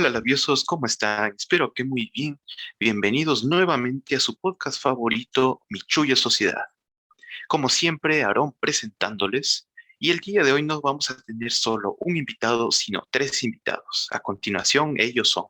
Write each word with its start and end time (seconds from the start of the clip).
Hola 0.00 0.08
labiosos, 0.08 0.64
¿cómo 0.64 0.86
están? 0.86 1.34
Espero 1.38 1.74
que 1.74 1.84
muy 1.84 2.10
bien. 2.14 2.40
Bienvenidos 2.78 3.44
nuevamente 3.44 4.16
a 4.16 4.20
su 4.20 4.34
podcast 4.34 4.80
favorito, 4.80 5.60
Michuya 5.68 6.16
Sociedad. 6.16 6.64
Como 7.48 7.68
siempre, 7.68 8.22
Aarón 8.22 8.56
presentándoles, 8.58 9.68
y 9.98 10.10
el 10.10 10.20
día 10.20 10.42
de 10.42 10.52
hoy 10.52 10.62
no 10.62 10.80
vamos 10.80 11.10
a 11.10 11.20
tener 11.20 11.52
solo 11.52 11.98
un 12.00 12.16
invitado, 12.16 12.70
sino 12.70 13.02
tres 13.10 13.44
invitados. 13.44 14.08
A 14.10 14.20
continuación, 14.20 14.94
ellos 14.98 15.28
son. 15.28 15.44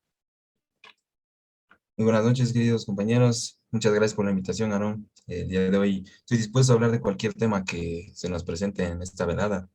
Muy 1.96 2.06
buenas 2.06 2.24
noches, 2.24 2.52
queridos 2.52 2.84
compañeros. 2.84 3.56
Muchas 3.70 3.92
gracias 3.92 4.16
por 4.16 4.24
la 4.24 4.32
invitación, 4.32 4.72
Aarón. 4.72 5.08
El 5.28 5.46
día 5.46 5.70
de 5.70 5.78
hoy 5.78 6.04
estoy 6.16 6.38
dispuesto 6.38 6.72
a 6.72 6.74
hablar 6.74 6.90
de 6.90 7.00
cualquier 7.00 7.34
tema 7.34 7.64
que 7.64 8.10
se 8.16 8.28
nos 8.28 8.42
presente 8.42 8.82
en 8.82 9.00
esta 9.00 9.26
velada 9.26 9.70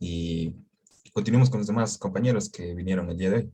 y 0.00 0.52
continuemos 1.12 1.48
con 1.48 1.60
los 1.60 1.68
demás 1.68 1.96
compañeros 1.96 2.50
que 2.50 2.74
vinieron 2.74 3.08
el 3.08 3.18
día 3.18 3.30
de 3.30 3.36
hoy. 3.36 3.52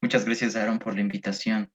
Muchas 0.00 0.24
gracias, 0.24 0.56
Aaron, 0.56 0.78
por 0.78 0.94
la 0.94 1.00
invitación. 1.00 1.70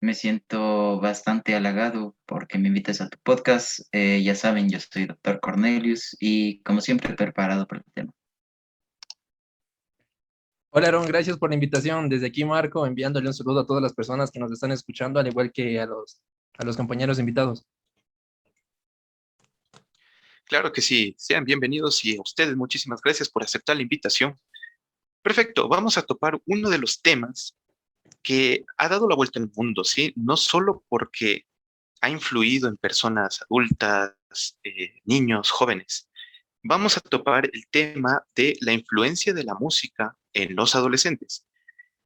Me 0.00 0.14
siento 0.14 1.00
bastante 1.00 1.54
halagado 1.54 2.16
porque 2.26 2.58
me 2.58 2.68
invites 2.68 3.00
a 3.00 3.08
tu 3.08 3.18
podcast. 3.22 3.80
Eh, 3.92 4.22
ya 4.22 4.34
saben, 4.34 4.68
yo 4.68 4.78
soy 4.80 5.06
doctor 5.06 5.40
Cornelius 5.40 6.16
y 6.18 6.60
como 6.62 6.80
siempre 6.80 7.14
preparado 7.14 7.66
para 7.66 7.82
el 7.86 7.92
tema. 7.92 8.12
Hola 10.70 10.88
Aaron, 10.88 11.06
gracias 11.06 11.36
por 11.36 11.50
la 11.50 11.54
invitación. 11.54 12.08
Desde 12.08 12.26
aquí 12.26 12.44
Marco, 12.44 12.86
enviándole 12.86 13.28
un 13.28 13.34
saludo 13.34 13.60
a 13.60 13.66
todas 13.66 13.82
las 13.82 13.92
personas 13.92 14.30
que 14.30 14.40
nos 14.40 14.50
están 14.50 14.72
escuchando, 14.72 15.20
al 15.20 15.28
igual 15.28 15.52
que 15.52 15.78
a 15.78 15.86
los, 15.86 16.20
a 16.58 16.64
los 16.64 16.76
compañeros 16.76 17.18
invitados. 17.18 17.64
Claro 20.46 20.72
que 20.72 20.80
sí, 20.80 21.14
sean 21.16 21.44
bienvenidos 21.44 22.04
y 22.04 22.16
a 22.16 22.20
ustedes 22.20 22.56
muchísimas 22.56 23.00
gracias 23.00 23.28
por 23.28 23.42
aceptar 23.42 23.76
la 23.76 23.82
invitación. 23.82 24.34
Perfecto, 25.22 25.68
vamos 25.68 25.96
a 25.98 26.02
topar 26.02 26.40
uno 26.46 26.68
de 26.68 26.78
los 26.78 27.00
temas 27.00 27.54
que 28.22 28.64
ha 28.76 28.88
dado 28.88 29.08
la 29.08 29.14
vuelta 29.14 29.38
al 29.38 29.50
mundo, 29.54 29.84
¿sí? 29.84 30.12
No 30.16 30.36
solo 30.36 30.84
porque 30.88 31.46
ha 32.00 32.10
influido 32.10 32.68
en 32.68 32.76
personas 32.76 33.42
adultas, 33.42 34.16
eh, 34.64 35.00
niños, 35.04 35.50
jóvenes. 35.50 36.08
Vamos 36.64 36.96
a 36.96 37.00
topar 37.00 37.48
el 37.52 37.66
tema 37.70 38.24
de 38.34 38.56
la 38.60 38.72
influencia 38.72 39.32
de 39.32 39.44
la 39.44 39.54
música 39.54 40.16
en 40.32 40.56
los 40.56 40.74
adolescentes. 40.74 41.46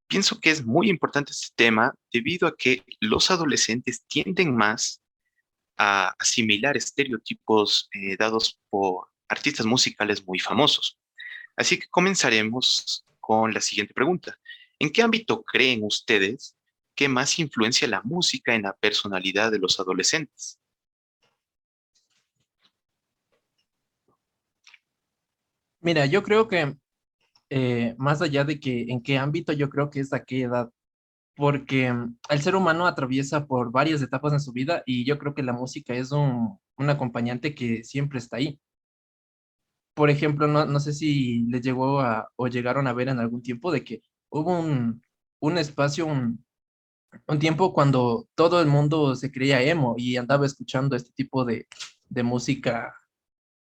Pienso 0.06 0.38
que 0.38 0.50
es 0.50 0.64
muy 0.64 0.90
importante 0.90 1.32
este 1.32 1.54
tema 1.56 1.94
debido 2.12 2.46
a 2.46 2.54
que 2.54 2.82
los 3.00 3.30
adolescentes 3.30 4.04
tienden 4.06 4.54
más 4.54 5.00
a 5.78 6.14
asimilar 6.18 6.76
estereotipos 6.76 7.88
eh, 7.92 8.16
dados 8.16 8.58
por 8.68 9.08
artistas 9.28 9.66
musicales 9.66 10.26
muy 10.26 10.38
famosos. 10.38 10.98
Así 11.56 11.78
que 11.78 11.88
comenzaremos 11.88 13.05
con 13.26 13.52
la 13.52 13.60
siguiente 13.60 13.92
pregunta. 13.92 14.38
¿En 14.78 14.90
qué 14.90 15.02
ámbito 15.02 15.42
creen 15.42 15.82
ustedes 15.82 16.56
que 16.94 17.08
más 17.08 17.40
influencia 17.40 17.88
la 17.88 18.00
música 18.02 18.54
en 18.54 18.62
la 18.62 18.72
personalidad 18.72 19.50
de 19.50 19.58
los 19.58 19.80
adolescentes? 19.80 20.60
Mira, 25.80 26.06
yo 26.06 26.22
creo 26.22 26.46
que 26.46 26.76
eh, 27.50 27.96
más 27.98 28.22
allá 28.22 28.44
de 28.44 28.60
que 28.60 28.82
en 28.88 29.02
qué 29.02 29.18
ámbito, 29.18 29.52
yo 29.52 29.70
creo 29.70 29.90
que 29.90 30.00
es 30.00 30.12
a 30.12 30.24
qué 30.24 30.42
edad, 30.42 30.70
porque 31.34 31.92
mm, 31.92 32.18
el 32.30 32.42
ser 32.42 32.54
humano 32.54 32.86
atraviesa 32.86 33.46
por 33.46 33.72
varias 33.72 34.02
etapas 34.02 34.32
en 34.34 34.40
su 34.40 34.52
vida 34.52 34.84
y 34.86 35.04
yo 35.04 35.18
creo 35.18 35.34
que 35.34 35.42
la 35.42 35.52
música 35.52 35.94
es 35.94 36.12
un, 36.12 36.60
un 36.76 36.90
acompañante 36.90 37.56
que 37.56 37.82
siempre 37.82 38.20
está 38.20 38.36
ahí 38.36 38.60
por 39.96 40.10
ejemplo, 40.10 40.46
no, 40.46 40.66
no 40.66 40.78
sé 40.80 40.92
si 40.92 41.44
les 41.48 41.62
llegó 41.62 42.00
a, 42.00 42.30
o 42.36 42.48
llegaron 42.48 42.86
a 42.86 42.92
ver 42.92 43.08
en 43.08 43.18
algún 43.18 43.42
tiempo 43.42 43.72
de 43.72 43.82
que 43.84 44.02
hubo 44.30 44.58
un, 44.60 45.02
un 45.40 45.58
espacio, 45.58 46.06
un, 46.06 46.44
un 47.28 47.38
tiempo 47.38 47.72
cuando 47.74 48.28
todo 48.34 48.60
el 48.62 48.68
mundo 48.68 49.16
se 49.16 49.32
creía 49.32 49.62
emo 49.62 49.94
y 49.98 50.16
andaba 50.18 50.46
escuchando 50.46 50.96
este 50.96 51.12
tipo 51.14 51.44
de, 51.46 51.68
de 52.10 52.22
música 52.24 52.94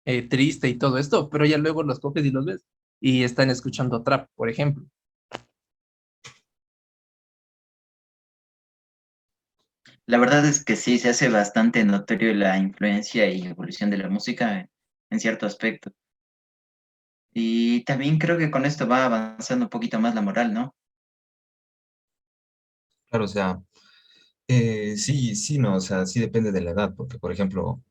eh, 0.06 0.24
triste 0.30 0.70
y 0.70 0.76
todo 0.78 0.98
esto, 1.00 1.30
pero 1.30 1.46
ya 1.46 1.58
luego 1.60 1.84
los 1.84 2.00
coges 2.00 2.26
y 2.26 2.32
los 2.32 2.46
ves 2.46 2.66
y 3.02 3.24
están 3.24 3.50
escuchando 3.52 4.04
trap, 4.04 4.30
por 4.36 4.50
ejemplo. 4.50 4.86
La 10.06 10.18
verdad 10.18 10.46
es 10.46 10.64
que 10.64 10.78
sí, 10.78 10.98
se 10.98 11.10
hace 11.10 11.28
bastante 11.28 11.84
notorio 11.84 12.34
la 12.34 12.58
influencia 12.58 13.30
y 13.30 13.42
evolución 13.48 13.90
de 13.90 13.98
la 13.98 14.10
música 14.10 14.70
en 15.10 15.20
cierto 15.20 15.46
aspecto. 15.46 15.92
Y 17.34 17.84
también 17.84 18.20
creo 18.20 18.38
que 18.38 18.52
con 18.52 18.66
esto 18.66 18.88
va 18.88 19.06
avanzando 19.06 19.66
un 19.66 19.70
poquito 19.70 20.00
más 20.00 20.16
la 20.16 20.22
moral, 20.22 20.54
¿no? 20.54 20.76
Claro, 23.10 23.26
o 23.26 23.28
sea, 23.28 23.62
eh, 24.48 24.98
sí, 24.98 25.36
sí, 25.36 25.58
no, 25.58 25.76
o 25.76 25.80
sea, 25.82 26.06
sí 26.06 26.20
depende 26.20 26.52
de 26.52 26.62
la 26.62 26.72
edad, 26.72 26.94
porque 26.96 27.18
por 27.20 27.32
ejemplo, 27.32 27.82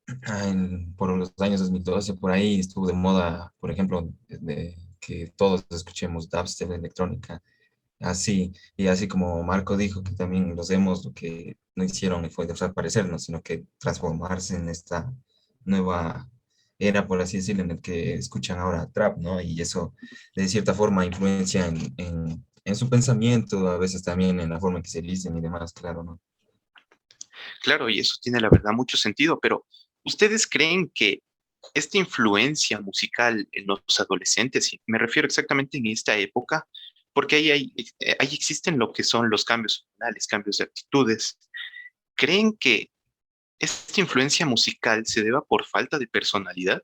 por 0.96 1.16
los 1.16 1.32
años 1.38 1.60
2012, 1.60 2.14
por 2.14 2.30
ahí 2.30 2.60
estuvo 2.60 2.86
de 2.86 2.92
moda, 2.92 3.54
por 3.60 3.70
ejemplo, 3.70 4.08
de, 4.28 4.76
que 5.00 5.32
todos 5.36 5.66
escuchemos 5.70 6.28
dubstep, 6.28 6.70
electrónica, 6.70 7.42
así, 8.00 8.52
y 8.76 8.88
así 8.88 9.08
como 9.08 9.42
Marco 9.44 9.76
dijo 9.76 10.02
que 10.02 10.12
también 10.14 10.54
los 10.56 10.68
demos 10.68 11.04
lo 11.04 11.12
que 11.14 11.56
no 11.76 11.84
hicieron 11.84 12.30
fue 12.30 12.46
desaparecernos, 12.46 13.24
sino 13.24 13.42
que 13.42 13.64
transformarse 13.78 14.56
en 14.56 14.68
esta 14.68 15.12
nueva 15.64 16.30
era, 16.88 17.06
por 17.06 17.20
así 17.20 17.38
decirlo, 17.38 17.62
en 17.62 17.70
el 17.72 17.80
que 17.80 18.14
escuchan 18.14 18.58
ahora 18.58 18.90
trap, 18.92 19.18
¿no? 19.18 19.40
Y 19.40 19.60
eso, 19.60 19.94
de 20.34 20.48
cierta 20.48 20.74
forma, 20.74 21.06
influencia 21.06 21.66
en, 21.66 21.94
en, 21.96 22.44
en 22.64 22.76
su 22.76 22.88
pensamiento, 22.88 23.68
a 23.68 23.78
veces 23.78 24.02
también 24.02 24.40
en 24.40 24.50
la 24.50 24.60
forma 24.60 24.78
en 24.78 24.82
que 24.82 24.90
se 24.90 25.02
dicen 25.02 25.36
y 25.36 25.40
demás, 25.40 25.72
claro, 25.72 26.02
¿no? 26.02 26.20
Claro, 27.62 27.88
y 27.88 28.00
eso 28.00 28.16
tiene 28.20 28.40
la 28.40 28.50
verdad 28.50 28.72
mucho 28.72 28.96
sentido, 28.96 29.38
pero 29.40 29.66
¿ustedes 30.04 30.46
creen 30.46 30.90
que 30.94 31.22
esta 31.74 31.98
influencia 31.98 32.80
musical 32.80 33.48
en 33.52 33.66
los 33.66 33.80
adolescentes, 33.98 34.72
y 34.72 34.80
me 34.86 34.98
refiero 34.98 35.26
exactamente 35.26 35.78
en 35.78 35.86
esta 35.86 36.16
época, 36.18 36.66
porque 37.12 37.36
ahí, 37.36 37.50
hay, 37.50 37.74
ahí 38.18 38.28
existen 38.32 38.78
lo 38.78 38.92
que 38.92 39.04
son 39.04 39.30
los 39.30 39.44
cambios 39.44 39.86
hormonales, 39.86 40.26
cambios 40.26 40.58
de 40.58 40.64
actitudes, 40.64 41.38
¿creen 42.14 42.56
que 42.56 42.90
¿Esta 43.62 44.00
influencia 44.00 44.44
musical 44.44 45.06
se 45.06 45.22
deba 45.22 45.40
por 45.40 45.64
falta 45.64 45.96
de 45.96 46.08
personalidad? 46.08 46.82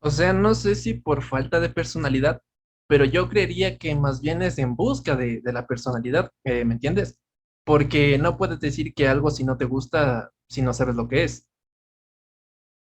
O 0.00 0.10
sea, 0.10 0.32
no 0.32 0.54
sé 0.54 0.74
si 0.74 0.94
por 0.94 1.22
falta 1.22 1.60
de 1.60 1.68
personalidad, 1.68 2.40
pero 2.86 3.04
yo 3.04 3.28
creería 3.28 3.76
que 3.76 3.94
más 3.94 4.22
bien 4.22 4.40
es 4.40 4.56
en 4.58 4.74
busca 4.76 5.14
de, 5.14 5.42
la 5.44 5.66
personalidad, 5.66 6.30
eh, 6.44 6.64
¿me 6.64 6.72
entiendes? 6.74 7.18
Porque 7.64 8.16
no 8.16 8.38
puedes 8.38 8.60
decir 8.60 8.94
que 8.94 9.08
algo 9.08 9.30
si 9.30 9.44
no 9.44 9.58
te 9.58 9.66
gusta, 9.66 10.32
si 10.48 10.62
no 10.62 10.72
sabes 10.72 10.94
lo 10.94 11.06
que 11.06 11.24
es. 11.24 11.46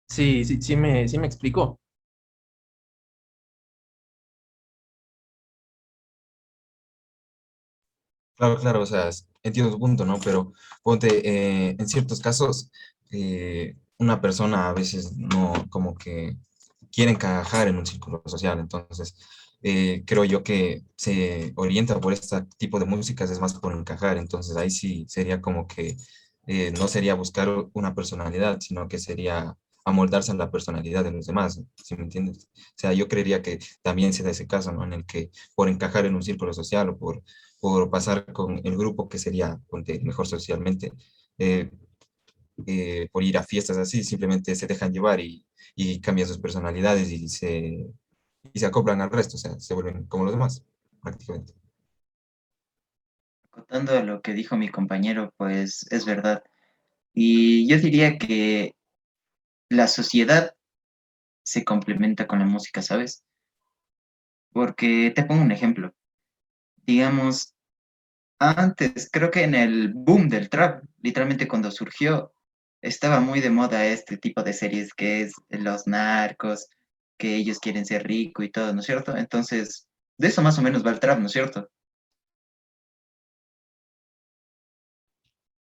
Sí, 0.08 0.44
sí, 0.44 0.60
sí 0.62 0.76
me, 0.76 1.08
sí 1.08 1.18
me 1.18 1.26
explico. 1.26 1.78
Claro, 8.36 8.58
claro, 8.60 8.82
o 8.82 8.86
sea, 8.86 9.08
entiendo 9.42 9.72
tu 9.72 9.78
punto, 9.78 10.04
¿no? 10.04 10.18
Pero 10.22 10.52
ponte, 10.82 11.08
eh, 11.70 11.76
en 11.78 11.88
ciertos 11.88 12.20
casos, 12.20 12.70
eh, 13.10 13.76
una 13.98 14.20
persona 14.20 14.68
a 14.68 14.74
veces 14.74 15.12
no, 15.16 15.54
como 15.70 15.94
que 15.94 16.36
quiere 16.92 17.12
encajar 17.12 17.68
en 17.68 17.76
un 17.76 17.86
círculo 17.86 18.22
social, 18.26 18.58
entonces 18.58 19.16
eh, 19.62 20.02
creo 20.06 20.24
yo 20.24 20.42
que 20.42 20.82
se 20.96 21.52
orienta 21.56 21.98
por 21.98 22.12
este 22.12 22.42
tipo 22.58 22.78
de 22.78 22.84
músicas, 22.84 23.30
es 23.30 23.40
más 23.40 23.54
por 23.54 23.72
encajar, 23.74 24.18
entonces 24.18 24.54
ahí 24.56 24.70
sí 24.70 25.06
sería 25.08 25.40
como 25.40 25.66
que 25.66 25.96
no 26.78 26.86
sería 26.86 27.14
buscar 27.14 27.48
una 27.72 27.92
personalidad, 27.94 28.60
sino 28.60 28.86
que 28.88 28.98
sería 28.98 29.56
amoldarse 29.84 30.30
a 30.32 30.34
la 30.36 30.50
personalidad 30.50 31.02
de 31.04 31.10
los 31.12 31.26
demás, 31.26 31.60
¿sí 31.82 31.96
me 31.96 32.04
entiendes? 32.04 32.48
O 32.54 32.60
sea, 32.76 32.92
yo 32.92 33.08
creería 33.08 33.42
que 33.42 33.58
también 33.82 34.12
se 34.12 34.22
da 34.22 34.30
ese 34.30 34.46
caso, 34.46 34.70
¿no? 34.72 34.84
En 34.84 34.92
el 34.92 35.04
que 35.06 35.30
por 35.56 35.68
encajar 35.68 36.06
en 36.06 36.14
un 36.14 36.22
círculo 36.22 36.52
social 36.52 36.88
o 36.88 36.98
por 36.98 37.22
por 37.66 37.90
pasar 37.90 38.32
con 38.32 38.60
el 38.62 38.76
grupo 38.76 39.08
que 39.08 39.18
sería 39.18 39.60
mejor 40.02 40.28
socialmente, 40.28 40.92
eh, 41.36 41.68
eh, 42.64 43.08
por 43.10 43.24
ir 43.24 43.36
a 43.36 43.42
fiestas 43.42 43.76
así, 43.76 44.04
simplemente 44.04 44.54
se 44.54 44.68
dejan 44.68 44.92
llevar 44.92 45.18
y, 45.18 45.44
y 45.74 46.00
cambian 46.00 46.28
sus 46.28 46.38
personalidades 46.38 47.10
y 47.10 47.28
se, 47.28 47.88
y 48.52 48.58
se 48.60 48.66
acoplan 48.66 49.00
al 49.00 49.10
resto, 49.10 49.34
o 49.34 49.40
sea, 49.40 49.58
se 49.58 49.74
vuelven 49.74 50.06
como 50.06 50.22
los 50.22 50.32
demás, 50.34 50.64
prácticamente. 51.02 51.54
Contando 53.50 54.00
lo 54.04 54.22
que 54.22 54.32
dijo 54.32 54.56
mi 54.56 54.68
compañero, 54.68 55.34
pues 55.36 55.86
es 55.90 56.04
verdad. 56.04 56.44
Y 57.12 57.66
yo 57.66 57.78
diría 57.78 58.16
que 58.16 58.76
la 59.70 59.88
sociedad 59.88 60.54
se 61.42 61.64
complementa 61.64 62.28
con 62.28 62.38
la 62.38 62.46
música, 62.46 62.80
¿sabes? 62.80 63.24
Porque 64.52 65.12
te 65.12 65.24
pongo 65.24 65.42
un 65.42 65.50
ejemplo 65.50 65.92
digamos, 66.86 67.54
antes, 68.38 69.08
creo 69.10 69.30
que 69.30 69.44
en 69.44 69.54
el 69.54 69.92
boom 69.94 70.28
del 70.28 70.48
trap, 70.50 70.84
literalmente 71.02 71.48
cuando 71.48 71.70
surgió, 71.70 72.32
estaba 72.82 73.20
muy 73.20 73.40
de 73.40 73.50
moda 73.50 73.86
este 73.86 74.18
tipo 74.18 74.42
de 74.42 74.52
series 74.52 74.94
que 74.94 75.22
es 75.22 75.34
Los 75.48 75.86
Narcos, 75.86 76.68
que 77.18 77.36
ellos 77.36 77.58
quieren 77.58 77.86
ser 77.86 78.06
ricos 78.06 78.44
y 78.44 78.50
todo, 78.50 78.72
¿no 78.74 78.80
es 78.80 78.86
cierto? 78.86 79.16
Entonces, 79.16 79.88
de 80.18 80.28
eso 80.28 80.42
más 80.42 80.58
o 80.58 80.62
menos 80.62 80.84
va 80.84 80.90
el 80.90 81.00
trap, 81.00 81.18
¿no 81.18 81.26
es 81.26 81.32
cierto? 81.32 81.68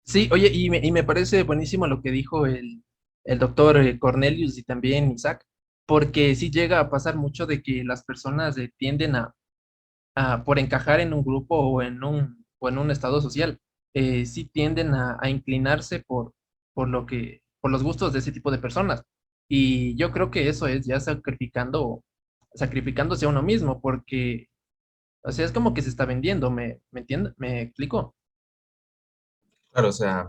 Sí, 0.05 0.29
oye, 0.33 0.49
y 0.53 0.69
me, 0.71 0.79
y 0.79 0.91
me 0.93 1.05
parece 1.05 1.43
buenísimo 1.45 1.87
lo 1.87 2.03
que 2.03 2.11
dijo 2.11 2.47
el, 2.47 2.83
el 3.25 3.39
doctor 3.39 3.79
eh, 3.79 3.99
Cornelius 3.99 4.59
y 4.59 4.63
también 4.65 5.11
Isaac, 5.13 5.45
porque 5.87 6.35
sí 6.35 6.51
llega 6.51 6.81
a 6.81 6.91
pasar 6.91 7.17
mucho 7.17 7.47
de 7.47 7.63
que 7.63 7.85
las 7.85 8.05
personas 8.05 8.59
eh, 8.59 8.73
tienden 8.77 9.17
a, 9.17 9.35
a, 10.17 10.45
por 10.45 10.59
encajar 10.59 11.01
en 11.01 11.13
un 11.15 11.25
grupo 11.25 11.57
o 11.59 11.83
en 11.83 12.05
un, 12.05 12.42
o 12.62 12.69
en 12.69 12.79
un 12.79 12.91
estado 12.91 13.20
social, 13.20 13.59
eh, 13.94 14.25
sí 14.25 14.44
tienden 14.44 14.94
a, 14.94 15.19
inclinarse 15.29 16.00
por, 16.00 16.32
por 16.75 16.88
lo 16.88 17.06
que, 17.06 17.43
por 17.61 17.70
los 17.73 17.82
gustos 17.82 18.12
de 18.12 18.20
ese 18.20 18.32
tipo 18.32 18.50
de 18.53 18.59
personas. 18.59 19.03
Y 19.49 19.97
yo 19.97 20.12
creo 20.12 20.31
que 20.31 20.49
eso 20.49 20.67
es 20.69 20.87
ya 20.87 21.00
sacrificando, 21.00 22.05
sacrificándose 22.55 23.26
a 23.26 23.29
uno 23.31 23.43
mismo, 23.43 23.81
porque, 23.81 24.47
o 25.25 25.32
sea, 25.32 25.44
es 25.44 25.53
como 25.53 25.75
que 25.75 25.82
se 25.82 25.91
está 25.91 26.06
vendiendo, 26.06 26.50
¿me, 26.50 26.81
me 26.93 27.00
entiende? 27.00 27.32
¿Me 27.37 27.62
explico? 27.62 28.14
Claro, 29.73 29.88
o 29.88 29.93
sea, 29.93 30.29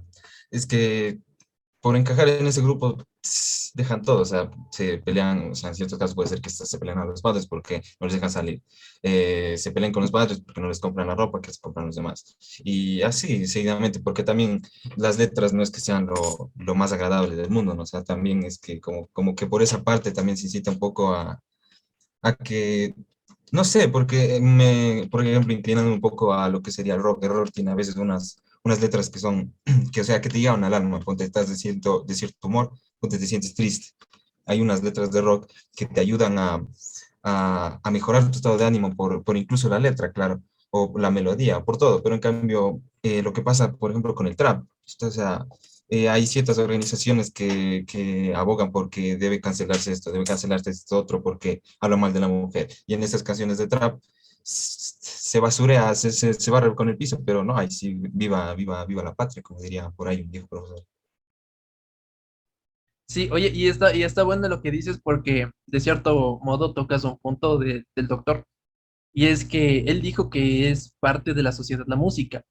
es 0.49 0.65
que 0.65 1.19
por 1.83 1.97
encajar 1.97 2.29
en 2.29 2.47
ese 2.47 2.61
grupo 2.61 3.05
dejan 3.73 4.01
todo, 4.03 4.21
o 4.21 4.25
sea, 4.25 4.49
se 4.71 4.99
pelean, 4.99 5.51
o 5.51 5.55
sea, 5.55 5.67
en 5.67 5.75
ciertos 5.75 5.99
casos 5.99 6.15
puede 6.15 6.29
ser 6.29 6.39
que 6.39 6.49
se 6.49 6.79
pelean 6.79 6.99
a 6.99 7.05
los 7.05 7.21
padres 7.21 7.45
porque 7.45 7.81
no 7.99 8.07
les 8.07 8.13
dejan 8.13 8.29
salir, 8.29 8.63
eh, 9.01 9.55
se 9.57 9.71
pelean 9.73 9.91
con 9.91 10.01
los 10.01 10.11
padres 10.11 10.39
porque 10.39 10.61
no 10.61 10.69
les 10.69 10.79
compran 10.79 11.07
la 11.07 11.15
ropa 11.15 11.41
que 11.41 11.51
se 11.51 11.59
compran 11.59 11.87
los 11.87 11.97
demás, 11.97 12.37
y 12.63 13.01
así, 13.01 13.45
seguidamente, 13.47 13.99
porque 13.99 14.23
también 14.23 14.61
las 14.95 15.17
letras 15.17 15.51
no 15.51 15.61
es 15.61 15.71
que 15.71 15.81
sean 15.81 16.05
lo, 16.05 16.51
lo 16.55 16.73
más 16.73 16.93
agradable 16.93 17.35
del 17.35 17.49
mundo, 17.49 17.75
¿no? 17.75 17.83
O 17.83 17.85
sea, 17.85 18.01
también 18.01 18.45
es 18.45 18.59
que 18.59 18.79
como, 18.79 19.07
como 19.07 19.35
que 19.35 19.47
por 19.47 19.61
esa 19.61 19.83
parte 19.83 20.13
también 20.13 20.37
se 20.37 20.45
incita 20.45 20.71
un 20.71 20.79
poco 20.79 21.13
a, 21.13 21.37
a 22.21 22.35
que 22.35 22.95
no 23.51 23.63
sé, 23.65 23.89
porque 23.89 24.39
me, 24.41 25.07
por 25.11 25.25
ejemplo, 25.25 25.53
inclinando 25.53 25.93
un 25.93 26.01
poco 26.01 26.33
a 26.33 26.49
lo 26.49 26.61
que 26.61 26.71
sería 26.71 26.95
el 26.95 27.03
rock, 27.03 27.23
el 27.23 27.29
rock 27.29 27.51
tiene 27.53 27.71
a 27.71 27.75
veces 27.75 27.97
unas, 27.97 28.37
unas 28.63 28.81
letras 28.81 29.09
que 29.09 29.19
son, 29.19 29.55
que 29.93 30.01
o 30.01 30.03
sea, 30.03 30.21
que 30.21 30.29
te 30.29 30.39
llevan 30.39 30.63
al 30.63 30.73
alma, 30.73 30.99
ponte 30.99 31.23
estás 31.23 31.49
de 31.49 31.55
cierto, 31.55 32.03
de 32.07 32.15
cierto 32.15 32.47
humor, 32.47 32.71
ponte 32.99 33.17
te 33.17 33.27
sientes 33.27 33.53
triste. 33.53 33.89
Hay 34.45 34.61
unas 34.61 34.83
letras 34.83 35.11
de 35.11 35.21
rock 35.21 35.49
que 35.75 35.85
te 35.85 36.01
ayudan 36.01 36.37
a, 36.37 36.65
a, 37.23 37.79
a 37.83 37.91
mejorar 37.91 38.29
tu 38.29 38.37
estado 38.37 38.57
de 38.57 38.65
ánimo 38.65 38.95
por, 38.95 39.23
por 39.23 39.37
incluso 39.37 39.69
la 39.69 39.79
letra, 39.79 40.11
claro, 40.11 40.41
o 40.71 40.91
la 40.97 41.11
melodía, 41.11 41.63
por 41.63 41.77
todo, 41.77 42.01
pero 42.01 42.15
en 42.15 42.21
cambio, 42.21 42.81
eh, 43.03 43.21
lo 43.21 43.31
que 43.31 43.43
pasa, 43.43 43.73
por 43.73 43.91
ejemplo, 43.91 44.15
con 44.15 44.27
el 44.27 44.35
trap, 44.35 44.65
o 45.01 45.11
sea, 45.11 45.45
eh, 45.89 46.09
hay 46.09 46.25
ciertas 46.25 46.57
organizaciones 46.57 47.31
que, 47.31 47.85
que 47.87 48.33
abogan 48.35 48.71
porque 48.71 49.15
debe 49.15 49.39
cancelarse 49.39 49.91
esto, 49.91 50.11
debe 50.11 50.23
cancelarse 50.23 50.71
esto 50.71 50.97
otro 50.97 51.21
porque 51.21 51.61
habla 51.79 51.97
mal 51.97 52.13
de 52.13 52.19
la 52.21 52.27
mujer. 52.27 52.69
Y 52.87 52.95
en 52.95 53.03
esas 53.03 53.21
canciones 53.21 53.59
de 53.59 53.67
trap 53.67 54.01
se 54.43 55.39
basurea, 55.39 55.95
se, 55.95 56.11
se, 56.11 56.33
se 56.33 56.51
con 56.75 56.89
el 56.89 56.97
piso, 56.97 57.23
pero 57.25 57.43
no, 57.43 57.57
hay 57.57 57.71
sí, 57.71 57.95
viva, 57.95 58.53
viva, 58.55 58.85
viva 58.85 59.03
la 59.03 59.15
patria, 59.15 59.41
como 59.43 59.59
diría 59.61 59.89
por 59.91 60.07
ahí 60.07 60.21
un 60.21 60.31
viejo 60.31 60.47
profesor. 60.47 60.85
Sí, 63.07 63.29
oye, 63.31 63.49
y 63.53 63.67
está, 63.67 63.95
y 63.95 64.03
está 64.03 64.23
bueno 64.23 64.47
lo 64.49 64.61
que 64.61 64.71
dices 64.71 64.99
porque 65.01 65.49
de 65.67 65.79
cierto 65.79 66.39
modo 66.43 66.73
tocas 66.73 67.03
un 67.03 67.17
punto 67.19 67.57
de- 67.57 67.85
del 67.95 68.07
doctor, 68.07 68.45
y 69.13 69.27
es 69.27 69.45
que 69.45 69.79
él 69.81 70.01
dijo 70.01 70.29
que 70.29 70.69
es 70.71 70.93
parte 71.01 71.33
de 71.33 71.43
la 71.43 71.51
sociedad 71.53 71.85
la 71.87 71.95
música. 71.97 72.43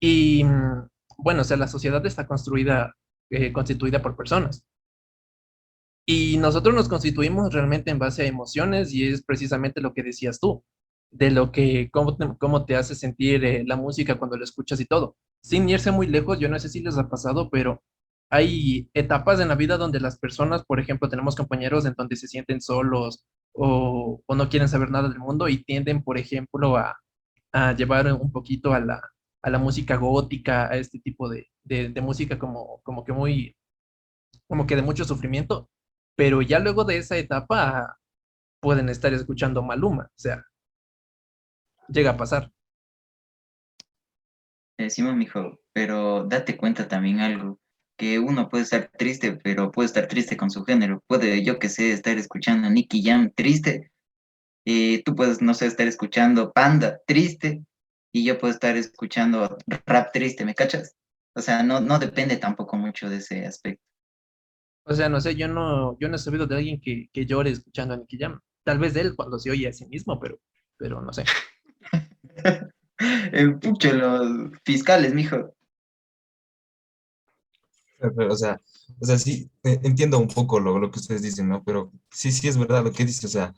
Y 0.00 0.44
mm, 0.44 0.88
bueno, 1.18 1.42
o 1.42 1.44
sea, 1.44 1.56
la 1.56 1.68
sociedad 1.68 2.04
está 2.06 2.26
construida, 2.26 2.94
eh, 3.30 3.52
constituida 3.52 4.02
por 4.02 4.16
personas. 4.16 4.64
Y 6.06 6.36
nosotros 6.38 6.74
nos 6.74 6.88
constituimos 6.88 7.52
realmente 7.54 7.90
en 7.90 7.98
base 7.98 8.22
a 8.22 8.26
emociones 8.26 8.92
y 8.92 9.08
es 9.08 9.22
precisamente 9.22 9.80
lo 9.80 9.94
que 9.94 10.02
decías 10.02 10.38
tú, 10.40 10.62
de 11.10 11.30
lo 11.30 11.52
que, 11.52 11.90
cómo 11.92 12.16
te, 12.16 12.26
cómo 12.38 12.64
te 12.64 12.76
hace 12.76 12.94
sentir 12.94 13.44
eh, 13.44 13.64
la 13.66 13.76
música 13.76 14.16
cuando 14.18 14.36
la 14.36 14.44
escuchas 14.44 14.80
y 14.80 14.86
todo. 14.86 15.16
Sin 15.42 15.68
irse 15.68 15.90
muy 15.90 16.06
lejos, 16.06 16.38
yo 16.38 16.48
no 16.48 16.58
sé 16.58 16.68
si 16.68 16.80
les 16.80 16.98
ha 16.98 17.08
pasado, 17.08 17.50
pero 17.50 17.82
hay 18.30 18.90
etapas 18.94 19.40
en 19.40 19.48
la 19.48 19.54
vida 19.56 19.76
donde 19.76 20.00
las 20.00 20.18
personas, 20.18 20.64
por 20.64 20.80
ejemplo, 20.80 21.08
tenemos 21.08 21.34
compañeros 21.36 21.84
en 21.86 21.94
donde 21.96 22.16
se 22.16 22.28
sienten 22.28 22.60
solos 22.60 23.24
o, 23.52 24.22
o 24.26 24.34
no 24.34 24.48
quieren 24.48 24.68
saber 24.68 24.90
nada 24.90 25.08
del 25.08 25.18
mundo 25.18 25.48
y 25.48 25.64
tienden, 25.64 26.02
por 26.04 26.18
ejemplo, 26.18 26.76
a, 26.76 26.96
a 27.52 27.72
llevar 27.74 28.12
un 28.12 28.32
poquito 28.32 28.72
a 28.72 28.80
la, 28.80 29.02
a 29.42 29.50
la 29.50 29.58
música 29.58 29.96
gótica, 29.96 30.68
a 30.70 30.76
este 30.76 31.00
tipo 31.00 31.28
de, 31.28 31.48
de, 31.64 31.88
de 31.88 32.00
música 32.00 32.38
como, 32.38 32.80
como 32.84 33.04
que 33.04 33.12
muy, 33.12 33.56
como 34.48 34.66
que 34.66 34.76
de 34.76 34.82
mucho 34.82 35.04
sufrimiento 35.04 35.68
pero 36.20 36.42
ya 36.42 36.58
luego 36.58 36.84
de 36.84 36.98
esa 36.98 37.16
etapa 37.16 37.98
pueden 38.60 38.90
estar 38.90 39.14
escuchando 39.14 39.62
Maluma, 39.62 40.04
o 40.04 40.18
sea, 40.18 40.44
llega 41.92 42.10
a 42.10 42.16
pasar. 42.16 42.52
Te 44.76 44.84
decimos, 44.84 45.14
mijo, 45.14 45.60
pero 45.72 46.24
date 46.24 46.56
cuenta 46.56 46.88
también 46.88 47.20
algo, 47.20 47.60
que 47.98 48.18
uno 48.18 48.48
puede 48.48 48.64
estar 48.64 48.90
triste, 48.96 49.32
pero 49.32 49.70
puede 49.70 49.86
estar 49.86 50.06
triste 50.08 50.36
con 50.36 50.50
su 50.50 50.64
género. 50.64 51.02
Puede, 51.06 51.44
yo 51.44 51.58
que 51.58 51.68
sé, 51.68 51.92
estar 51.92 52.16
escuchando 52.16 52.68
a 52.68 52.70
Nicky 52.70 53.02
Jam 53.02 53.30
triste, 53.34 53.90
y 54.64 55.02
tú 55.02 55.14
puedes, 55.14 55.42
no 55.42 55.54
sé, 55.54 55.66
estar 55.66 55.86
escuchando 55.86 56.52
Panda 56.52 57.00
triste, 57.06 57.62
y 58.12 58.24
yo 58.24 58.38
puedo 58.38 58.52
estar 58.52 58.76
escuchando 58.76 59.58
rap 59.86 60.12
triste, 60.12 60.44
¿me 60.44 60.54
cachas? 60.54 60.96
O 61.34 61.40
sea, 61.40 61.62
no, 61.62 61.80
no 61.80 61.98
depende 61.98 62.36
tampoco 62.36 62.76
mucho 62.76 63.08
de 63.08 63.18
ese 63.18 63.46
aspecto. 63.46 63.84
O 64.84 64.94
sea, 64.94 65.08
no 65.08 65.20
sé, 65.20 65.36
yo 65.36 65.46
no, 65.46 65.98
yo 65.98 66.08
no 66.08 66.16
he 66.16 66.18
sabido 66.18 66.46
de 66.46 66.56
alguien 66.56 66.80
que, 66.80 67.08
que 67.12 67.26
llore 67.26 67.50
escuchando 67.50 67.94
a 67.94 67.96
Nicky 67.96 68.18
Jam. 68.18 68.40
Tal 68.64 68.78
vez 68.78 68.96
él 68.96 69.14
cuando 69.14 69.38
se 69.38 69.50
oye 69.50 69.68
a 69.68 69.72
sí 69.72 69.86
mismo, 69.86 70.18
pero, 70.18 70.40
pero 70.76 71.00
no 71.00 71.12
sé. 71.12 71.24
El 73.32 73.58
pucho, 73.58 73.92
los 73.92 74.50
fiscales, 74.64 75.14
mijo. 75.14 75.54
Pero, 77.98 78.32
o 78.32 78.36
sea, 78.36 78.60
o 79.00 79.04
sea, 79.04 79.18
sí, 79.18 79.50
eh, 79.62 79.78
entiendo 79.82 80.18
un 80.18 80.28
poco 80.28 80.58
lo, 80.60 80.78
lo 80.78 80.90
que 80.90 81.00
ustedes 81.00 81.22
dicen, 81.22 81.48
¿no? 81.48 81.62
Pero 81.64 81.92
sí, 82.10 82.32
sí 82.32 82.48
es 82.48 82.56
verdad 82.56 82.84
lo 82.84 82.92
que 82.92 83.04
dice, 83.04 83.26
o 83.26 83.30
sea, 83.30 83.54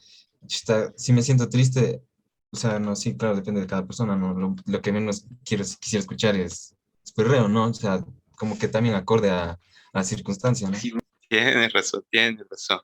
está, 0.49 0.93
si 0.97 1.13
me 1.13 1.23
siento 1.23 1.49
triste, 1.49 2.03
o 2.51 2.57
sea, 2.57 2.79
no, 2.79 2.97
sí, 2.97 3.17
claro, 3.17 3.37
depende 3.37 3.61
de 3.61 3.67
cada 3.67 3.87
persona, 3.87 4.17
¿no? 4.17 4.35
Lo, 4.35 4.57
lo 4.67 4.83
que 4.83 4.93
menos 4.93 5.27
quiero, 5.45 5.65
quisiera 5.81 6.01
escuchar 6.01 6.37
es, 6.37 6.75
es 7.05 7.13
perreo, 7.13 7.49
¿no? 7.49 7.67
O 7.67 7.75
sea, 7.75 8.05
como 8.37 8.59
que 8.59 8.69
también 8.69 8.95
acorde 8.97 9.31
a, 9.31 9.53
a 9.53 9.59
la 9.93 10.05
circunstancia, 10.05 10.69
¿no? 10.69 10.77
Sí, 10.77 10.93
Tienes 11.33 11.73
razón, 11.73 12.05
tienes 12.11 12.47
razón. 12.51 12.81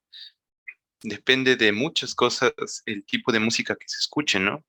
Depende 1.02 1.54
de 1.56 1.70
muchas 1.70 2.14
cosas 2.14 2.82
el 2.86 3.04
tipo 3.04 3.30
de 3.30 3.40
música 3.40 3.76
que 3.76 3.86
se 3.86 3.98
escuche, 3.98 4.40
¿no? 4.40 4.64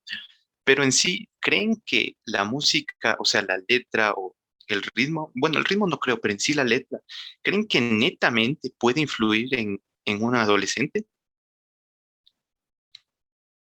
Pero 0.70 0.84
en 0.84 0.92
sí, 0.92 1.28
¿creen 1.40 1.82
que 1.84 2.14
la 2.24 2.44
música, 2.44 3.16
o 3.18 3.24
sea, 3.24 3.42
la 3.42 3.60
letra 3.68 4.12
o 4.16 4.36
el 4.68 4.84
ritmo, 4.94 5.32
bueno, 5.34 5.58
el 5.58 5.64
ritmo 5.64 5.88
no 5.88 5.98
creo, 5.98 6.20
pero 6.20 6.30
en 6.30 6.38
sí 6.38 6.54
la 6.54 6.62
letra, 6.62 7.00
¿creen 7.42 7.66
que 7.66 7.80
netamente 7.80 8.72
puede 8.78 9.00
influir 9.00 9.52
en, 9.52 9.80
en 10.04 10.22
un 10.22 10.36
adolescente? 10.36 11.06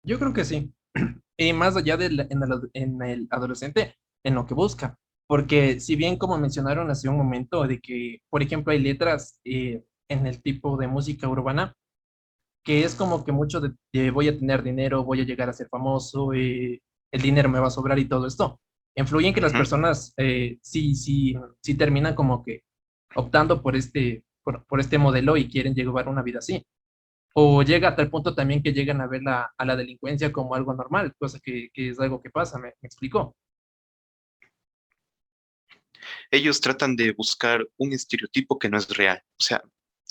Yo 0.02 0.18
creo 0.18 0.32
que 0.32 0.44
sí. 0.44 0.74
Y 1.38 1.52
más 1.52 1.76
allá 1.76 1.96
del 1.96 2.26
en 2.28 2.42
el, 2.42 2.70
en 2.72 3.02
el 3.02 3.28
adolescente, 3.30 3.94
en 4.24 4.34
lo 4.34 4.44
que 4.44 4.54
busca. 4.54 4.98
Porque 5.28 5.78
si 5.78 5.94
bien 5.94 6.16
como 6.16 6.38
mencionaron 6.38 6.90
hace 6.90 7.08
un 7.08 7.16
momento 7.16 7.68
de 7.68 7.78
que, 7.78 8.18
por 8.28 8.42
ejemplo, 8.42 8.72
hay 8.72 8.80
letras 8.80 9.38
eh, 9.44 9.84
en 10.08 10.26
el 10.26 10.42
tipo 10.42 10.76
de 10.76 10.88
música 10.88 11.28
urbana, 11.28 11.72
que 12.62 12.84
es 12.84 12.94
como 12.94 13.24
que 13.24 13.32
mucho 13.32 13.60
de, 13.60 13.72
de 13.92 14.10
voy 14.10 14.28
a 14.28 14.38
tener 14.38 14.62
dinero, 14.62 15.04
voy 15.04 15.20
a 15.20 15.24
llegar 15.24 15.48
a 15.48 15.52
ser 15.52 15.68
famoso, 15.68 16.32
eh, 16.32 16.82
el 17.12 17.22
dinero 17.22 17.48
me 17.48 17.60
va 17.60 17.68
a 17.68 17.70
sobrar 17.70 17.98
y 17.98 18.08
todo 18.08 18.26
esto, 18.26 18.60
influye 18.94 19.28
en 19.28 19.34
que 19.34 19.40
las 19.40 19.52
personas 19.52 20.12
eh, 20.16 20.58
sí, 20.62 20.94
sí, 20.94 21.34
sí 21.62 21.74
terminan 21.74 22.14
como 22.14 22.42
que 22.42 22.62
optando 23.14 23.62
por 23.62 23.76
este, 23.76 24.24
por, 24.42 24.64
por 24.66 24.80
este 24.80 24.98
modelo 24.98 25.36
y 25.36 25.48
quieren 25.48 25.74
llevar 25.74 26.08
una 26.08 26.22
vida 26.22 26.38
así. 26.38 26.64
O 27.32 27.62
llega 27.62 27.88
a 27.88 27.96
tal 27.96 28.10
punto 28.10 28.34
también 28.34 28.62
que 28.62 28.72
llegan 28.72 29.00
a 29.00 29.06
ver 29.06 29.22
la, 29.22 29.52
a 29.56 29.64
la 29.64 29.76
delincuencia 29.76 30.32
como 30.32 30.54
algo 30.54 30.74
normal, 30.74 31.14
cosa 31.16 31.38
que, 31.40 31.68
que 31.72 31.90
es 31.90 32.00
algo 32.00 32.20
que 32.20 32.30
pasa, 32.30 32.58
¿me, 32.58 32.74
me 32.80 32.86
explico? 32.86 33.36
Ellos 36.30 36.60
tratan 36.60 36.96
de 36.96 37.12
buscar 37.12 37.66
un 37.76 37.92
estereotipo 37.92 38.58
que 38.58 38.68
no 38.68 38.78
es 38.78 38.88
real, 38.88 39.22
o 39.38 39.42
sea, 39.42 39.62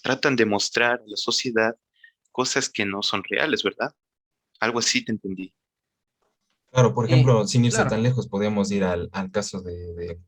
tratan 0.02 0.36
de 0.36 0.46
mostrar 0.46 1.00
a 1.00 1.04
la 1.06 1.18
sociedad 1.18 1.76
cosas 2.32 2.70
que 2.70 2.86
no 2.86 3.02
son 3.04 3.24
reales, 3.24 3.64
¿verdad? 3.64 3.94
Algo 4.60 4.80
así 4.80 5.04
te 5.04 5.12
entendí. 5.12 5.54
Claro, 6.72 6.94
por 6.94 7.06
ejemplo, 7.06 7.48
sin 7.48 7.66
irse 7.66 7.78
claro, 7.78 7.90
tan 7.90 8.04
lejos, 8.04 8.28
podemos 8.28 8.70
ir 8.72 8.84
al, 8.84 9.10
al 9.12 9.32
caso 9.32 9.62
de, 9.62 9.94
de, 9.96 10.20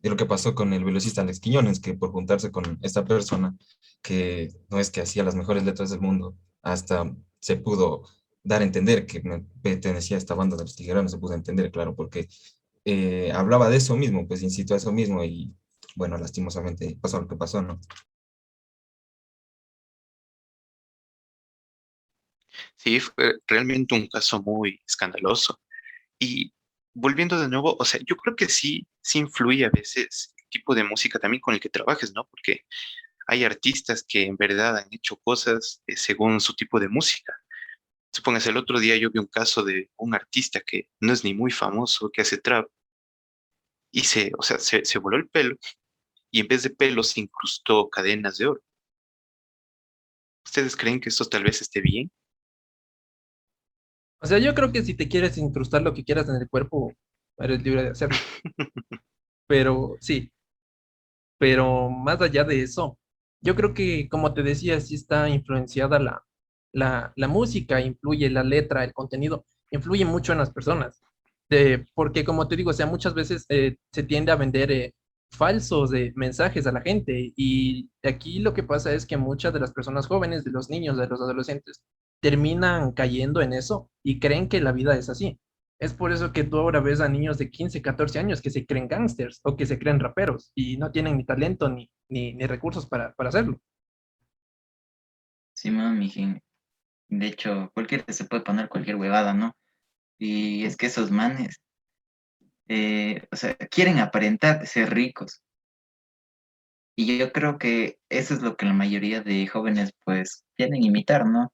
de 0.00 0.10
lo 0.10 0.16
que 0.16 0.26
pasó 0.26 0.54
con 0.54 0.72
el 0.72 0.84
velocista 0.84 1.22
Alex 1.22 1.40
Quiñones, 1.40 1.80
que 1.80 1.94
por 1.94 2.12
juntarse 2.12 2.52
con 2.52 2.78
esta 2.82 3.04
persona, 3.04 3.56
que 4.00 4.52
no 4.70 4.78
es 4.78 4.90
que 4.90 5.00
hacía 5.00 5.24
las 5.24 5.34
mejores 5.34 5.64
letras 5.64 5.90
del 5.90 6.00
mundo, 6.00 6.36
hasta 6.62 7.12
se 7.40 7.56
pudo 7.56 8.02
dar 8.44 8.60
a 8.62 8.64
entender 8.64 9.06
que 9.06 9.20
me- 9.22 9.44
pertenecía 9.62 10.16
a 10.16 10.18
esta 10.18 10.34
banda 10.34 10.56
de 10.56 10.62
los 10.64 10.76
tiguerones, 10.76 11.10
se 11.12 11.18
pudo 11.18 11.34
entender, 11.34 11.70
claro, 11.72 11.96
porque 11.96 12.28
eh, 12.84 13.32
hablaba 13.34 13.68
de 13.68 13.76
eso 13.76 13.96
mismo, 13.96 14.26
pues 14.28 14.42
incitó 14.42 14.74
a 14.74 14.76
eso 14.76 14.92
mismo 14.92 15.22
y, 15.24 15.52
bueno, 15.96 16.16
lastimosamente 16.16 16.96
pasó 17.00 17.20
lo 17.20 17.28
que 17.28 17.36
pasó, 17.36 17.60
¿no? 17.62 17.80
Sí, 22.82 22.98
fue 23.00 23.36
realmente 23.46 23.94
un 23.94 24.08
caso 24.08 24.42
muy 24.42 24.80
escandaloso. 24.86 25.60
Y 26.18 26.52
volviendo 26.94 27.40
de 27.40 27.48
nuevo, 27.48 27.76
o 27.78 27.84
sea, 27.84 28.00
yo 28.06 28.16
creo 28.16 28.36
que 28.36 28.48
sí, 28.48 28.86
sí 29.02 29.20
influye 29.20 29.66
a 29.66 29.70
veces 29.70 30.34
el 30.38 30.44
tipo 30.50 30.74
de 30.74 30.84
música 30.84 31.18
también 31.20 31.40
con 31.42 31.54
el 31.54 31.60
que 31.60 31.68
trabajes, 31.70 32.12
¿no? 32.14 32.26
Porque 32.26 32.62
hay 33.28 33.44
artistas 33.44 34.04
que 34.08 34.24
en 34.26 34.36
verdad 34.36 34.78
han 34.78 34.88
hecho 34.92 35.16
cosas 35.18 35.82
eh, 35.86 35.96
según 35.96 36.40
su 36.40 36.54
tipo 36.54 36.80
de 36.80 36.88
música. 36.88 37.34
Supongas, 38.12 38.46
el 38.46 38.56
otro 38.58 38.80
día 38.80 38.96
yo 38.96 39.10
vi 39.10 39.20
un 39.20 39.26
caso 39.28 39.64
de 39.64 39.90
un 39.96 40.14
artista 40.14 40.60
que 40.60 40.88
no 41.00 41.12
es 41.12 41.24
ni 41.24 41.34
muy 41.34 41.50
famoso, 41.52 42.10
que 42.10 42.22
hace 42.22 42.38
trap, 42.38 42.68
y 43.90 44.00
se, 44.04 44.32
o 44.38 44.42
sea, 44.42 44.58
se, 44.58 44.84
se 44.84 44.98
voló 44.98 45.16
el 45.16 45.28
pelo, 45.28 45.56
y 46.30 46.40
en 46.40 46.48
vez 46.48 46.62
de 46.64 46.70
pelo 46.70 47.02
se 47.02 47.20
incrustó 47.20 47.90
cadenas 47.90 48.38
de 48.38 48.46
oro. 48.48 48.62
¿Ustedes 50.46 50.76
creen 50.76 51.00
que 51.00 51.08
esto 51.08 51.24
tal 51.24 51.42
vez 51.42 51.60
esté 51.62 51.80
bien? 51.80 52.08
O 54.22 54.26
sea, 54.26 54.38
yo 54.38 54.54
creo 54.54 54.72
que 54.72 54.82
si 54.82 54.94
te 54.94 55.08
quieres 55.08 55.36
incrustar 55.38 55.82
lo 55.82 55.92
que 55.94 56.04
quieras 56.04 56.28
en 56.28 56.36
el 56.36 56.48
cuerpo, 56.48 56.92
eres 57.38 57.62
libre 57.62 57.82
de 57.84 57.90
hacerlo. 57.90 58.16
Pero 59.46 59.96
sí. 60.00 60.32
Pero 61.38 61.90
más 61.90 62.20
allá 62.20 62.44
de 62.44 62.62
eso, 62.62 62.98
yo 63.40 63.56
creo 63.56 63.74
que, 63.74 64.08
como 64.08 64.32
te 64.34 64.42
decía, 64.42 64.80
sí 64.80 64.94
está 64.94 65.28
influenciada 65.28 65.98
la, 65.98 66.24
la, 66.72 67.12
la 67.16 67.28
música, 67.28 67.80
influye 67.80 68.30
la 68.30 68.44
letra, 68.44 68.84
el 68.84 68.92
contenido, 68.92 69.44
influye 69.70 70.04
mucho 70.04 70.32
en 70.32 70.38
las 70.38 70.52
personas. 70.52 71.02
De, 71.50 71.84
porque, 71.94 72.24
como 72.24 72.46
te 72.48 72.56
digo, 72.56 72.70
o 72.70 72.72
sea, 72.72 72.86
muchas 72.86 73.14
veces 73.14 73.44
eh, 73.48 73.76
se 73.92 74.04
tiende 74.04 74.32
a 74.32 74.36
vender 74.36 74.70
eh, 74.72 74.94
falsos 75.30 75.90
de 75.90 76.12
mensajes 76.14 76.66
a 76.66 76.72
la 76.72 76.80
gente. 76.82 77.32
Y 77.36 77.90
aquí 78.04 78.38
lo 78.38 78.54
que 78.54 78.62
pasa 78.62 78.94
es 78.94 79.04
que 79.06 79.16
muchas 79.16 79.52
de 79.52 79.60
las 79.60 79.72
personas 79.72 80.06
jóvenes, 80.06 80.44
de 80.44 80.52
los 80.52 80.70
niños, 80.70 80.96
de 80.96 81.08
los 81.08 81.20
adolescentes, 81.20 81.82
terminan 82.22 82.92
cayendo 82.92 83.42
en 83.42 83.52
eso 83.52 83.90
y 84.02 84.20
creen 84.20 84.48
que 84.48 84.60
la 84.60 84.72
vida 84.72 84.96
es 84.96 85.08
así. 85.10 85.38
Es 85.80 85.92
por 85.92 86.12
eso 86.12 86.32
que 86.32 86.44
tú 86.44 86.58
ahora 86.58 86.80
ves 86.80 87.00
a 87.00 87.08
niños 87.08 87.36
de 87.38 87.50
15, 87.50 87.82
14 87.82 88.20
años 88.20 88.40
que 88.40 88.50
se 88.50 88.64
creen 88.64 88.86
gangsters 88.86 89.40
o 89.42 89.56
que 89.56 89.66
se 89.66 89.78
creen 89.80 89.98
raperos 89.98 90.52
y 90.54 90.76
no 90.76 90.92
tienen 90.92 91.16
ni 91.16 91.24
talento 91.24 91.68
ni, 91.68 91.90
ni, 92.08 92.38
recursos 92.46 92.86
para, 92.86 93.12
para, 93.14 93.30
hacerlo. 93.30 93.60
Sí, 95.54 95.72
mami, 95.72 96.40
de 97.08 97.26
hecho, 97.26 97.70
cualquiera 97.74 98.04
se 98.08 98.24
puede 98.24 98.42
poner 98.42 98.68
cualquier 98.68 98.96
huevada, 98.96 99.34
¿no? 99.34 99.52
Y 100.16 100.64
es 100.64 100.76
que 100.76 100.86
esos 100.86 101.10
manes, 101.10 101.60
eh, 102.68 103.26
o 103.32 103.36
sea, 103.36 103.56
quieren 103.56 103.98
aparentar 103.98 104.66
ser 104.68 104.94
ricos. 104.94 105.42
Y 106.96 107.18
yo 107.18 107.32
creo 107.32 107.58
que 107.58 107.98
eso 108.08 108.34
es 108.34 108.42
lo 108.42 108.56
que 108.56 108.66
la 108.66 108.72
mayoría 108.74 109.22
de 109.22 109.46
jóvenes 109.48 109.92
pues 110.04 110.44
quieren 110.56 110.84
imitar, 110.84 111.26
¿no? 111.26 111.52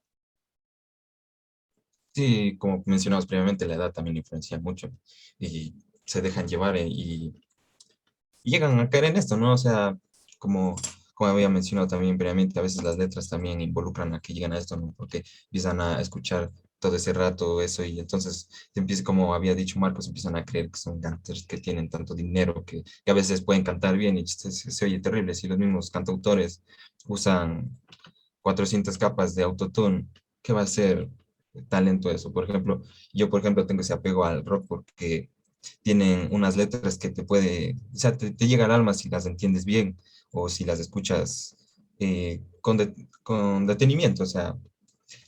Sí, 2.13 2.57
como 2.57 2.83
mencionamos 2.85 3.25
previamente, 3.25 3.67
la 3.67 3.75
edad 3.75 3.93
también 3.93 4.17
influencia 4.17 4.59
mucho 4.59 4.91
y 5.37 5.75
se 6.05 6.21
dejan 6.21 6.47
llevar 6.47 6.75
eh, 6.77 6.87
y, 6.87 7.33
llegan 8.43 8.79
a 8.79 8.89
caer 8.89 9.05
en 9.05 9.17
esto, 9.17 9.37
¿no? 9.37 9.53
O 9.53 9.57
sea, 9.57 9.97
como, 10.39 10.75
como 11.13 11.29
había 11.29 11.49
mencionado 11.49 11.87
también 11.87 12.17
previamente, 12.17 12.59
a 12.59 12.63
veces 12.63 12.83
las 12.83 12.97
letras 12.97 13.29
también 13.29 13.61
involucran 13.61 14.13
a 14.13 14.19
que 14.19 14.33
llegan 14.33 14.53
a 14.53 14.57
esto, 14.57 14.75
¿no? 14.77 14.93
Porque 14.97 15.23
empiezan 15.45 15.81
a 15.81 16.01
escuchar 16.01 16.51
todo 16.79 16.95
ese 16.95 17.13
rato 17.13 17.61
eso 17.61 17.83
y 17.83 17.99
entonces 17.99 18.49
empieza, 18.73 19.03
como 19.03 19.33
había 19.33 19.53
dicho 19.53 19.79
Marcos, 19.79 20.07
empiezan 20.07 20.35
a 20.37 20.45
creer 20.45 20.71
que 20.71 20.79
son 20.79 20.99
cantores 21.01 21.45
que 21.45 21.57
tienen 21.57 21.89
tanto 21.89 22.15
dinero 22.15 22.63
que, 22.65 22.83
a 23.05 23.13
veces 23.13 23.41
pueden 23.41 23.63
cantar 23.63 23.97
bien 23.97 24.17
y 24.17 24.25
se, 24.27 24.51
se, 24.51 24.85
oye 24.85 24.99
terrible. 24.99 25.35
Si 25.35 25.47
los 25.47 25.57
mismos 25.57 25.91
cantautores 25.91 26.63
usan 27.07 27.79
400 28.41 28.97
capas 28.97 29.35
de 29.35 29.43
autotune, 29.43 30.07
¿qué 30.41 30.53
va 30.53 30.61
a 30.61 30.67
ser 30.67 31.09
talento 31.61 32.11
eso. 32.11 32.31
Por 32.31 32.43
ejemplo, 32.45 32.81
yo, 33.13 33.29
por 33.29 33.41
ejemplo, 33.41 33.65
tengo 33.65 33.81
ese 33.81 33.93
apego 33.93 34.25
al 34.25 34.45
rock 34.45 34.65
porque 34.67 35.29
tienen 35.81 36.29
unas 36.31 36.55
letras 36.55 36.97
que 36.97 37.09
te 37.09 37.23
puede, 37.23 37.75
o 37.93 37.97
sea, 37.97 38.17
te, 38.17 38.31
llega 38.31 38.65
al 38.65 38.71
alma 38.71 38.93
si 38.93 39.09
las 39.09 39.25
entiendes 39.25 39.65
bien 39.65 39.97
o 40.31 40.49
si 40.49 40.63
las 40.65 40.79
escuchas 40.79 41.57
eh, 41.99 42.41
con, 42.61 42.95
con, 43.23 43.67
detenimiento, 43.67 44.23
o 44.23 44.25
sea, 44.25 44.57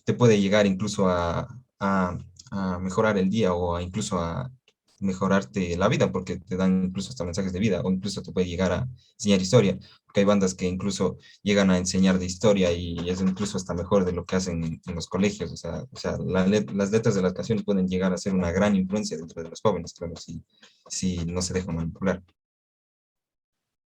te 0.06 0.14
puede 0.14 0.40
llegar 0.40 0.66
incluso 0.66 1.10
a, 1.10 1.48
a, 1.80 2.18
a 2.52 2.80
mejorar 2.80 3.18
el 3.18 3.30
día 3.30 3.54
o 3.54 3.76
a, 3.76 3.82
incluso 3.82 4.20
a 4.20 4.52
mejorarte 5.02 5.76
la 5.78 5.88
vida 5.88 6.12
porque 6.12 6.38
te 6.38 6.56
dan 6.56 6.86
incluso 6.86 7.10
hasta 7.10 7.26
mensajes 7.26 7.54
de 7.54 7.60
vida 7.60 7.82
o 7.82 7.92
incluso 7.92 8.22
te 8.22 8.32
puede 8.32 8.48
llegar 8.48 8.72
a 8.72 8.88
enseñar 9.18 9.42
historia 9.42 9.78
porque 10.06 10.22
hay 10.22 10.26
bandas 10.26 10.54
que 10.54 10.68
incluso 10.68 11.18
llegan 11.44 11.72
a 11.72 11.78
enseñar 11.78 12.20
de 12.20 12.26
historia 12.26 12.72
y 12.72 12.98
es 13.10 13.22
incluso 13.22 13.58
hasta 13.58 13.74
mejor 13.74 14.06
de 14.06 14.14
lo 14.14 14.26
que 14.26 14.36
hacen 14.36 14.64
en, 14.64 14.96
los 14.96 15.08
colegios 15.08 15.52
o 15.52 15.58
sea, 15.58 15.84
o 15.92 15.98
sea 15.98 16.18
las 16.18 16.92
letras 16.92 17.16
de 17.16 17.22
las 17.22 17.34
canciones 17.34 17.66
pueden 17.66 17.88
llegar 17.88 18.14
a 18.14 18.18
ser 18.18 18.34
una 18.34 18.52
gran 18.52 18.76
influencia 18.76 19.18
dentro 19.18 19.44
de 19.44 19.50
los 19.50 19.62
jóvenes 19.62 19.94
claro 19.94 20.16
si, 20.16 20.44
si 20.88 21.18
no 21.26 21.42
se 21.42 21.54
dejan 21.54 21.76
manipular. 21.76 22.24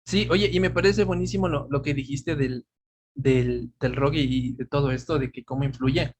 Sí, 0.07 0.29
oye, 0.31 0.51
y 0.53 0.61
me 0.61 0.71
parece 0.71 1.05
buenísimo 1.05 1.49
lo, 1.49 1.67
lo 1.71 1.81
que 1.81 1.95
dijiste 1.95 2.37
del, 2.37 2.67
del, 3.15 3.73
del 3.81 3.97
rock 3.97 4.15
y 4.17 4.53
de 4.53 4.67
todo 4.67 4.91
esto, 4.91 5.19
de 5.19 5.31
que 5.31 5.45
cómo 5.45 5.65
influye 5.65 6.13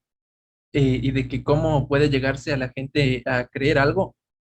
eh, 0.73 0.99
y 1.01 1.11
de 1.11 1.27
que 1.29 1.41
cómo 1.41 1.87
puede 1.87 2.09
llegarse 2.09 2.51
a 2.51 2.57
la 2.57 2.69
gente 2.69 3.23
a 3.25 3.47
creer 3.47 3.77
algo 3.77 4.15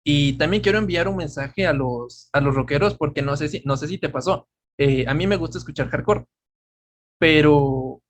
y 0.07 0.37
también 0.37 0.61
quiero 0.61 0.77
enviar 0.77 1.07
un 1.07 1.17
mensaje 1.17 1.65
a 1.65 1.73
los, 1.73 2.29
a 2.31 2.39
los 2.39 2.53
rockeros 2.53 2.95
porque 2.95 3.23
no 3.23 3.35
sé 3.35 3.49
si, 3.49 3.63
no 3.65 3.75
sé 3.75 3.87
si 3.87 3.97
te 3.97 4.09
pasó. 4.09 4.47
Eh, 4.77 5.05
a 5.07 5.15
mí 5.15 5.25
me 5.25 5.35
gusta 5.35 5.57
escuchar 5.57 5.89
hardcore, 5.89 6.25
pero 7.17 8.01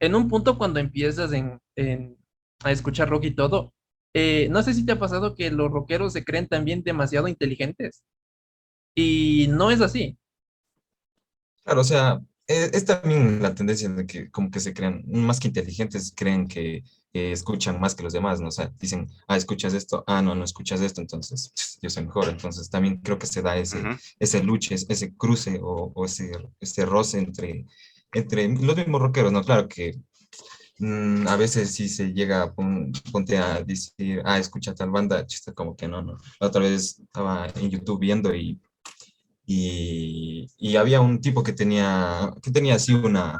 en 0.00 0.14
un 0.14 0.28
punto 0.28 0.56
cuando 0.56 0.78
empiezas 0.78 1.32
en, 1.32 1.58
a 2.62 2.70
escuchar 2.70 3.08
rock 3.08 3.24
y 3.24 3.30
todo, 3.32 3.74
eh, 4.14 4.48
no 4.50 4.62
sé 4.62 4.72
si 4.72 4.86
te 4.86 4.92
ha 4.92 4.98
pasado 5.00 5.34
que 5.34 5.50
los 5.50 5.70
rockeros 5.70 6.12
se 6.12 6.24
creen 6.24 6.46
también 6.46 6.84
demasiado 6.84 7.26
inteligentes. 7.26 8.04
Y 8.94 9.48
no 9.50 9.72
es 9.72 9.80
así. 9.80 10.16
Claro, 11.64 11.80
o 11.80 11.84
sea, 11.84 12.20
es, 12.46 12.72
es 12.72 12.84
también 12.84 13.42
la 13.42 13.52
tendencia 13.52 13.88
de 13.88 14.06
que 14.06 14.30
como 14.30 14.50
que 14.50 14.60
se 14.60 14.72
crean, 14.72 15.02
más 15.08 15.40
que 15.40 15.48
inteligentes, 15.48 16.12
creen 16.14 16.46
que 16.46 16.84
escuchan 17.16 17.80
más 17.80 17.94
que 17.94 18.02
los 18.02 18.12
demás, 18.12 18.40
¿no? 18.40 18.48
O 18.48 18.50
sea, 18.50 18.72
dicen, 18.78 19.08
ah, 19.28 19.36
escuchas 19.36 19.74
esto, 19.74 20.04
ah, 20.06 20.22
no, 20.22 20.34
no 20.34 20.44
escuchas 20.44 20.80
esto, 20.80 21.00
entonces 21.00 21.52
yo 21.82 21.90
soy 21.90 22.04
mejor. 22.04 22.28
Entonces 22.28 22.70
también 22.70 22.98
creo 22.98 23.18
que 23.18 23.26
se 23.26 23.42
da 23.42 23.56
ese, 23.56 23.82
ese 24.18 24.42
luche, 24.42 24.74
ese 24.74 25.14
cruce 25.16 25.60
o, 25.62 25.92
o, 25.94 26.04
ese, 26.04 26.32
ese 26.60 26.86
roce 26.86 27.18
entre, 27.18 27.66
entre 28.12 28.48
los 28.48 28.76
mismos 28.76 29.00
rockeros, 29.00 29.32
¿no? 29.32 29.42
Claro 29.42 29.68
que 29.68 29.98
mm, 30.78 31.28
a 31.28 31.36
veces 31.36 31.72
sí 31.72 31.88
se 31.88 32.12
llega 32.12 32.42
a 32.42 32.54
ponte 32.54 33.38
a 33.38 33.62
decir, 33.62 34.22
ah, 34.24 34.38
escucha 34.38 34.74
tal 34.74 34.90
banda, 34.90 35.26
chiste, 35.26 35.52
como 35.54 35.76
que 35.76 35.88
no, 35.88 36.02
no. 36.02 36.18
La 36.40 36.48
otra 36.48 36.62
vez 36.62 36.98
estaba 37.00 37.46
en 37.56 37.70
YouTube 37.70 38.00
viendo 38.00 38.34
y, 38.34 38.60
y, 39.46 40.50
y 40.58 40.76
había 40.76 41.00
un 41.00 41.20
tipo 41.20 41.42
que 41.42 41.52
tenía, 41.52 42.32
que 42.42 42.50
tenía 42.50 42.74
así 42.74 42.94
una, 42.94 43.38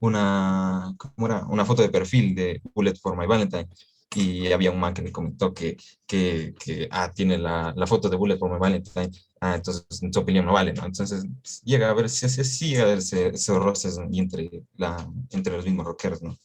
una, 0.00 0.94
¿cómo 0.96 1.26
era? 1.26 1.46
una 1.46 1.64
foto 1.64 1.82
de 1.82 1.90
perfil 1.90 2.34
de 2.34 2.60
Bullet 2.74 2.94
for 2.96 3.16
My 3.16 3.26
Valentine 3.26 3.68
y 4.14 4.50
había 4.52 4.70
un 4.70 4.80
man 4.80 4.94
que 4.94 5.02
me 5.02 5.12
comentó 5.12 5.52
que, 5.52 5.76
que, 6.06 6.54
que 6.58 6.88
ah, 6.90 7.12
tiene 7.12 7.38
la, 7.38 7.72
la, 7.76 7.86
foto 7.86 8.08
de 8.08 8.16
Bullet 8.16 8.38
for 8.38 8.50
My 8.50 8.58
Valentine, 8.58 9.10
ah, 9.40 9.54
entonces 9.54 10.02
en 10.02 10.12
su 10.12 10.20
opinión 10.20 10.46
no 10.46 10.52
vale, 10.54 10.72
¿no? 10.72 10.86
Entonces 10.86 11.24
pues, 11.42 11.62
llega 11.62 11.90
a 11.90 11.94
ver 11.94 12.08
si 12.08 12.28
sí, 12.28 12.76
a 12.76 12.84
verse 12.84 13.28
esos 13.28 13.62
roces 13.62 13.98
entre, 14.12 14.50
la, 14.76 15.08
entre 15.30 15.54
los 15.54 15.64
mismos 15.64 15.86
rockeros, 15.86 16.22
¿no? 16.22 16.36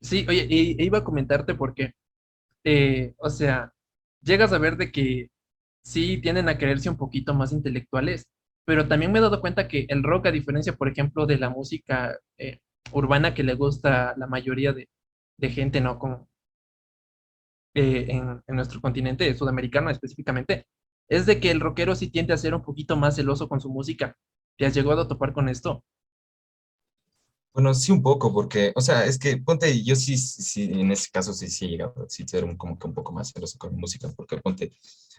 Sí, 0.00 0.26
oye, 0.28 0.42
e, 0.42 0.84
iba 0.84 0.98
a 0.98 1.04
comentarte 1.04 1.54
porque, 1.54 1.94
eh, 2.64 3.14
o 3.18 3.30
sea, 3.30 3.72
llegas 4.22 4.52
a 4.52 4.58
ver 4.58 4.76
de 4.76 4.90
que 4.92 5.30
sí 5.82 6.18
tienden 6.20 6.48
a 6.48 6.58
creerse 6.58 6.90
un 6.90 6.96
poquito 6.96 7.34
más 7.34 7.52
intelectuales, 7.52 8.26
pero 8.64 8.88
también 8.88 9.12
me 9.12 9.20
he 9.20 9.22
dado 9.22 9.40
cuenta 9.40 9.68
que 9.68 9.86
el 9.88 10.02
rock, 10.02 10.26
a 10.26 10.32
diferencia, 10.32 10.74
por 10.74 10.88
ejemplo, 10.88 11.26
de 11.26 11.38
la 11.38 11.50
música 11.50 12.18
eh, 12.38 12.58
urbana 12.92 13.34
que 13.34 13.42
le 13.42 13.54
gusta 13.54 14.14
la 14.16 14.26
mayoría 14.26 14.72
de, 14.72 14.88
gente, 15.50 15.80
¿no? 15.80 15.98
Como 15.98 16.28
eh, 17.74 18.06
en, 18.08 18.42
nuestro 18.56 18.80
continente 18.80 19.34
sudamericano 19.34 19.90
específicamente, 19.90 20.66
es 21.08 21.26
de 21.26 21.40
que 21.40 21.50
el 21.50 21.60
rockero 21.60 21.94
sí 21.94 22.10
tiende 22.10 22.32
a 22.32 22.38
ser 22.38 22.54
un 22.54 22.62
poquito 22.62 22.96
más 22.96 23.16
celoso 23.16 23.48
con 23.48 23.60
su 23.60 23.70
música. 23.70 24.16
¿Te 24.56 24.66
has 24.66 24.74
llegado 24.74 25.02
a 25.02 25.08
topar 25.08 25.32
con 25.32 25.48
esto? 25.48 25.84
Bueno, 27.52 27.72
sí 27.72 27.90
un 27.90 28.02
poco, 28.02 28.34
porque, 28.34 28.72
o 28.74 28.82
sea, 28.82 29.06
es 29.06 29.18
que, 29.18 29.38
ponte, 29.38 29.82
yo 29.82 29.96
sí, 29.96 30.18
sí 30.18 30.64
en 30.64 30.92
ese 30.92 31.08
caso 31.10 31.32
sí, 31.32 31.48
sí 31.48 31.64
he 31.64 31.68
llegado 31.68 31.94
a 32.04 32.08
ser 32.08 32.44
un, 32.44 32.54
como 32.56 32.78
que 32.78 32.86
un 32.86 32.92
poco 32.92 33.12
más 33.12 33.32
celoso 33.32 33.56
con 33.56 33.74
mi 33.74 33.80
música, 33.80 34.12
porque, 34.14 34.36
ponte, 34.36 34.72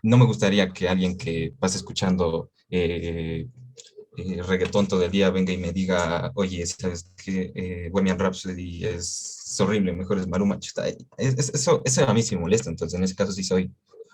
no 0.03 0.17
me 0.17 0.25
gustaría 0.25 0.69
que 0.71 0.87
alguien 0.87 1.17
que 1.17 1.55
pase 1.59 1.77
escuchando 1.77 2.51
eh, 2.69 3.47
eh, 4.17 4.41
reggaetón 4.43 4.87
todo 4.87 5.03
el 5.03 5.11
día 5.11 5.29
venga 5.29 5.53
y 5.53 5.57
me 5.57 5.71
diga, 5.71 6.31
oye, 6.35 6.65
¿sabes 6.65 7.11
que 7.23 7.51
eh, 7.55 7.89
Bohemian 7.91 8.19
Rhapsody 8.19 8.85
es 8.85 9.55
horrible, 9.59 9.93
mejor 9.93 10.17
es 10.19 10.27
Maluma. 10.27 10.59
Eso, 11.17 11.81
eso 11.85 12.07
a 12.07 12.13
mí 12.13 12.21
sí 12.23 12.35
me 12.35 12.41
molesta, 12.41 12.69
entonces 12.69 12.97
en 12.97 13.03
ese 13.03 13.15
caso 13.15 13.31
sí 13.31 13.43
soy 13.43 13.71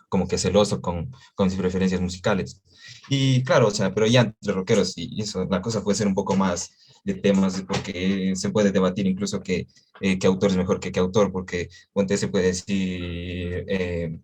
como 0.10 0.27
que 0.27 0.38
celoso 0.38 0.81
con, 0.81 1.12
con 1.36 1.50
sus 1.50 1.60
preferencias 1.60 2.01
musicales. 2.01 2.62
Y 3.10 3.43
claro, 3.43 3.67
o 3.67 3.72
sea, 3.72 3.93
pero 3.93 4.05
ya 4.05 4.22
entre 4.22 4.53
rockeros 4.53 4.93
y 4.98 5.22
eso, 5.22 5.45
la 5.45 5.62
cosa 5.62 5.83
puede 5.83 5.98
ser 5.98 6.07
un 6.07 6.13
poco 6.13 6.36
más 6.36 6.72
de 7.03 7.15
temas, 7.15 7.62
porque 7.67 8.33
se 8.36 8.50
puede 8.50 8.72
debatir 8.72 9.07
incluso 9.07 9.41
que, 9.41 9.67
eh, 10.01 10.19
que 10.19 10.27
autor 10.27 10.51
es 10.51 10.57
mejor 10.57 10.79
que 10.79 10.91
qué 10.91 11.00
autor, 11.00 11.31
porque 11.31 11.69
ponte 11.93 12.17
se 12.17 12.27
puede 12.27 12.48
decir... 12.48 13.65
Eh, 13.67 14.19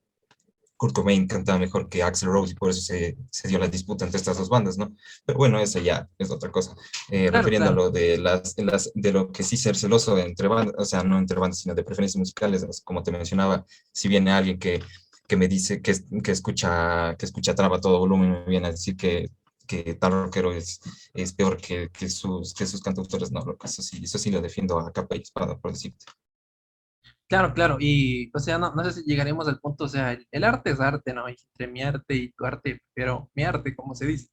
Kurt 0.80 0.96
Cobain 0.96 1.28
cantaba 1.28 1.60
mejor 1.60 1.90
que 1.90 2.02
Axel 2.02 2.30
Rose 2.30 2.54
y 2.54 2.56
por 2.56 2.70
eso 2.70 2.80
se, 2.80 3.18
se, 3.30 3.50
dio 3.50 3.60
la 3.60 3.68
disputa 3.68 4.06
entre 4.06 4.18
estas 4.18 4.38
dos 4.38 4.48
bandas, 4.48 4.78
¿no? 4.78 4.96
Pero 5.26 5.38
bueno, 5.38 5.60
eso 5.60 5.78
ya 5.80 6.08
es 6.18 6.32
otra 6.32 6.52
cosa. 6.52 6.74
Eh, 7.10 7.24
claro, 7.24 7.38
refiriendo 7.40 7.68
claro. 7.68 7.82
a 7.82 7.86
lo 7.88 7.92
de, 7.92 8.18
las, 8.18 8.58
las, 8.58 8.90
de 8.96 9.12
lo 9.12 9.30
que 9.30 9.44
sí 9.44 9.58
ser 9.58 9.76
celoso 9.76 10.18
entre 10.18 10.48
bandas, 10.48 10.76
o 10.78 10.86
sea, 10.86 11.04
no 11.04 11.18
entre 11.18 11.38
bandas, 11.38 11.60
sino 11.60 11.76
de 11.76 11.84
preferencias 11.84 12.18
musicales, 12.18 12.66
como 12.86 13.04
te 13.04 13.12
mencionaba, 13.12 13.66
si 13.92 14.08
viene 14.08 14.32
alguien 14.32 14.58
que, 14.58 14.82
que 15.28 15.36
me 15.36 15.50
dice 15.50 15.82
que, 15.82 15.94
que, 16.24 16.32
escucha, 16.32 17.14
que 17.18 17.26
escucha 17.26 17.54
traba 17.54 17.82
todo 17.82 18.00
volumen, 18.00 18.32
me 18.32 18.46
viene 18.46 18.68
a 18.68 18.72
decir 18.72 18.96
que, 18.96 19.30
que 19.68 19.96
tal 19.96 20.14
rockero 20.14 20.54
es, 20.54 20.80
es 21.14 21.34
peor 21.34 21.58
que, 21.58 21.90
que, 21.90 22.08
sus, 22.08 22.54
que 22.54 22.66
sus 22.66 22.82
cantautores, 22.82 23.34
no, 23.34 23.44
eso 23.62 23.82
sí, 23.82 24.00
eso 24.02 24.18
sí 24.18 24.32
lo 24.32 24.40
defiendo 24.40 24.80
a 24.80 24.94
capa 24.94 25.18
y 25.18 25.24
espada, 25.24 25.58
por 25.58 25.74
decirte. 25.74 26.06
Claro, 27.30 27.54
claro, 27.54 27.78
y 27.80 28.30
o 28.34 28.40
sea, 28.40 28.58
no, 28.58 28.84
sé 28.84 28.92
si 28.92 29.04
llegaremos 29.04 29.48
al 29.48 29.60
punto, 29.60 29.84
o 29.86 29.88
sea, 29.88 30.14
el, 30.14 30.28
el, 30.32 30.44
arte 30.44 30.72
es 30.72 30.80
arte, 30.80 31.14
¿no? 31.14 31.28
Entre 31.28 31.68
mi 31.68 31.82
arte 31.84 32.16
y 32.16 32.32
tu 32.32 32.44
arte, 32.46 32.82
pero 32.94 33.30
mi 33.36 33.44
arte, 33.44 33.76
como 33.76 33.94
se 33.96 34.08
dice. 34.08 34.30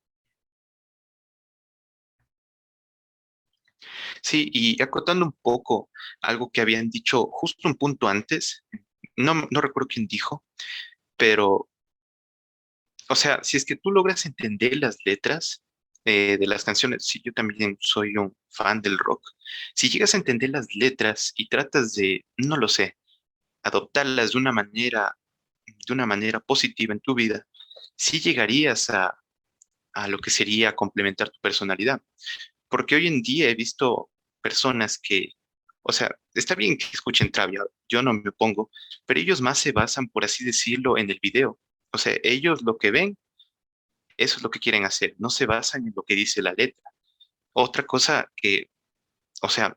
Sí, 4.22 4.50
y 4.52 4.82
acotando 4.82 5.24
un 5.26 5.36
poco 5.42 5.90
algo 6.20 6.50
que 6.50 6.60
habían 6.60 6.90
dicho 6.90 7.28
justo 7.30 7.68
un 7.68 7.74
punto 7.76 8.08
antes, 8.08 8.64
no, 9.16 9.34
no 9.50 9.60
recuerdo 9.60 9.88
quién 9.88 10.06
dijo, 10.06 10.44
pero, 11.16 11.68
o 13.08 13.14
sea, 13.14 13.42
si 13.42 13.56
es 13.56 13.64
que 13.64 13.76
tú 13.76 13.90
logras 13.90 14.26
entender 14.26 14.76
las 14.78 14.98
letras 15.04 15.62
eh, 16.08 16.36
de 16.38 16.46
las 16.46 16.62
canciones, 16.62 17.04
si 17.04 17.20
yo 17.20 17.32
también 17.32 17.76
soy 17.80 18.16
un 18.16 18.32
fan 18.48 18.80
del 18.80 18.96
rock, 18.96 19.28
si 19.74 19.88
llegas 19.88 20.14
a 20.14 20.18
entender 20.18 20.50
las 20.50 20.72
letras 20.72 21.32
y 21.34 21.48
tratas 21.48 21.94
de, 21.94 22.24
no 22.36 22.56
lo 22.56 22.68
sé, 22.68 22.96
adoptarlas 23.64 24.30
de 24.30 24.38
una 24.38 24.52
manera, 24.52 25.16
de 25.66 25.92
una 25.92 26.06
manera 26.06 26.38
positiva 26.38 26.94
en 26.94 27.00
tu 27.00 27.12
vida, 27.16 27.44
sí 27.96 28.20
llegarías 28.20 28.88
a, 28.88 29.18
a 29.94 30.06
lo 30.06 30.18
que 30.18 30.30
sería 30.30 30.76
complementar 30.76 31.28
tu 31.30 31.40
personalidad. 31.40 32.00
Porque 32.68 32.94
hoy 32.94 33.08
en 33.08 33.20
día 33.20 33.50
he 33.50 33.56
visto 33.56 34.08
personas 34.40 34.98
que, 34.98 35.32
o 35.82 35.92
sea, 35.92 36.14
está 36.34 36.54
bien 36.54 36.78
que 36.78 36.86
escuchen 36.92 37.32
Travia, 37.32 37.64
yo 37.88 38.00
no 38.00 38.12
me 38.12 38.30
opongo, 38.30 38.70
pero 39.06 39.18
ellos 39.18 39.40
más 39.40 39.58
se 39.58 39.72
basan, 39.72 40.06
por 40.06 40.24
así 40.24 40.44
decirlo, 40.44 40.98
en 40.98 41.10
el 41.10 41.18
video. 41.20 41.58
O 41.92 41.98
sea, 41.98 42.14
ellos 42.22 42.62
lo 42.62 42.78
que 42.78 42.92
ven 42.92 43.18
eso 44.16 44.36
es 44.36 44.42
lo 44.42 44.50
que 44.50 44.60
quieren 44.60 44.84
hacer, 44.84 45.14
no 45.18 45.30
se 45.30 45.46
basan 45.46 45.86
en 45.86 45.92
lo 45.94 46.02
que 46.02 46.14
dice 46.14 46.42
la 46.42 46.54
letra. 46.54 46.90
Otra 47.52 47.84
cosa 47.84 48.30
que, 48.36 48.70
o 49.42 49.48
sea, 49.48 49.76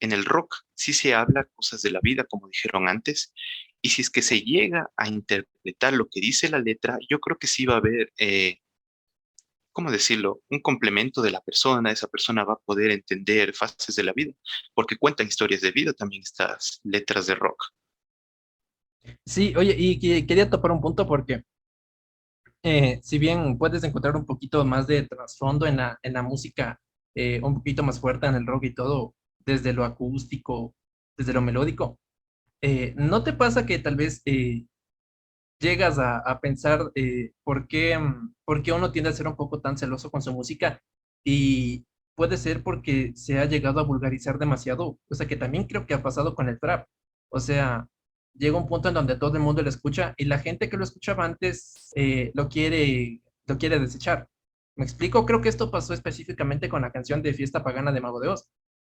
en 0.00 0.12
el 0.12 0.24
rock 0.24 0.56
sí 0.74 0.92
se 0.92 1.14
habla 1.14 1.44
cosas 1.54 1.82
de 1.82 1.90
la 1.90 2.00
vida, 2.02 2.24
como 2.24 2.48
dijeron 2.48 2.88
antes, 2.88 3.32
y 3.80 3.90
si 3.90 4.02
es 4.02 4.10
que 4.10 4.22
se 4.22 4.40
llega 4.40 4.90
a 4.96 5.08
interpretar 5.08 5.92
lo 5.94 6.08
que 6.08 6.20
dice 6.20 6.48
la 6.48 6.58
letra, 6.58 6.98
yo 7.08 7.18
creo 7.20 7.38
que 7.38 7.46
sí 7.46 7.66
va 7.66 7.74
a 7.74 7.78
haber, 7.78 8.12
eh, 8.18 8.58
¿cómo 9.72 9.90
decirlo?, 9.90 10.42
un 10.50 10.60
complemento 10.60 11.22
de 11.22 11.30
la 11.30 11.40
persona, 11.40 11.92
esa 11.92 12.08
persona 12.08 12.44
va 12.44 12.54
a 12.54 12.64
poder 12.64 12.90
entender 12.90 13.54
fases 13.54 13.94
de 13.94 14.02
la 14.02 14.12
vida, 14.12 14.32
porque 14.74 14.96
cuentan 14.96 15.28
historias 15.28 15.60
de 15.60 15.72
vida 15.72 15.92
también 15.92 16.22
estas 16.22 16.80
letras 16.84 17.26
de 17.26 17.34
rock. 17.34 17.62
Sí, 19.24 19.54
oye, 19.56 19.74
y 19.78 20.26
quería 20.26 20.50
topar 20.50 20.72
un 20.72 20.80
punto 20.80 21.06
porque 21.06 21.44
eh, 22.66 22.98
si 23.00 23.18
bien 23.18 23.58
puedes 23.58 23.84
encontrar 23.84 24.16
un 24.16 24.26
poquito 24.26 24.64
más 24.64 24.88
de 24.88 25.04
trasfondo 25.06 25.66
en 25.66 25.76
la, 25.76 25.98
en 26.02 26.14
la 26.14 26.22
música, 26.22 26.80
eh, 27.14 27.40
un 27.40 27.54
poquito 27.54 27.84
más 27.84 28.00
fuerte 28.00 28.26
en 28.26 28.34
el 28.34 28.44
rock 28.44 28.64
y 28.64 28.74
todo, 28.74 29.14
desde 29.46 29.72
lo 29.72 29.84
acústico, 29.84 30.74
desde 31.16 31.32
lo 31.32 31.42
melódico, 31.42 32.00
eh, 32.60 32.92
¿no 32.96 33.22
te 33.22 33.32
pasa 33.34 33.66
que 33.66 33.78
tal 33.78 33.94
vez 33.94 34.20
llegas 35.60 35.98
a, 36.00 36.40
pensar 36.40 36.90
por, 37.44 37.68
qué, 37.68 37.98
por 38.44 38.62
qué 38.64 38.72
uno 38.72 38.90
tiende 38.90 39.10
a 39.10 39.12
ser 39.12 39.28
un 39.28 39.36
poco 39.36 39.60
tan 39.60 39.78
celoso 39.78 40.10
con 40.10 40.20
su 40.22 40.32
música? 40.32 40.80
Y 41.24 41.86
puede 42.16 42.36
ser 42.36 42.64
porque 42.64 43.12
se 43.14 43.38
ha 43.38 43.44
llegado 43.44 43.78
a 43.78 43.84
vulgarizar 43.84 44.38
demasiado, 44.38 44.98
o 45.08 45.14
sea 45.14 45.28
que 45.28 45.36
también 45.36 45.68
creo 45.68 45.86
que 45.86 45.94
ha 45.94 46.02
pasado 46.02 46.34
con 46.34 46.48
el 46.48 46.58
trap. 46.58 46.88
O 47.30 47.38
sea, 47.38 47.86
llega 48.38 48.58
un 48.58 48.66
punto 48.66 48.88
en 48.88 48.94
donde 48.94 49.16
todo 49.16 49.34
el 49.36 49.42
mundo 49.42 49.62
lo 49.62 49.68
escucha 49.68 50.14
y 50.16 50.24
la 50.24 50.38
gente 50.38 50.68
que 50.68 50.76
lo 50.76 50.84
escuchaba 50.84 51.24
antes 51.24 51.92
eh, 51.94 52.30
lo, 52.34 52.48
quiere, 52.48 53.20
lo 53.46 53.58
quiere 53.58 53.78
desechar. 53.78 54.28
¿Me 54.76 54.84
explico? 54.84 55.24
Creo 55.24 55.40
que 55.40 55.48
esto 55.48 55.70
pasó 55.70 55.94
específicamente 55.94 56.68
con 56.68 56.82
la 56.82 56.92
canción 56.92 57.22
de 57.22 57.32
Fiesta 57.32 57.64
Pagana 57.64 57.92
de 57.92 58.00
Mago 58.00 58.20
de 58.20 58.28
Oz, 58.28 58.48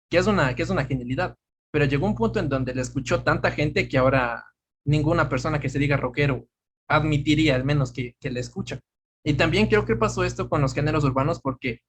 que 0.09 0.17
es 0.17 0.27
una, 0.27 0.55
que 0.55 0.63
es 0.63 0.69
una 0.69 0.85
genialidad, 0.85 1.37
pero 1.71 1.85
llegó 1.85 2.05
un 2.05 2.15
punto 2.15 2.39
en 2.39 2.49
donde 2.49 2.75
le 2.75 2.81
escuchó 2.81 3.23
tanta 3.23 3.51
gente 3.51 3.87
que 3.87 3.97
ahora 3.97 4.45
ninguna 4.85 5.29
persona 5.29 5.59
que 5.59 5.69
se 5.69 5.79
diga 5.79 5.97
rockero 5.97 6.47
admitiría 6.89 7.55
al 7.55 7.63
menos 7.63 7.91
que, 7.93 8.15
que 8.19 8.31
le 8.31 8.39
escucha. 8.39 8.79
Y 9.23 9.35
también 9.35 9.67
creo 9.67 9.85
que 9.85 9.95
pasó 9.95 10.23
esto 10.23 10.49
con 10.49 10.61
los 10.61 10.73
géneros 10.73 11.03
urbanos 11.03 11.39
porque, 11.41 11.79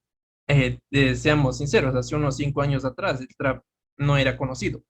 eh, 0.47 0.79
eh, 0.91 1.15
seamos 1.15 1.57
sinceros, 1.57 1.95
hace 1.95 2.15
unos 2.15 2.37
cinco 2.37 2.61
años 2.61 2.85
atrás 2.85 3.21
el 3.21 3.27
trap 3.37 3.63
no 3.97 4.17
era 4.17 4.37
conocido 4.37 4.83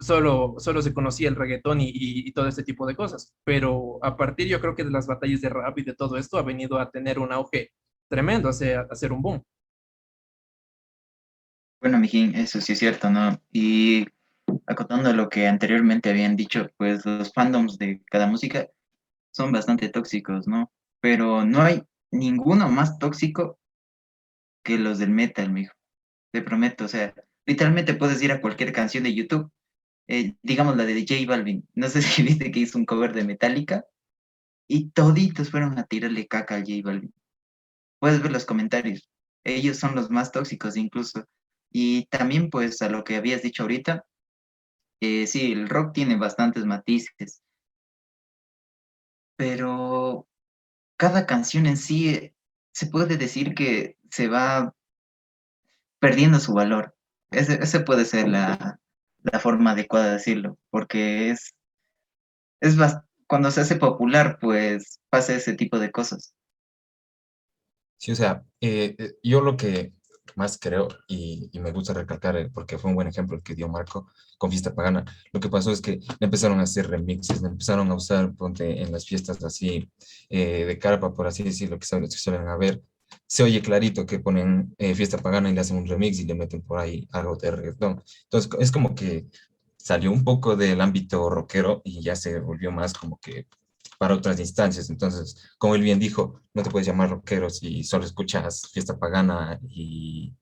solo, 0.00 0.54
solo 0.58 0.82
se 0.82 0.94
conocía 0.94 1.28
el 1.28 1.36
reggaetón 1.36 1.78
y, 1.80 2.30
todo 2.32 2.48
este 2.48 2.62
tipo 2.62 2.86
de 2.86 2.96
cosas. 2.96 3.34
Pero 3.44 3.98
a 4.02 4.16
partir, 4.16 4.46
yo 4.48 4.60
creo 4.60 4.74
que 4.74 4.84
de 4.84 4.90
las 4.90 5.06
batallas 5.06 5.40
de 5.40 5.48
rap 5.48 5.78
y 5.78 5.84
de 5.84 5.94
todo 5.94 6.16
esto, 6.16 6.38
ha 6.38 6.42
venido 6.42 6.78
a 6.78 6.90
tener 6.90 7.18
un 7.18 7.32
auge 7.32 7.70
tremendo, 8.08 8.48
a 8.48 8.52
hacer 8.90 9.12
un 9.12 9.22
boom. 9.22 9.42
Bueno, 11.80 11.98
Mijín, 11.98 12.34
eso 12.34 12.60
sí 12.60 12.72
es 12.72 12.78
cierto, 12.78 13.08
¿no? 13.10 13.40
Y 13.52 14.06
acotando 14.66 15.12
lo 15.12 15.28
que 15.28 15.46
anteriormente 15.46 16.10
habían 16.10 16.36
dicho, 16.36 16.68
pues 16.76 17.06
los 17.06 17.32
fandoms 17.32 17.78
de 17.78 18.02
cada 18.10 18.26
música 18.26 18.68
son 19.32 19.52
bastante 19.52 19.88
tóxicos, 19.88 20.48
¿no? 20.48 20.72
Pero 21.00 21.44
no 21.44 21.62
hay 21.62 21.82
ninguno 22.10 22.68
más 22.68 22.98
tóxico 22.98 23.58
que 24.64 24.78
los 24.78 24.98
del 24.98 25.10
metal, 25.10 25.52
mijo. 25.52 25.72
Te 26.32 26.42
prometo, 26.42 26.84
o 26.84 26.88
sea, 26.88 27.14
literalmente 27.46 27.94
puedes 27.94 28.20
ir 28.22 28.32
a 28.32 28.40
cualquier 28.40 28.72
canción 28.72 29.04
de 29.04 29.14
YouTube 29.14 29.50
eh, 30.08 30.34
digamos 30.42 30.76
la 30.76 30.84
de 30.84 31.06
J 31.08 31.26
Balvin, 31.26 31.68
no 31.74 31.88
sé 31.88 32.02
si 32.02 32.22
viste 32.22 32.50
que 32.50 32.60
hizo 32.60 32.78
un 32.78 32.86
cover 32.86 33.12
de 33.12 33.24
Metallica 33.24 33.84
y 34.68 34.90
toditos 34.90 35.50
fueron 35.50 35.78
a 35.78 35.84
tirarle 35.84 36.26
caca 36.26 36.56
al 36.56 36.62
J 36.62 36.80
Balvin. 36.84 37.14
Puedes 38.00 38.22
ver 38.22 38.32
los 38.32 38.44
comentarios, 38.44 39.10
ellos 39.44 39.78
son 39.78 39.94
los 39.94 40.10
más 40.10 40.32
tóxicos 40.32 40.76
incluso. 40.76 41.24
Y 41.70 42.06
también 42.06 42.50
pues 42.50 42.80
a 42.82 42.88
lo 42.88 43.04
que 43.04 43.16
habías 43.16 43.42
dicho 43.42 43.62
ahorita, 43.62 44.06
sí, 45.00 45.52
el 45.52 45.68
rock 45.68 45.92
tiene 45.94 46.16
bastantes 46.16 46.64
matices, 46.64 47.42
pero 49.36 50.26
cada 50.96 51.26
canción 51.26 51.66
en 51.66 51.76
sí 51.76 52.08
eh, 52.10 52.34
se 52.72 52.86
puede 52.86 53.16
decir 53.16 53.54
que 53.54 53.96
se 54.10 54.28
va 54.28 54.74
perdiendo 56.00 56.40
su 56.40 56.52
valor. 56.54 56.96
Ese 57.30 57.80
puede 57.80 58.04
ser 58.04 58.28
la, 58.28 58.80
la 59.32 59.40
forma 59.40 59.72
adecuada 59.72 60.06
de 60.06 60.12
decirlo, 60.12 60.58
porque 60.70 61.30
es, 61.30 61.54
es 62.60 62.76
cuando 63.26 63.50
se 63.50 63.60
hace 63.60 63.76
popular, 63.76 64.38
pues 64.40 65.00
pasa 65.10 65.34
ese 65.34 65.54
tipo 65.54 65.78
de 65.78 65.90
cosas. 65.90 66.34
Sí, 67.98 68.12
o 68.12 68.16
sea, 68.16 68.44
eh, 68.60 68.94
eh, 68.98 69.14
yo 69.22 69.40
lo 69.40 69.56
que 69.56 69.92
más 70.36 70.58
creo, 70.58 70.88
y, 71.08 71.50
me 71.54 71.72
gusta 71.72 71.92
recalcar, 71.92 72.36
eh, 72.36 72.50
porque 72.52 72.78
fue 72.78 72.90
un 72.90 72.94
buen 72.94 73.08
ejemplo 73.08 73.36
el 73.36 73.42
que 73.42 73.54
dio 73.54 73.68
Marco 73.68 74.08
con 74.38 74.50
Fiesta 74.50 74.74
Pagana, 74.74 75.04
lo 75.32 75.40
que 75.40 75.48
pasó 75.48 75.72
es 75.72 75.80
que 75.80 76.00
empezaron 76.20 76.60
a 76.60 76.62
hacer 76.62 76.88
remixes, 76.88 77.42
empezaron 77.42 77.90
a 77.90 77.94
usar 77.94 78.32
en 78.60 78.92
las 78.92 79.06
fiestas 79.06 79.42
así 79.44 79.90
eh, 80.28 80.64
de 80.64 80.78
carpa, 80.78 81.12
por 81.12 81.26
así 81.26 81.42
decirlo, 81.42 81.78
que 81.78 81.86
se 81.86 82.18
suelen 82.18 82.48
haber, 82.48 82.82
se 83.26 83.42
oye 83.42 83.62
clarito 83.62 84.06
que 84.06 84.18
ponen 84.18 84.74
eh, 84.78 84.94
fiesta 84.94 85.18
pagana 85.18 85.50
y 85.50 85.54
le 85.54 85.60
hacen 85.60 85.76
un 85.76 85.86
remix 85.86 86.18
y 86.18 86.24
le 86.24 86.34
meten 86.34 86.62
por 86.62 86.78
ahí 86.78 87.08
algo 87.12 87.36
de 87.36 87.50
reggaetón. 87.50 88.02
Entonces 88.24 88.50
es 88.60 88.72
como 88.72 88.94
que 88.94 89.26
salió 89.76 90.12
un 90.12 90.24
poco 90.24 90.56
del 90.56 90.80
ámbito 90.80 91.30
rockero 91.30 91.82
y 91.84 92.02
ya 92.02 92.16
se 92.16 92.40
volvió 92.40 92.70
más 92.72 92.94
como 92.94 93.18
que 93.20 93.46
para 93.98 94.14
otras 94.14 94.38
instancias. 94.40 94.90
Entonces, 94.90 95.36
como 95.58 95.74
él 95.74 95.82
bien 95.82 95.98
dijo, 95.98 96.40
no 96.54 96.62
te 96.62 96.70
puedes 96.70 96.86
llamar 96.86 97.10
rockero 97.10 97.50
si 97.50 97.84
solo 97.84 98.04
escuchas 98.04 98.70
fiesta 98.72 98.98
pagana 98.98 99.60
y, 99.68 100.34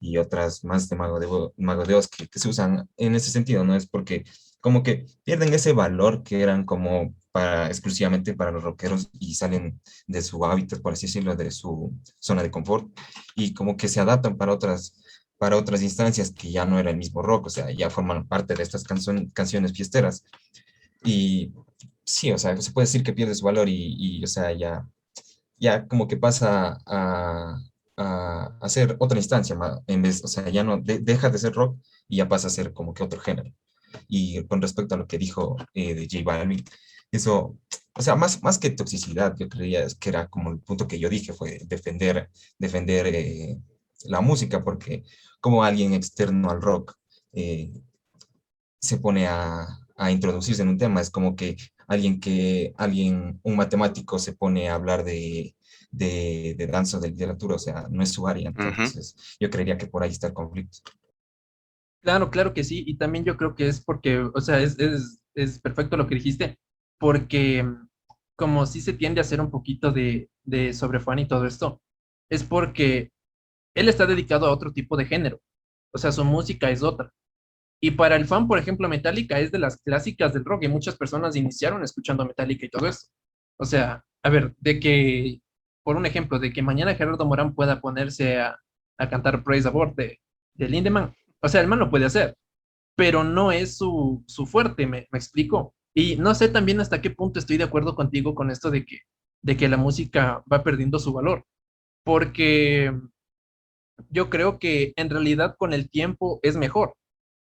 y 0.00 0.18
otras 0.18 0.64
más 0.64 0.88
de 0.88 0.96
Mago 0.96 1.20
de, 1.20 1.28
Mago 1.56 1.84
de 1.84 1.94
Oz 1.94 2.08
que, 2.08 2.26
que 2.26 2.38
se 2.38 2.48
usan 2.48 2.88
en 2.96 3.14
ese 3.14 3.30
sentido, 3.30 3.64
¿no? 3.64 3.74
Es 3.74 3.86
porque 3.86 4.24
como 4.60 4.82
que 4.82 5.06
pierden 5.24 5.52
ese 5.54 5.72
valor 5.72 6.22
que 6.22 6.42
eran 6.42 6.64
como 6.64 7.14
para, 7.34 7.66
exclusivamente 7.66 8.34
para 8.34 8.52
los 8.52 8.62
rockeros 8.62 9.10
y 9.18 9.34
salen 9.34 9.80
de 10.06 10.22
su 10.22 10.44
hábitat, 10.44 10.80
por 10.80 10.92
así 10.92 11.06
decirlo, 11.06 11.34
de 11.34 11.50
su 11.50 11.92
zona 12.20 12.44
de 12.44 12.50
confort 12.52 12.86
y 13.34 13.52
como 13.54 13.76
que 13.76 13.88
se 13.88 13.98
adaptan 13.98 14.36
para 14.36 14.52
otras, 14.52 14.94
para 15.36 15.56
otras 15.56 15.82
instancias 15.82 16.30
que 16.30 16.52
ya 16.52 16.64
no 16.64 16.78
era 16.78 16.90
el 16.90 16.96
mismo 16.96 17.22
rock, 17.22 17.46
o 17.46 17.50
sea, 17.50 17.72
ya 17.72 17.90
forman 17.90 18.28
parte 18.28 18.54
de 18.54 18.62
estas 18.62 18.84
canciones 18.84 19.72
fiesteras. 19.72 20.22
Y 21.02 21.52
sí, 22.04 22.30
o 22.30 22.38
sea, 22.38 22.56
se 22.56 22.70
puede 22.70 22.86
decir 22.86 23.02
que 23.02 23.12
pierde 23.12 23.34
su 23.34 23.44
valor 23.44 23.68
y, 23.68 23.96
y 23.98 24.22
o 24.22 24.28
sea, 24.28 24.52
ya, 24.52 24.88
ya 25.58 25.88
como 25.88 26.06
que 26.06 26.16
pasa 26.16 26.78
a, 26.86 27.58
a, 27.96 28.58
a 28.60 28.68
ser 28.68 28.96
otra 29.00 29.18
instancia, 29.18 29.56
en 29.88 30.02
vez, 30.02 30.22
o 30.22 30.28
sea, 30.28 30.48
ya 30.50 30.62
no, 30.62 30.80
deja 30.80 31.30
de 31.30 31.38
ser 31.38 31.52
rock 31.54 31.80
y 32.08 32.18
ya 32.18 32.28
pasa 32.28 32.46
a 32.46 32.50
ser 32.50 32.72
como 32.72 32.94
que 32.94 33.02
otro 33.02 33.18
género. 33.18 33.52
Y 34.06 34.44
con 34.44 34.62
respecto 34.62 34.94
a 34.94 34.98
lo 34.98 35.08
que 35.08 35.18
dijo 35.18 35.56
eh, 35.74 35.94
de 35.94 36.08
J 36.08 36.22
Balvin, 36.24 36.64
eso, 37.16 37.58
o 37.94 38.02
sea, 38.02 38.16
más, 38.16 38.42
más 38.42 38.58
que 38.58 38.70
toxicidad, 38.70 39.36
yo 39.38 39.48
creía 39.48 39.86
que 40.00 40.08
era 40.08 40.28
como 40.28 40.50
el 40.50 40.60
punto 40.60 40.88
que 40.88 40.98
yo 40.98 41.08
dije, 41.08 41.32
fue 41.32 41.60
defender, 41.66 42.30
defender 42.58 43.06
eh, 43.06 43.58
la 44.04 44.20
música, 44.20 44.64
porque 44.64 45.04
como 45.40 45.62
alguien 45.62 45.92
externo 45.92 46.50
al 46.50 46.60
rock 46.60 46.96
eh, 47.32 47.72
se 48.80 48.98
pone 48.98 49.26
a, 49.26 49.66
a, 49.96 50.10
introducirse 50.10 50.62
en 50.62 50.68
un 50.68 50.78
tema, 50.78 51.00
es 51.00 51.10
como 51.10 51.36
que 51.36 51.56
alguien 51.86 52.20
que, 52.20 52.72
alguien, 52.76 53.40
un 53.42 53.56
matemático 53.56 54.18
se 54.18 54.32
pone 54.32 54.68
a 54.68 54.74
hablar 54.74 55.04
de, 55.04 55.54
de, 55.90 56.54
de 56.58 56.66
danza, 56.66 56.98
de 56.98 57.10
literatura, 57.10 57.56
o 57.56 57.58
sea, 57.58 57.86
no 57.90 58.02
es 58.02 58.10
su 58.10 58.26
área, 58.26 58.48
entonces 58.48 59.14
yo 59.38 59.50
creería 59.50 59.78
que 59.78 59.86
por 59.86 60.02
ahí 60.02 60.10
está 60.10 60.28
el 60.28 60.34
conflicto. 60.34 60.78
Claro, 62.02 62.30
claro 62.30 62.52
que 62.52 62.64
sí, 62.64 62.84
y 62.86 62.98
también 62.98 63.24
yo 63.24 63.36
creo 63.36 63.54
que 63.54 63.68
es 63.68 63.80
porque, 63.80 64.18
o 64.18 64.40
sea, 64.40 64.60
es, 64.60 64.78
es, 64.78 65.22
es 65.34 65.58
perfecto 65.60 65.96
lo 65.96 66.06
que 66.06 66.16
dijiste, 66.16 66.58
porque 67.04 67.62
como 68.34 68.64
sí 68.64 68.80
se 68.80 68.94
tiende 68.94 69.20
a 69.20 69.24
hacer 69.24 69.38
un 69.38 69.50
poquito 69.50 69.92
de, 69.92 70.30
de 70.42 70.72
sobre 70.72 71.00
fan 71.00 71.18
y 71.18 71.28
todo 71.28 71.44
esto, 71.44 71.82
es 72.30 72.42
porque 72.42 73.10
él 73.76 73.90
está 73.90 74.06
dedicado 74.06 74.46
a 74.46 74.50
otro 74.50 74.72
tipo 74.72 74.96
de 74.96 75.04
género, 75.04 75.38
o 75.92 75.98
sea, 75.98 76.12
su 76.12 76.24
música 76.24 76.70
es 76.70 76.82
otra. 76.82 77.12
Y 77.78 77.90
para 77.90 78.16
el 78.16 78.24
fan, 78.24 78.48
por 78.48 78.58
ejemplo, 78.58 78.88
Metallica 78.88 79.38
es 79.38 79.52
de 79.52 79.58
las 79.58 79.76
clásicas 79.82 80.32
del 80.32 80.46
rock 80.46 80.62
y 80.62 80.68
muchas 80.68 80.96
personas 80.96 81.36
iniciaron 81.36 81.82
escuchando 81.84 82.24
Metallica 82.24 82.64
y 82.64 82.70
todo 82.70 82.86
eso. 82.86 83.08
O 83.58 83.66
sea, 83.66 84.02
a 84.22 84.30
ver, 84.30 84.54
de 84.60 84.80
que 84.80 85.42
por 85.82 85.98
un 85.98 86.06
ejemplo, 86.06 86.38
de 86.38 86.54
que 86.54 86.62
mañana 86.62 86.94
Gerardo 86.94 87.26
Morán 87.26 87.54
pueda 87.54 87.82
ponerse 87.82 88.40
a, 88.40 88.58
cantar 89.10 89.44
Praise 89.44 89.68
Abort 89.68 89.94
de, 89.94 90.22
de 90.54 90.68
Lindemann. 90.70 91.14
O 91.42 91.48
sea, 91.48 91.60
el 91.60 91.68
man 91.68 91.80
lo 91.80 91.90
puede 91.90 92.06
hacer, 92.06 92.34
pero 92.96 93.24
no 93.24 93.52
es 93.52 93.76
su, 93.76 94.24
fuerte, 94.50 94.86
me, 94.86 95.06
me, 95.12 95.18
explico. 95.18 95.74
Y 95.94 96.16
no 96.16 96.34
sé 96.34 96.48
también 96.48 96.80
hasta 96.80 97.00
qué 97.00 97.10
punto 97.10 97.38
estoy 97.38 97.56
de 97.56 97.64
acuerdo 97.64 97.94
contigo 97.94 98.34
con 98.34 98.50
esto 98.50 98.70
de 98.70 98.84
que, 98.84 99.00
de 99.42 99.56
que 99.56 99.68
la 99.68 99.76
música 99.76 100.42
va 100.52 100.62
perdiendo 100.64 100.98
su 100.98 101.12
valor, 101.12 101.44
porque 102.04 102.92
yo 104.10 104.30
creo 104.30 104.58
que 104.58 104.92
en 104.96 105.10
realidad 105.10 105.56
con 105.58 105.72
el 105.72 105.90
tiempo 105.90 106.40
es 106.42 106.56
mejor, 106.56 106.94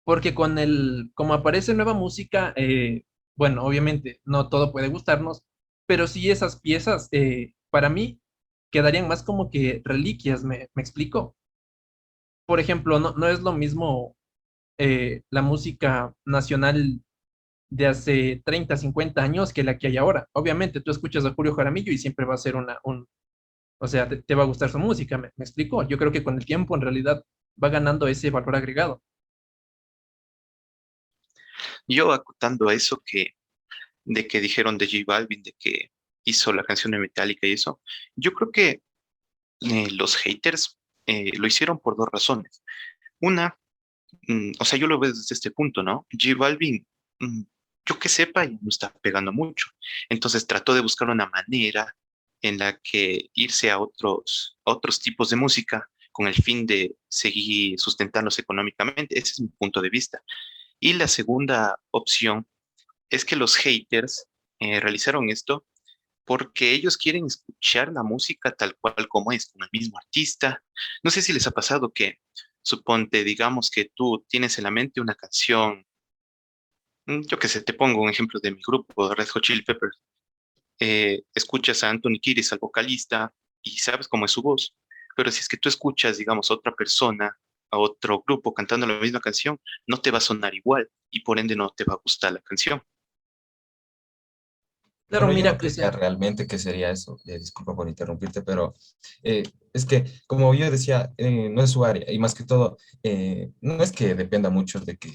porque 0.06 0.36
con 0.36 0.60
el, 0.60 1.12
como 1.16 1.34
aparece 1.36 1.74
nueva 1.76 1.94
música, 1.94 2.54
eh, 2.58 3.04
bueno, 3.38 3.64
obviamente 3.66 4.22
no 4.26 4.50
todo 4.50 4.72
puede 4.72 4.90
gustarnos, 4.90 5.44
pero 5.88 6.08
sí 6.08 6.32
esas 6.32 6.60
piezas, 6.62 7.10
eh, 7.12 7.54
para 7.72 7.90
mí, 7.90 8.22
quedarían 8.72 9.08
más 9.08 9.24
como 9.24 9.52
que 9.52 9.82
reliquias, 9.86 10.44
¿me, 10.44 10.70
me 10.76 10.82
explico? 10.84 11.36
Por 12.46 12.60
ejemplo, 12.60 13.00
no, 13.00 13.14
no 13.14 13.28
es 13.28 13.42
lo 13.42 13.54
mismo 13.54 14.16
eh, 14.80 15.24
la 15.32 15.42
música 15.42 16.14
nacional 16.26 17.02
de 17.72 17.88
hace 17.88 18.42
30, 18.46 18.76
50 18.78 19.24
años 19.24 19.54
que 19.54 19.64
la 19.64 19.78
que 19.78 19.88
hay 19.88 19.98
ahora. 19.98 20.28
Obviamente, 20.34 20.82
tú 20.82 20.92
escuchas 20.92 21.26
a 21.26 21.34
Julio 21.34 21.56
Jaramillo 21.56 21.92
y 21.92 21.98
siempre 21.98 22.26
va 22.26 22.36
a 22.36 22.38
ser 22.38 22.56
una, 22.58 22.80
un, 22.84 23.08
o 23.80 23.88
sea, 23.88 24.08
te, 24.08 24.36
va 24.36 24.44
a 24.44 24.46
gustar 24.46 24.70
su 24.70 24.78
música, 24.78 25.18
¿me, 25.18 25.32
¿me, 25.38 25.46
explico? 25.46 25.88
Yo 25.88 25.98
creo 25.98 26.12
que 26.12 26.24
con 26.24 26.38
el 26.38 26.46
tiempo 26.46 26.76
en 26.76 26.82
realidad 26.82 27.24
va 27.62 27.70
ganando 27.70 28.08
ese 28.08 28.30
valor 28.30 28.56
agregado. 28.58 29.02
Yo 31.88 32.12
acotando 32.12 32.68
a 32.70 32.74
eso 32.74 33.02
que, 33.06 33.36
de 34.04 34.28
que 34.28 34.42
dijeron 34.42 34.78
de 34.78 34.88
J 34.88 35.04
Balvin, 35.08 35.42
de 35.42 35.54
que 35.58 35.92
hizo 36.26 36.52
la 36.54 36.64
canción 36.64 36.92
de 36.92 37.00
Metallica 37.00 37.48
y 37.48 37.54
eso, 37.54 37.82
yo 38.16 38.34
creo 38.34 38.52
que 38.52 38.82
eh, 39.62 39.90
los 39.92 40.18
haters 40.18 40.78
eh, 41.06 41.32
lo 41.38 41.48
hicieron 41.48 41.80
por 41.80 41.96
dos 41.96 42.10
razones. 42.12 42.64
Una, 43.20 43.58
mm, 44.28 44.52
o 44.60 44.66
sea, 44.66 44.78
yo 44.78 44.88
lo 44.88 45.00
veo 45.00 45.12
desde 45.12 45.34
este 45.34 45.52
punto, 45.52 45.84
¿no? 45.84 46.06
J 46.12 46.36
Balvin, 46.38 46.86
mm, 47.20 47.44
yo 47.86 48.00
que 48.00 48.10
sepa, 48.10 48.46
no 48.46 48.70
está 48.70 48.94
pegando 49.02 49.32
mucho. 49.32 49.68
Entonces 50.10 50.48
trató 50.48 50.74
de 50.74 50.82
buscar 50.82 51.10
una 51.10 51.28
manera 51.28 51.96
en 52.42 52.58
la 52.58 52.80
que 52.80 53.30
irse 53.34 53.72
a 53.72 53.80
otros, 53.80 54.58
otros 54.64 55.00
tipos 55.00 55.30
de 55.30 55.36
música 55.36 55.90
con 56.12 56.28
el 56.28 56.36
fin 56.36 56.66
de 56.66 56.96
seguir 57.08 57.80
sustentándose 57.80 58.42
económicamente. 58.42 59.18
Ese 59.18 59.32
es 59.32 59.40
mi 59.42 59.48
punto 59.50 59.82
de 59.82 59.90
vista. 59.90 60.22
Y 60.80 60.94
la 60.94 61.08
segunda 61.08 61.80
opción 61.92 62.48
es 63.10 63.26
que 63.26 63.36
los 63.36 63.56
haters 63.56 64.28
eh, 64.60 64.80
realizaron 64.80 65.30
esto 65.30 65.66
porque 66.26 66.72
ellos 66.72 66.98
quieren 66.98 67.26
escuchar 67.26 67.92
la 67.92 68.04
música 68.04 68.52
tal 68.52 68.76
cual 68.78 69.08
como 69.08 69.32
es, 69.32 69.52
con 69.52 69.64
el 69.64 69.70
mismo 69.72 69.98
artista. 69.98 70.64
No 71.04 71.12
sé 71.12 71.22
si 71.22 71.34
les 71.34 71.48
ha 71.48 71.52
pasado 71.52 71.92
que, 71.92 72.20
suponte, 72.62 73.24
digamos 73.24 73.70
que 73.70 73.92
tú 73.94 74.26
tienes 74.30 74.58
en 74.58 74.66
la 74.66 74.72
mente 74.72 75.02
una 75.02 75.16
canción, 75.16 75.86
yo 77.28 77.40
que 77.40 77.48
sé, 77.48 77.62
te 77.62 77.74
pongo 77.74 78.02
un 78.02 78.10
ejemplo 78.10 78.40
de 78.42 78.52
mi 78.52 78.62
grupo, 78.66 79.14
Red 79.14 79.28
Hot 79.30 79.44
Chili 79.44 79.64
Peppers. 79.64 80.00
Eh, 80.80 81.22
escuchas 81.34 81.84
a 81.84 81.90
Anthony 81.90 82.20
Kiris, 82.22 82.52
al 82.54 82.60
vocalista, 82.60 83.34
y 83.62 83.78
sabes 83.78 84.08
cómo 84.08 84.26
es 84.26 84.32
su 84.32 84.42
voz. 84.42 84.76
Pero 85.16 85.32
si 85.32 85.40
es 85.40 85.48
que 85.48 85.58
tú 85.58 85.70
escuchas, 85.70 86.18
digamos, 86.18 86.50
a 86.50 86.56
otra 86.56 86.74
persona, 86.74 87.38
a 87.72 87.78
otro 87.78 88.24
grupo 88.26 88.54
cantando 88.54 88.88
la 88.88 89.00
misma 89.00 89.20
canción, 89.20 89.60
no 89.88 89.98
te 89.98 90.12
va 90.12 90.18
a 90.18 90.22
sonar 90.22 90.54
igual 90.56 90.90
y 91.10 91.22
por 91.22 91.40
ende 91.40 91.56
no 91.56 91.70
te 91.70 91.84
va 91.84 91.94
a 91.94 92.02
gustar 92.04 92.34
la 92.34 92.42
canción. 92.42 92.82
Claro, 95.12 95.28
mira, 95.28 95.58
que 95.58 95.70
sea 95.70 95.92
realmente 95.92 96.48
que 96.48 96.58
sería 96.58 96.90
eso. 96.90 97.18
Eh, 97.26 97.38
disculpa 97.38 97.76
por 97.76 97.90
interrumpirte, 97.90 98.44
pero 98.44 98.74
eh, 99.24 99.44
es 99.74 99.86
que, 99.86 100.06
como 100.26 100.54
yo 100.54 100.72
decía, 100.72 101.12
eh, 101.18 101.50
no 101.50 101.62
es 101.64 101.72
su 101.72 101.84
área 101.84 102.10
y 102.10 102.18
más 102.18 102.34
que 102.34 102.46
todo, 102.46 102.78
no 103.60 103.84
es 103.84 103.92
que 103.92 104.16
dependa 104.16 104.50
mucho 104.50 104.80
de 104.80 104.96
que, 104.98 105.10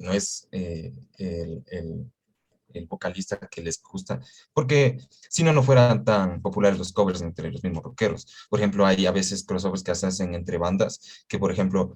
no 0.00 0.12
es 0.12 0.48
el, 0.50 0.94
el, 1.18 2.86
vocalista 2.88 3.38
que 3.38 3.60
les 3.60 3.82
gusta, 3.82 4.18
porque 4.54 4.96
si 5.28 5.42
no, 5.42 5.52
no 5.52 5.62
fueran 5.62 6.02
tan 6.02 6.40
populares 6.40 6.78
los 6.78 6.90
covers 6.90 7.20
entre 7.20 7.50
los 7.50 7.62
mismos 7.62 7.82
rockeros. 7.84 8.26
Por 8.48 8.58
ejemplo, 8.58 8.86
hay 8.86 9.04
a 9.04 9.12
veces 9.12 9.44
crossovers 9.44 9.82
que 9.82 9.94
se 9.94 10.06
hacen 10.06 10.34
entre 10.34 10.56
bandas, 10.56 11.24
que 11.28 11.38
por 11.38 11.52
ejemplo 11.52 11.92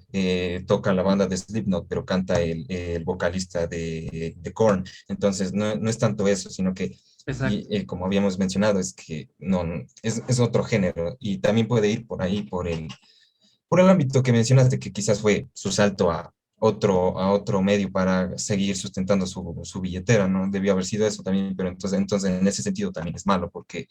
toca 0.67 0.93
la 0.93 1.01
banda 1.01 1.25
de 1.25 1.37
Slipknot, 1.37 1.87
pero 1.89 2.05
canta 2.05 2.39
el, 2.39 2.65
el 2.69 3.03
vocalista 3.03 3.65
de, 3.65 4.35
de 4.37 4.53
Korn. 4.53 4.85
Entonces, 5.07 5.53
no, 5.53 5.75
no 5.75 5.89
es 5.89 5.97
tanto 5.97 6.27
eso, 6.27 6.51
sino 6.51 6.75
que 6.75 6.95
y 7.27 7.67
eh, 7.69 7.85
como 7.85 8.05
habíamos 8.05 8.39
mencionado, 8.39 8.79
es 8.79 8.93
que 8.93 9.29
no, 9.37 9.63
es, 10.01 10.23
es, 10.27 10.39
otro 10.39 10.63
género 10.63 11.17
y 11.19 11.39
también 11.39 11.67
puede 11.67 11.89
ir 11.89 12.07
por 12.07 12.21
ahí, 12.21 12.43
por 12.43 12.67
el, 12.67 12.87
por 13.67 13.79
el 13.81 13.89
ámbito 13.89 14.23
que 14.23 14.31
mencionas 14.31 14.69
de 14.69 14.79
que 14.79 14.93
quizás 14.93 15.19
fue 15.19 15.47
su 15.53 15.71
salto 15.71 16.09
a 16.09 16.33
otro, 16.59 17.19
a 17.19 17.31
otro 17.31 17.61
medio 17.61 17.91
para 17.91 18.37
seguir 18.37 18.77
sustentando 18.77 19.25
su, 19.27 19.59
su 19.63 19.81
billetera, 19.81 20.27
¿no? 20.27 20.49
Debió 20.49 20.71
haber 20.71 20.85
sido 20.85 21.05
eso 21.05 21.21
también, 21.21 21.55
pero 21.55 21.69
entonces, 21.69 21.99
entonces 21.99 22.31
en 22.31 22.47
ese 22.47 22.63
sentido 22.63 22.91
también 22.91 23.15
es 23.15 23.25
malo 23.27 23.49
porque 23.51 23.87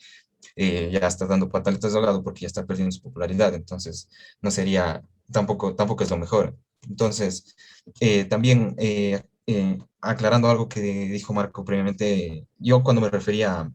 eh, 0.56 0.88
ya 0.90 1.06
está 1.06 1.26
dando 1.26 1.50
pataletas 1.50 1.92
de 1.92 1.98
ahogado 1.98 2.22
porque 2.24 2.40
ya 2.40 2.46
está 2.46 2.64
perdiendo 2.64 2.92
su 2.92 3.02
popularidad, 3.02 3.54
entonces 3.54 4.08
no 4.40 4.50
sería, 4.50 5.02
tampoco, 5.30 5.74
tampoco 5.74 6.04
es 6.04 6.10
lo 6.10 6.16
mejor. 6.16 6.56
Entonces, 6.88 7.54
eh, 8.00 8.24
también 8.24 8.74
eh, 9.46 9.78
aclarando 10.00 10.48
algo 10.48 10.68
que 10.68 10.80
dijo 10.80 11.32
Marco 11.32 11.64
previamente, 11.64 12.46
yo 12.58 12.82
cuando 12.82 13.00
me 13.02 13.10
refería 13.10 13.72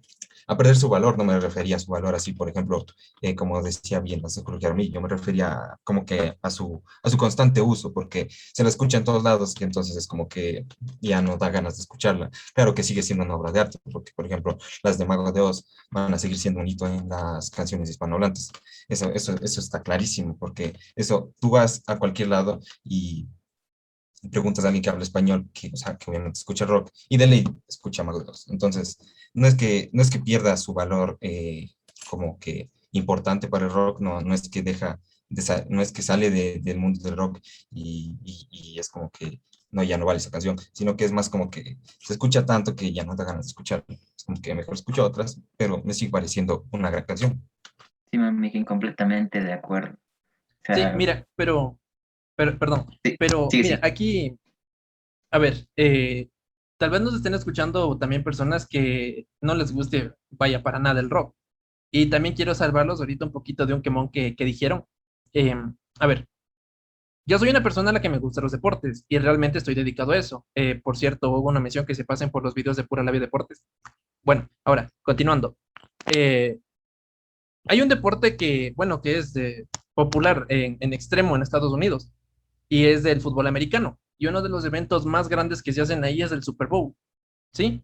a, 0.48 0.58
perder 0.58 0.76
su 0.76 0.90
valor, 0.90 1.18
no 1.18 1.24
me 1.24 1.40
refería 1.40 1.78
a 1.78 1.80
su 1.80 1.92
valor 1.92 2.14
así, 2.14 2.34
por 2.34 2.50
ejemplo, 2.50 2.86
eh, 3.22 3.36
como 3.36 3.62
decía 3.64 4.02
bien 4.02 4.22
a 4.22 4.74
mí, 4.74 4.92
yo 4.92 5.00
me 5.02 5.08
refería 5.08 5.80
como 5.84 6.06
que 6.06 6.38
a 6.42 6.50
su, 6.50 6.84
a 7.04 7.10
su 7.10 7.18
constante 7.18 7.62
uso, 7.62 7.94
porque 7.94 8.28
se 8.54 8.64
la 8.64 8.70
escucha 8.70 8.98
en 8.98 9.06
todos 9.06 9.24
lados 9.24 9.56
y 9.60 9.64
entonces 9.64 9.96
es 9.96 10.08
como 10.08 10.28
que 10.28 10.66
ya 11.00 11.22
no 11.22 11.38
da 11.38 11.50
ganas 11.50 11.78
de 11.78 11.82
escucharla. 11.84 12.30
Claro 12.54 12.74
que 12.76 12.84
sigue 12.84 13.02
siendo 13.04 13.24
una 13.24 13.36
obra 13.36 13.52
de 13.54 13.62
arte, 13.62 13.80
porque, 13.92 14.12
por 14.14 14.26
ejemplo, 14.26 14.58
las 14.84 14.98
de 14.98 15.06
Mago 15.06 15.32
de 15.32 15.42
Oz 15.42 15.66
van 15.92 16.14
a 16.14 16.20
seguir 16.20 16.38
siendo 16.38 16.60
un 16.60 16.68
hito 16.68 16.86
en 16.88 17.08
las 17.08 17.50
canciones 17.50 17.90
hispanohablantes. 17.90 18.52
Eso, 18.90 19.10
eso, 19.14 19.36
eso 19.42 19.60
está 19.62 19.82
clarísimo, 19.82 20.38
porque 20.38 20.74
eso, 20.96 21.34
tú 21.40 21.52
vas 21.52 21.82
a 21.88 21.98
cualquier 21.98 22.28
lado 22.30 22.60
y 22.84 23.28
preguntas 24.30 24.64
a 24.64 24.68
alguien 24.68 24.84
que 24.84 24.90
habla 24.90 25.04
español, 25.04 25.50
que, 25.54 25.72
o 25.74 25.78
sea, 25.78 25.98
que 25.98 26.10
obviamente 26.12 26.40
escucha 26.40 26.66
rock, 26.66 26.92
y 27.10 27.18
de 27.18 27.28
ley 27.28 27.44
escucha 27.68 28.04
Mago 28.04 28.24
Entonces, 28.48 28.98
no 29.34 29.48
es 29.48 29.56
que, 29.56 29.90
no 29.94 30.02
es 30.02 30.10
que 30.10 30.20
pierda 30.20 30.58
su 30.58 30.74
valor 30.74 31.18
eh, 31.22 31.70
como 32.10 32.38
que 32.40 32.70
importante 32.92 33.48
para 33.48 33.66
el 33.66 33.72
rock, 33.72 34.02
no, 34.02 34.22
no 34.22 34.34
es 34.34 34.50
que 34.50 34.62
deja, 34.62 35.00
no 35.70 35.82
es 35.82 35.92
que 35.92 36.02
sale 36.02 36.30
del 36.30 36.78
mundo 36.78 37.00
del 37.02 37.18
rock 37.18 37.40
y, 37.72 38.18
y, 38.24 38.78
es 38.78 38.90
como 38.90 39.10
que 39.10 39.42
no, 39.72 39.84
ya 39.84 39.98
no 39.98 40.06
vale 40.06 40.18
esa 40.18 40.30
canción, 40.30 40.58
sino 40.74 40.98
que 40.98 41.06
es 41.06 41.14
más 41.14 41.30
como 41.30 41.50
que 41.50 41.78
se 42.00 42.14
escucha 42.14 42.46
tanto 42.46 42.76
que 42.76 42.92
ya 42.92 43.06
no 43.06 43.16
da 43.16 43.24
ganas 43.24 43.46
de 43.46 43.50
escuchar. 43.50 43.86
Es 43.88 44.26
como 44.26 44.42
que 44.42 44.54
mejor 44.54 44.74
escucho 44.74 45.06
otras, 45.06 45.42
pero 45.56 45.82
me 45.84 45.94
sigue 45.94 46.12
pareciendo 46.12 46.66
una 46.72 46.90
gran 46.90 47.06
canción. 47.06 47.42
Sí, 48.12 48.18
me 48.18 48.66
completamente 48.66 49.42
de 49.42 49.54
acuerdo. 49.54 49.98
sí, 50.66 50.82
mira, 50.96 51.26
pero 51.36 51.80
pero, 52.42 52.58
perdón, 52.58 52.86
pero 53.20 53.48
mira, 53.54 53.80
aquí, 53.84 54.36
a 55.32 55.38
ver, 55.38 55.68
eh, 55.78 56.28
tal 56.80 56.90
vez 56.90 57.00
nos 57.02 57.14
estén 57.14 57.36
escuchando 57.36 57.96
también 58.00 58.24
personas 58.24 58.68
que 58.68 59.28
no 59.42 59.54
les 59.54 59.72
guste, 59.72 60.16
vaya, 60.32 60.64
para 60.64 60.80
nada 60.80 61.00
el 61.02 61.12
rock. 61.12 61.36
Y 61.94 62.08
también 62.08 62.34
quiero 62.34 62.56
salvarlos 62.56 63.00
ahorita 63.00 63.26
un 63.26 63.32
poquito 63.32 63.68
de 63.68 63.76
un 63.76 63.84
quemón 63.84 64.10
que, 64.10 64.36
que 64.36 64.44
dijeron. 64.44 64.86
Em, 65.34 65.76
a 66.00 66.08
ver, 66.08 66.28
yo 67.28 67.38
soy 67.38 67.50
una 67.50 67.62
persona 67.62 67.92
a 67.92 67.94
la 67.94 68.02
que 68.02 68.10
me 68.10 68.18
gustan 68.18 68.42
los 68.42 68.54
deportes 68.54 69.06
y 69.08 69.20
realmente 69.20 69.60
estoy 69.60 69.76
dedicado 69.76 70.14
a 70.14 70.18
eso. 70.18 70.48
Eh, 70.56 70.82
por 70.84 70.98
cierto, 70.98 71.30
hubo 71.30 71.48
una 71.48 71.60
mención 71.60 71.86
que 71.86 71.94
se 71.94 72.06
pasen 72.06 72.32
por 72.32 72.44
los 72.44 72.56
videos 72.56 72.76
de 72.76 72.86
Pura 72.86 73.04
Labia 73.04 73.22
Deportes. 73.22 73.64
Bueno, 74.24 74.50
ahora, 74.66 74.90
continuando. 75.04 75.58
Eh, 76.12 76.60
hay 77.68 77.82
un 77.84 77.90
deporte 77.90 78.36
que, 78.36 78.74
bueno, 78.76 79.00
que 79.00 79.20
es 79.20 79.36
popular 79.94 80.48
en, 80.50 80.78
en, 80.80 80.94
extremo 80.94 81.36
en 81.36 81.44
Estados 81.44 81.72
Unidos 81.72 82.12
y 82.72 82.86
es 82.86 83.04
del 83.04 83.20
fútbol 83.20 83.48
americano. 83.48 84.00
Y 84.18 84.28
uno 84.28 84.42
de 84.42 84.48
los 84.48 84.64
eventos 84.64 85.06
más 85.06 85.28
grandes 85.28 85.62
que 85.62 85.74
se 85.74 85.82
hacen 85.82 86.04
ahí 86.06 86.22
es 86.22 86.32
el 86.32 86.42
Super 86.42 86.68
Bowl, 86.68 86.96
¿sí? 87.54 87.84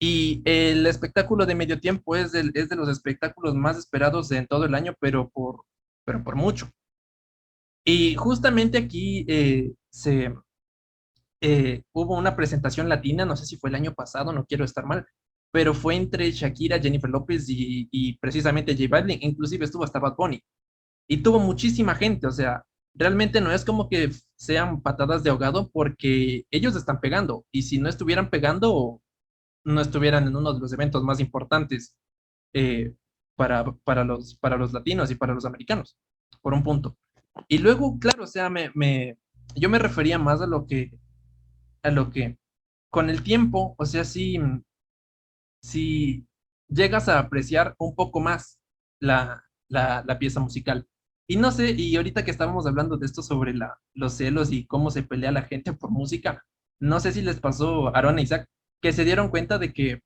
Y 0.00 0.40
el 0.44 0.86
espectáculo 0.86 1.44
de 1.44 1.56
medio 1.56 1.80
tiempo 1.80 2.14
es, 2.14 2.32
es 2.32 2.68
de 2.68 2.76
los 2.76 2.88
espectáculos 2.88 3.54
más 3.56 3.76
esperados 3.76 4.30
en 4.30 4.46
todo 4.46 4.64
el 4.66 4.74
año, 4.74 4.94
pero 5.00 5.28
por, 5.30 5.64
pero 6.04 6.22
por 6.22 6.36
mucho. 6.36 6.70
Y 7.84 8.14
justamente 8.14 8.78
aquí 8.78 9.24
eh, 9.28 9.72
se, 9.90 10.32
eh, 11.40 11.82
hubo 11.92 12.16
una 12.16 12.36
presentación 12.36 12.88
latina, 12.88 13.24
no 13.24 13.36
sé 13.36 13.46
si 13.46 13.56
fue 13.56 13.70
el 13.70 13.76
año 13.76 13.94
pasado, 13.94 14.32
no 14.32 14.46
quiero 14.46 14.64
estar 14.64 14.86
mal, 14.86 15.04
pero 15.50 15.74
fue 15.74 15.96
entre 15.96 16.30
Shakira, 16.30 16.78
Jennifer 16.78 17.10
López 17.10 17.48
y, 17.48 17.88
y 17.90 18.16
precisamente 18.18 18.76
J 18.76 18.86
Balvin, 18.88 19.18
inclusive 19.22 19.64
estuvo 19.64 19.82
hasta 19.82 19.98
Bad 19.98 20.14
Bunny. 20.16 20.40
Y 21.08 21.22
tuvo 21.22 21.40
muchísima 21.40 21.96
gente, 21.96 22.28
o 22.28 22.30
sea, 22.30 22.62
realmente 22.94 23.40
no 23.40 23.52
es 23.52 23.64
como 23.64 23.88
que 23.88 24.10
sean 24.36 24.80
patadas 24.82 25.22
de 25.22 25.30
ahogado 25.30 25.70
porque 25.70 26.44
ellos 26.50 26.76
están 26.76 27.00
pegando 27.00 27.44
y 27.52 27.62
si 27.62 27.78
no 27.78 27.88
estuvieran 27.88 28.30
pegando, 28.30 29.02
no 29.64 29.80
estuvieran 29.80 30.26
en 30.26 30.36
uno 30.36 30.52
de 30.54 30.60
los 30.60 30.72
eventos 30.72 31.02
más 31.02 31.20
importantes 31.20 31.96
eh, 32.52 32.94
para, 33.36 33.64
para, 33.84 34.04
los, 34.04 34.36
para 34.36 34.56
los 34.56 34.72
latinos 34.72 35.10
y 35.10 35.14
para 35.14 35.34
los 35.34 35.44
americanos, 35.44 35.96
por 36.42 36.54
un 36.54 36.62
punto. 36.62 36.96
Y 37.48 37.58
luego, 37.58 37.98
claro, 37.98 38.24
o 38.24 38.26
sea, 38.26 38.50
me, 38.50 38.70
me, 38.74 39.18
yo 39.54 39.68
me 39.68 39.78
refería 39.78 40.18
más 40.18 40.40
a 40.40 40.46
lo 40.46 40.66
que, 40.66 40.90
a 41.82 41.90
lo 41.90 42.10
que, 42.10 42.38
con 42.90 43.08
el 43.08 43.22
tiempo, 43.22 43.74
o 43.78 43.86
sea, 43.86 44.04
si, 44.04 44.38
si 45.62 46.26
llegas 46.68 47.08
a 47.08 47.18
apreciar 47.18 47.74
un 47.78 47.94
poco 47.94 48.20
más 48.20 48.60
la, 49.00 49.44
la, 49.68 50.02
la 50.06 50.18
pieza 50.18 50.40
musical. 50.40 50.86
Y 51.30 51.36
no 51.36 51.52
sé, 51.52 51.70
y 51.70 51.94
ahorita 51.94 52.24
que 52.24 52.32
estábamos 52.32 52.66
hablando 52.66 52.96
de 52.96 53.06
esto 53.06 53.22
sobre 53.22 53.54
la, 53.54 53.78
los 53.94 54.14
celos 54.14 54.50
y 54.50 54.66
cómo 54.66 54.90
se 54.90 55.04
pelea 55.04 55.30
la 55.30 55.42
gente 55.42 55.72
por 55.72 55.92
música, 55.92 56.44
no 56.80 56.98
sé 56.98 57.12
si 57.12 57.22
les 57.22 57.38
pasó 57.38 57.94
Aaron 57.94 58.18
e 58.18 58.22
Isaac, 58.22 58.48
que 58.82 58.92
se 58.92 59.04
dieron 59.04 59.28
cuenta 59.28 59.56
de 59.56 59.72
que 59.72 60.00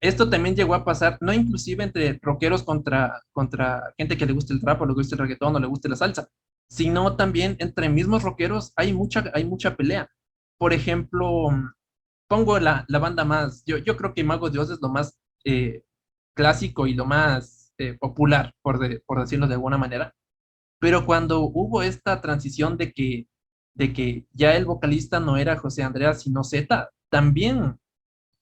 esto 0.00 0.30
también 0.30 0.54
llegó 0.54 0.76
a 0.76 0.84
pasar, 0.84 1.18
no 1.20 1.32
inclusive 1.32 1.82
entre 1.82 2.20
rockeros 2.22 2.62
contra, 2.62 3.22
contra 3.32 3.92
gente 3.98 4.16
que 4.16 4.24
le 4.24 4.32
gusta 4.32 4.54
el 4.54 4.60
trap 4.60 4.80
o 4.80 4.86
le 4.86 4.92
gusta 4.92 5.16
el 5.16 5.18
reggaetón 5.18 5.56
o 5.56 5.58
le 5.58 5.66
gusta 5.66 5.88
la 5.88 5.96
salsa, 5.96 6.28
sino 6.68 7.16
también 7.16 7.56
entre 7.58 7.88
mismos 7.88 8.22
rockeros 8.22 8.72
hay 8.76 8.92
mucha, 8.92 9.24
hay 9.34 9.44
mucha 9.44 9.74
pelea. 9.74 10.08
Por 10.58 10.72
ejemplo, 10.72 11.48
pongo 12.28 12.60
la, 12.60 12.84
la 12.86 13.00
banda 13.00 13.24
más, 13.24 13.64
yo, 13.66 13.78
yo 13.78 13.96
creo 13.96 14.14
que 14.14 14.22
Mago 14.22 14.48
Dios 14.48 14.70
es 14.70 14.78
lo 14.80 14.90
más 14.90 15.18
eh, 15.44 15.82
clásico 16.36 16.86
y 16.86 16.94
lo 16.94 17.04
más 17.04 17.72
eh, 17.78 17.94
popular, 17.98 18.54
por, 18.62 18.78
por 19.06 19.18
decirlo 19.18 19.48
de 19.48 19.54
alguna 19.54 19.76
manera. 19.76 20.14
Pero 20.78 21.06
cuando 21.06 21.40
hubo 21.42 21.82
esta 21.82 22.20
transición 22.20 22.76
de 22.76 22.92
que, 22.92 23.26
de 23.74 23.92
que 23.92 24.26
ya 24.32 24.54
el 24.56 24.64
vocalista 24.66 25.20
no 25.20 25.36
era 25.36 25.56
José 25.58 25.82
Andrea, 25.82 26.14
sino 26.14 26.44
Z, 26.44 26.90
también 27.10 27.78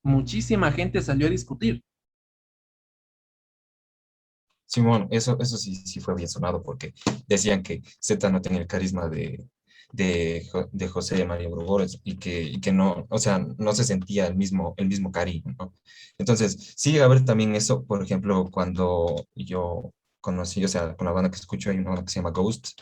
muchísima 0.03 0.73
gente 0.73 1.03
salió 1.03 1.27
a 1.29 1.31
discutir. 1.31 1.83
Simón, 4.67 5.09
eso, 5.11 5.37
eso 5.41 5.57
sí, 5.57 5.75
sí 5.77 6.01
fue 6.01 6.15
bien 6.15 6.29
sonado 6.29 6.63
porque 6.63 6.93
decían 7.27 7.63
que 7.63 7.83
Z 8.01 8.29
no 8.31 8.41
tenía 8.43 8.61
el 8.61 8.67
carisma 8.67 9.09
de, 9.09 9.49
de, 9.93 10.47
de 10.73 10.89
José 10.89 11.25
María 11.25 11.49
Burgores 11.49 12.01
y 12.05 12.17
que, 12.19 12.43
y 12.43 12.61
que 12.61 12.73
no, 12.73 13.07
o 13.09 13.19
sea, 13.19 13.39
no 13.59 13.73
se 13.75 13.85
sentía 13.85 14.27
el 14.27 14.37
mismo, 14.37 14.75
el 14.77 14.89
mismo 14.89 15.13
cariño. 15.13 15.57
Entonces, 16.19 16.75
sí 16.77 16.99
a 16.99 17.07
ver 17.09 17.25
también 17.25 17.55
eso, 17.55 17.85
por 17.85 18.03
ejemplo, 18.03 18.51
cuando 18.51 19.27
yo 19.35 19.93
conocí, 20.27 20.65
o 20.65 20.69
sea, 20.69 20.97
con 20.97 21.07
la 21.07 21.13
banda 21.13 21.31
que 21.31 21.37
escucho, 21.37 21.71
hay 21.71 21.79
una 21.79 21.91
banda 21.91 22.05
que 22.05 22.11
se 22.11 22.19
llama 22.19 22.33
Ghosts, 22.33 22.75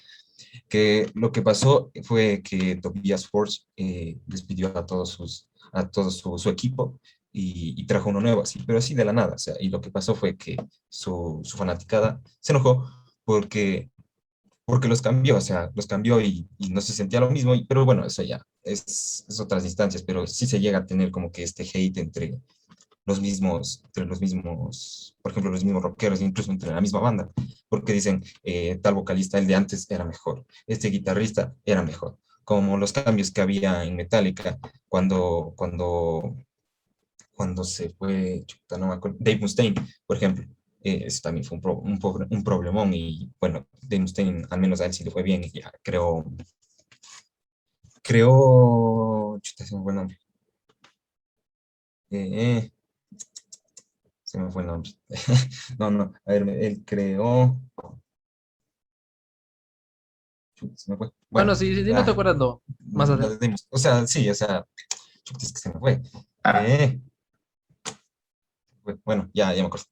que 0.66 1.10
lo 1.14 1.30
que 1.30 1.42
pasó 1.42 1.90
fue 2.02 2.42
que 2.42 2.76
Tobias 2.76 3.26
Force 3.26 3.64
eh, 3.76 4.18
despidió 4.26 4.76
a 4.78 4.86
todos 4.86 5.10
sus 5.10 5.48
a 5.72 5.88
todo 5.90 6.10
su, 6.10 6.38
su 6.38 6.48
equipo 6.48 7.00
y, 7.32 7.84
trajo 7.86 8.10
uno 8.10 8.20
nuevo, 8.20 8.42
así, 8.42 8.60
pero 8.64 8.78
así 8.78 8.94
de 8.94 9.04
la 9.04 9.12
nada. 9.12 9.34
O 9.34 9.38
sea, 9.38 9.54
y 9.60 9.68
lo 9.68 9.80
que 9.80 9.90
pasó 9.90 10.14
fue 10.14 10.36
que 10.36 10.56
su, 10.88 11.40
su 11.42 11.56
fanaticada 11.56 12.22
se 12.40 12.52
enojó 12.52 12.88
porque, 13.24 13.90
porque 14.64 14.88
los 14.88 15.02
cambió, 15.02 15.36
o 15.36 15.40
sea, 15.40 15.70
los 15.74 15.86
cambió 15.86 16.20
y, 16.20 16.48
y 16.58 16.68
no 16.70 16.80
se 16.80 16.92
sentía 16.92 17.20
lo 17.20 17.30
mismo, 17.30 17.54
y, 17.54 17.66
pero 17.66 17.84
bueno, 17.84 18.06
eso 18.06 18.22
ya 18.22 18.40
es, 18.62 19.24
es, 19.28 19.40
otras 19.40 19.64
instancias, 19.64 20.02
pero 20.02 20.26
sí 20.26 20.46
se 20.46 20.60
llega 20.60 20.78
a 20.78 20.86
tener 20.86 21.10
como 21.10 21.30
que 21.32 21.42
este 21.42 21.64
hate 21.64 21.98
entre 21.98 22.40
los 23.06 23.20
mismos, 23.20 23.82
entre 23.84 24.06
los 24.06 24.20
mismos, 24.20 25.16
por 25.22 25.32
ejemplo, 25.32 25.50
los 25.50 25.64
mismos 25.64 25.82
rockeros, 25.82 26.20
incluso 26.20 26.50
entre 26.50 26.72
la 26.72 26.80
misma 26.80 27.00
banda, 27.00 27.30
porque 27.68 27.92
dicen, 27.92 28.22
eh, 28.42 28.76
tal 28.82 28.94
vocalista, 28.94 29.38
el 29.38 29.46
de 29.46 29.54
antes 29.54 29.90
era 29.90 30.04
mejor, 30.04 30.44
este 30.66 30.88
guitarrista 30.88 31.54
era 31.64 31.82
mejor, 31.82 32.18
como 32.44 32.76
los 32.76 32.92
cambios 32.92 33.30
que 33.30 33.40
había 33.40 33.84
en 33.84 33.96
Metallica 33.96 34.58
cuando, 34.88 35.52
cuando 35.56 36.34
cuando 37.34 37.64
se 37.64 37.90
fue, 37.90 38.44
Dave 38.68 39.38
Mustaine, 39.38 39.74
por 40.06 40.16
ejemplo. 40.16 40.44
Eh, 40.82 41.04
eso 41.06 41.20
también 41.22 41.44
fue 41.44 41.58
un, 41.58 41.64
un, 41.64 42.26
un, 42.30 42.44
problemón 42.44 42.92
y 42.92 43.30
bueno, 43.40 43.66
Dave 43.82 44.00
Mustaine, 44.02 44.44
al 44.50 44.60
menos 44.60 44.80
a 44.80 44.86
él 44.86 44.92
sí 44.92 45.02
le 45.02 45.10
fue 45.10 45.22
bien 45.22 45.42
y 45.42 45.50
ya 45.50 45.72
creó, 45.82 46.24
creó, 48.02 49.38
chuta, 49.40 49.64
me 49.64 49.82
fue 49.82 49.92
el 49.92 49.96
nombre. 49.96 50.18
Eh, 52.10 52.70
se 54.22 54.38
me 54.38 54.50
fue 54.50 54.62
el 54.62 54.68
nombre. 54.68 54.90
no, 55.78 55.90
no, 55.90 56.12
a 56.24 56.32
ver, 56.32 56.48
él 56.48 56.82
creó, 56.84 57.60
se 60.76 60.90
me 60.90 60.96
fue. 60.96 61.10
Bueno, 61.30 61.54
sí, 61.54 61.84
sí, 61.84 61.92
no 61.92 62.04
te 62.04 62.10
acuerdas, 62.10 62.36
no. 62.36 62.62
Más 62.92 63.10
adelante. 63.10 63.54
O 63.70 63.78
sea, 63.78 64.06
sí, 64.06 64.28
o 64.28 64.34
sea, 64.34 64.64
es 65.40 65.52
que 65.52 65.58
se 65.58 65.72
me 65.72 65.78
fue. 65.78 66.02
Ah. 66.42 66.66
Eh, 66.66 67.00
bueno, 69.04 69.30
ya, 69.32 69.52
ya 69.54 69.62
me 69.62 69.66
acuerdo. 69.66 69.86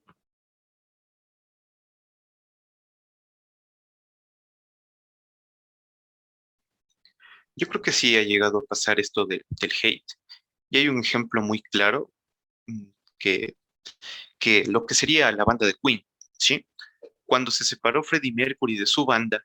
Yo 7.54 7.68
creo 7.68 7.82
que 7.82 7.92
sí 7.92 8.16
ha 8.16 8.22
llegado 8.22 8.58
a 8.58 8.62
pasar 8.62 8.98
esto 8.98 9.26
del 9.26 9.44
hate. 9.82 10.04
Y 10.70 10.78
hay 10.78 10.88
un 10.88 11.00
ejemplo 11.00 11.42
muy 11.42 11.60
claro 11.62 12.10
que, 13.22 14.64
lo 14.66 14.86
que 14.86 14.94
sería 14.94 15.30
la 15.32 15.44
banda 15.44 15.66
de 15.66 15.74
Queen, 15.82 16.04
¿sí? 16.38 16.66
Cuando 17.24 17.50
se 17.50 17.64
separó 17.64 18.02
Freddie 18.02 18.32
Mercury 18.32 18.76
de 18.76 18.86
su 18.86 19.06
banda, 19.06 19.44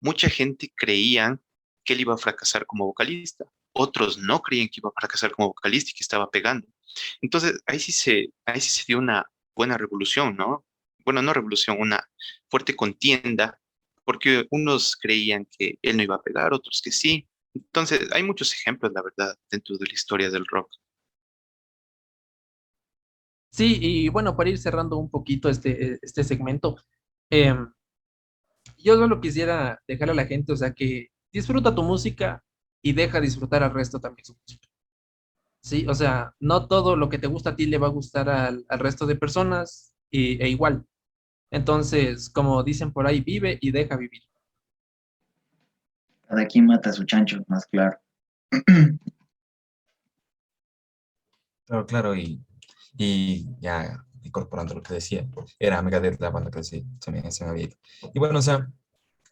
mucha 0.00 0.28
gente 0.30 0.72
creía 0.74 1.38
que 1.84 1.94
él 1.94 2.00
iba 2.00 2.14
a 2.14 2.18
fracasar 2.18 2.66
como 2.66 2.86
vocalista. 2.86 3.44
Otros 3.72 4.18
no 4.18 4.40
creían 4.40 4.68
que 4.68 4.80
iba 4.80 4.88
a 4.88 5.00
fracasar 5.00 5.32
como 5.32 5.48
vocalista 5.48 5.90
y 5.90 5.94
que 5.94 6.04
estaba 6.04 6.30
pegando. 6.30 6.66
Entonces, 7.20 7.60
ahí 7.66 7.78
sí 7.78 7.92
se, 7.92 8.28
ahí 8.46 8.60
sí 8.60 8.70
se 8.70 8.84
dio 8.86 8.98
una 8.98 9.26
buena 9.54 9.76
revolución, 9.76 10.36
¿no? 10.36 10.64
Bueno, 11.04 11.22
no 11.22 11.32
revolución, 11.32 11.76
una 11.78 12.08
fuerte 12.48 12.74
contienda, 12.74 13.60
porque 14.04 14.46
unos 14.50 14.96
creían 14.96 15.46
que 15.58 15.78
él 15.82 15.96
no 15.96 16.02
iba 16.02 16.16
a 16.16 16.22
pegar, 16.22 16.52
otros 16.52 16.80
que 16.82 16.92
sí. 16.92 17.28
Entonces, 17.54 18.08
hay 18.12 18.22
muchos 18.22 18.52
ejemplos, 18.52 18.92
la 18.94 19.02
verdad, 19.02 19.36
dentro 19.50 19.76
de 19.76 19.86
la 19.86 19.92
historia 19.92 20.30
del 20.30 20.46
rock. 20.46 20.70
Sí, 23.56 23.78
y 23.80 24.08
bueno, 24.10 24.36
para 24.36 24.50
ir 24.50 24.58
cerrando 24.58 24.98
un 24.98 25.08
poquito 25.08 25.48
este, 25.48 25.98
este 26.02 26.22
segmento, 26.24 26.76
em, 27.30 27.72
yo 28.76 28.96
solo 28.96 29.18
quisiera 29.18 29.80
dejarle 29.88 30.12
a 30.12 30.16
la 30.16 30.26
gente, 30.26 30.52
o 30.52 30.56
sea, 30.56 30.74
que 30.74 31.08
disfruta 31.32 31.74
tu 31.74 31.82
música 31.82 32.44
y 32.82 32.92
deja 32.92 33.18
disfrutar 33.18 33.62
al 33.62 33.72
resto 33.72 33.98
también 33.98 34.26
su 34.26 34.34
música. 34.34 34.68
Sí, 35.62 35.86
o 35.88 35.94
sea, 35.94 36.34
no 36.38 36.68
todo 36.68 36.96
lo 36.96 37.08
que 37.08 37.18
te 37.18 37.28
gusta 37.28 37.50
a 37.50 37.56
ti 37.56 37.64
le 37.64 37.78
va 37.78 37.86
a 37.86 37.90
gustar 37.90 38.28
al, 38.28 38.66
resto 38.68 39.06
de 39.06 39.16
personas 39.16 39.94
e 40.10 40.48
igual. 40.50 40.86
Entonces, 41.50 42.28
como 42.28 42.62
dicen 42.62 42.92
por 42.92 43.06
ahí, 43.06 43.22
vive 43.22 43.58
y 43.62 43.70
deja 43.70 43.96
vivir. 43.96 44.22
Cada 46.28 46.46
quien 46.46 46.66
mata 46.66 46.90
a 46.90 46.92
su 46.92 47.04
chancho, 47.04 47.42
más 47.48 47.66
claro. 47.66 47.98
Claro, 51.68 51.84
claro, 51.84 52.14
y, 52.14 52.40
y 52.96 53.46
ya 53.60 54.04
incorporando 54.22 54.74
lo 54.74 54.82
que 54.82 54.94
decía, 54.94 55.26
era 55.58 55.82
Megadeth 55.82 56.20
la 56.20 56.30
banda 56.30 56.50
que 56.50 56.62
se, 56.64 56.84
se, 57.00 57.10
me, 57.12 57.30
se 57.30 57.44
me 57.44 57.50
había 57.50 57.64
ido. 57.64 57.76
Y 58.14 58.18
bueno, 58.18 58.38
o 58.38 58.42
sea, 58.42 58.68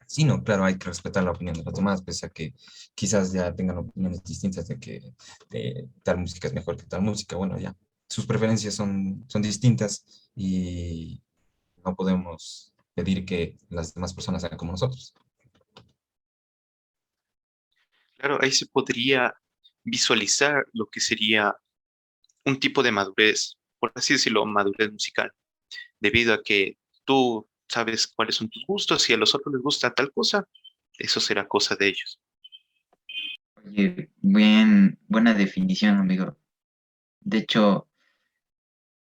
Sí, 0.07 0.25
no, 0.25 0.43
claro, 0.45 0.65
hay 0.65 0.79
que 0.79 0.87
respetar 0.87 1.25
la 1.25 1.31
opinión 1.31 1.57
de 1.57 1.65
los 1.65 1.75
demás, 1.75 2.03
pese 2.03 2.27
a 2.27 2.29
que 2.29 2.55
quizás 2.95 3.33
ya 3.33 3.55
tengan 3.55 3.79
opiniones 3.79 4.23
distintas 4.23 4.69
de 4.69 4.79
que 4.79 5.13
tal 6.03 6.19
música 6.19 6.49
es 6.49 6.55
mejor 6.55 6.77
que 6.77 6.85
tal 6.85 7.03
música. 7.03 7.37
Bueno, 7.37 7.59
ya, 7.59 7.75
sus 8.09 8.27
preferencias 8.27 8.75
son, 8.75 9.25
son 9.29 9.43
distintas 9.43 10.31
y 10.37 11.23
no 11.85 11.95
podemos 11.95 12.73
pedir 12.95 13.25
que 13.25 13.59
las 13.71 13.95
demás 13.95 14.15
personas 14.15 14.43
sean 14.43 14.57
como 14.57 14.73
nosotros. 14.73 15.15
Claro, 18.17 18.39
ahí 18.41 18.53
se 18.53 18.67
podría 18.67 19.35
visualizar 19.83 20.65
lo 20.73 20.87
que 20.87 21.01
sería 21.01 21.55
un 22.45 22.59
tipo 22.59 22.83
de 22.83 22.93
madurez, 22.93 23.57
por 23.79 23.93
así 23.95 24.15
decirlo, 24.15 24.45
madurez 24.47 24.93
musical, 24.93 25.33
debido 26.01 26.35
a 26.35 26.43
que 26.43 26.77
tú 27.05 27.49
sabes 27.69 28.07
cuáles 28.07 28.37
son 28.37 28.49
tus 28.49 28.65
gustos 28.67 29.09
y 29.09 29.15
a 29.15 29.17
los 29.17 29.35
otros 29.35 29.55
les 29.55 29.63
gusta 29.63 29.93
tal 29.93 30.13
cosa, 30.13 30.47
eso 30.99 31.21
será 31.21 31.47
cosa 31.47 31.77
de 31.77 31.89
ellos. 31.89 32.21
Oye, 33.65 34.11
bien, 34.21 34.99
buena 35.09 35.35
definición, 35.35 35.97
amigo. 35.97 36.37
De 37.21 37.39
hecho, 37.39 37.89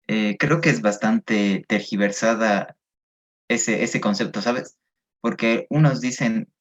eh, 0.07 0.37
creo 0.39 0.61
que 0.61 0.71
es 0.71 0.81
bastante 0.81 1.65
tergiversada 1.67 2.77
ese, 3.49 3.83
ese 3.83 4.01
concepto, 4.01 4.41
¿sabes? 4.41 4.79
Porque 5.21 5.67
unos 5.71 6.01
dicen 6.01 6.53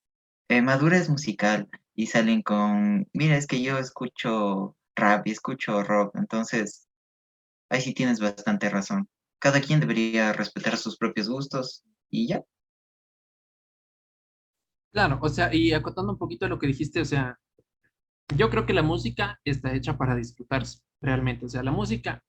eh, 0.49 0.61
madurez 0.61 1.09
musical 1.09 1.69
y 1.95 2.07
salen 2.07 2.41
con, 2.41 3.07
mira, 3.13 3.37
es 3.37 3.47
que 3.47 3.61
yo 3.61 3.77
escucho 3.77 4.75
rap 4.95 5.27
y 5.27 5.31
escucho 5.31 5.83
rock, 5.83 6.15
entonces 6.15 6.87
ahí 7.69 7.81
sí 7.81 7.93
tienes 7.93 8.19
bastante 8.19 8.69
razón. 8.69 9.07
Cada 9.39 9.61
quien 9.61 9.79
debería 9.79 10.33
respetar 10.33 10.77
sus 10.77 10.97
propios 10.97 11.29
gustos 11.29 11.83
y 12.09 12.27
ya. 12.27 12.43
Claro, 14.93 15.19
o 15.21 15.29
sea, 15.29 15.53
y 15.53 15.71
acotando 15.73 16.11
un 16.11 16.17
poquito 16.17 16.47
lo 16.49 16.59
que 16.59 16.67
dijiste, 16.67 16.99
o 16.99 17.05
sea, 17.05 17.39
yo 18.35 18.49
creo 18.49 18.65
que 18.65 18.73
la 18.73 18.83
música 18.83 19.39
está 19.45 19.73
hecha 19.73 19.97
para 19.97 20.15
disfrutarse, 20.15 20.79
realmente. 21.01 21.45
O 21.45 21.49
sea, 21.49 21.63
la 21.63 21.71
música 21.71 22.21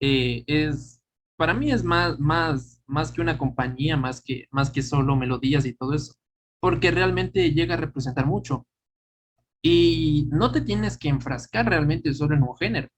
eh, 0.00 0.44
es, 0.46 1.02
para 1.36 1.54
mí 1.54 1.70
es 1.72 1.84
más, 1.84 2.18
más, 2.18 2.82
más 2.86 3.12
que 3.12 3.20
una 3.20 3.38
compañía, 3.38 3.96
más 3.96 4.22
que, 4.22 4.46
más 4.50 4.70
que 4.70 4.82
solo 4.82 5.16
melodías 5.16 5.66
y 5.66 5.74
todo 5.74 5.94
eso, 5.94 6.14
porque 6.60 6.90
realmente 6.90 7.52
llega 7.52 7.74
a 7.74 7.78
representar 7.78 8.26
mucho. 8.26 8.66
Y 9.62 10.28
no 10.30 10.52
te 10.52 10.62
tienes 10.62 10.96
que 10.98 11.08
enfrascar 11.08 11.66
realmente 11.68 12.14
solo 12.14 12.34
en 12.34 12.42
un 12.42 12.56
género, 12.56 12.88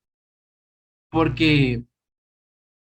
porque 1.10 1.84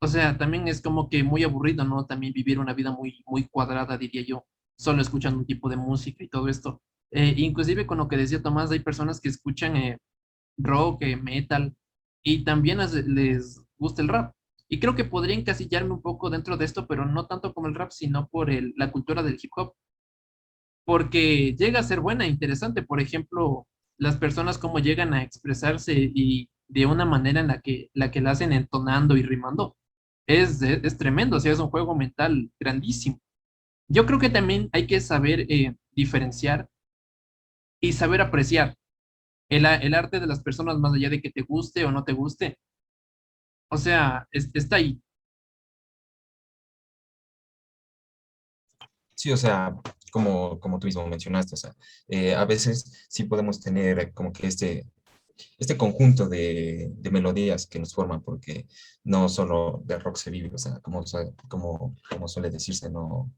o 0.01 0.07
sea, 0.07 0.37
también 0.37 0.67
es 0.67 0.81
como 0.81 1.09
que 1.09 1.23
muy 1.23 1.43
aburrido, 1.43 1.83
¿no? 1.83 2.05
También 2.05 2.33
vivir 2.33 2.59
una 2.59 2.73
vida 2.73 2.91
muy, 2.91 3.21
muy 3.25 3.47
cuadrada, 3.47 3.97
diría 3.97 4.23
yo, 4.25 4.45
solo 4.77 5.01
escuchando 5.01 5.39
un 5.39 5.45
tipo 5.45 5.69
de 5.69 5.75
música 5.77 6.23
y 6.23 6.29
todo 6.29 6.47
esto. 6.47 6.81
Eh, 7.11 7.33
inclusive 7.37 7.85
con 7.85 7.97
lo 7.97 8.07
que 8.07 8.17
decía 8.17 8.41
Tomás, 8.41 8.71
hay 8.71 8.79
personas 8.79 9.19
que 9.19 9.29
escuchan 9.29 9.75
eh, 9.75 9.97
rock, 10.57 11.03
eh, 11.03 11.17
metal, 11.17 11.75
y 12.23 12.43
también 12.45 12.79
les, 13.07 13.61
gusta 13.77 14.01
el 14.01 14.07
rap. 14.09 14.33
Y 14.69 14.79
creo 14.79 14.95
que 14.95 15.05
podría 15.05 15.35
encasillarme 15.35 15.93
un 15.93 16.01
poco 16.01 16.29
dentro 16.29 16.55
de 16.57 16.65
esto, 16.65 16.87
pero 16.87 17.05
no 17.05 17.27
tanto 17.27 17.53
como 17.53 17.67
el 17.67 17.75
rap, 17.75 17.91
sino 17.91 18.27
por 18.29 18.49
el, 18.51 18.73
la 18.77 18.91
cultura 18.91 19.23
del 19.23 19.37
hip 19.41 19.51
hop. 19.57 19.73
Porque 20.85 21.55
llega 21.55 21.79
a 21.79 21.83
ser 21.83 21.99
buena, 21.99 22.27
interesante. 22.27 22.83
Por 22.83 22.99
ejemplo, 23.01 23.67
las 23.99 24.17
personas 24.17 24.57
como 24.57 24.79
llegan 24.79 25.13
a 25.13 25.23
expresarse 25.23 25.93
y 25.93 26.49
de 26.67 26.85
una 26.85 27.05
manera 27.05 27.41
en 27.41 27.47
la 27.47 27.61
que 27.61 27.89
la, 27.93 28.11
que 28.11 28.21
la 28.21 28.31
hacen 28.31 28.53
entonando 28.53 29.17
y 29.17 29.23
rimando 29.23 29.75
es, 30.27 30.61
es, 30.61 30.97
tremendo, 30.97 31.37
o 31.37 31.39
sea, 31.39 31.51
es 31.51 31.59
un 31.59 31.69
juego 31.69 31.95
mental 31.95 32.51
grandísimo. 32.59 33.19
Yo 33.87 34.05
creo 34.05 34.19
que 34.19 34.29
también 34.29 34.69
hay 34.73 34.87
que 34.87 35.01
saber 35.01 35.41
eh, 35.49 35.75
diferenciar 35.91 36.69
y 37.81 37.93
saber 37.93 38.21
apreciar 38.21 38.75
el, 39.49 39.65
el, 39.65 39.93
arte 39.95 40.19
de 40.19 40.27
las 40.27 40.41
personas 40.41 40.77
más 40.79 40.93
allá 40.93 41.09
de 41.09 41.21
que 41.21 41.31
te 41.31 41.41
guste 41.41 41.85
o 41.85 41.91
no 41.91 42.03
te 42.03 42.13
guste. 42.13 42.57
O 43.71 43.77
sea, 43.77 44.27
está 44.31 44.75
ahí. 44.77 45.01
Sí, 49.15 49.31
o 49.31 49.37
sea, 49.37 49.75
como, 50.09 50.59
como 50.59 50.79
tú 50.79 50.87
mismo 50.87 51.07
mencionaste, 51.07 51.55
o 51.55 51.57
sea, 51.57 51.75
eh, 52.07 52.35
a 52.35 52.45
veces 52.45 53.05
sí 53.09 53.23
podemos 53.23 53.61
tener 53.61 54.13
como 54.13 54.31
que 54.33 54.47
este, 54.47 54.85
este 55.57 55.77
conjunto 55.77 56.27
de, 56.27 56.89
de, 56.93 57.11
melodías 57.11 57.67
que 57.67 57.79
nos 57.79 57.93
forman, 57.93 58.21
porque 58.21 58.67
no 59.03 59.29
solo 59.29 59.81
de 59.85 59.99
rock 59.99 60.17
se 60.17 60.31
vive, 60.31 60.51
o 60.53 60.57
sea, 60.57 60.79
como, 60.81 61.03
como, 61.47 61.95
como 62.09 62.27
suele 62.27 62.49
decirse, 62.49 62.89
no, 62.89 63.31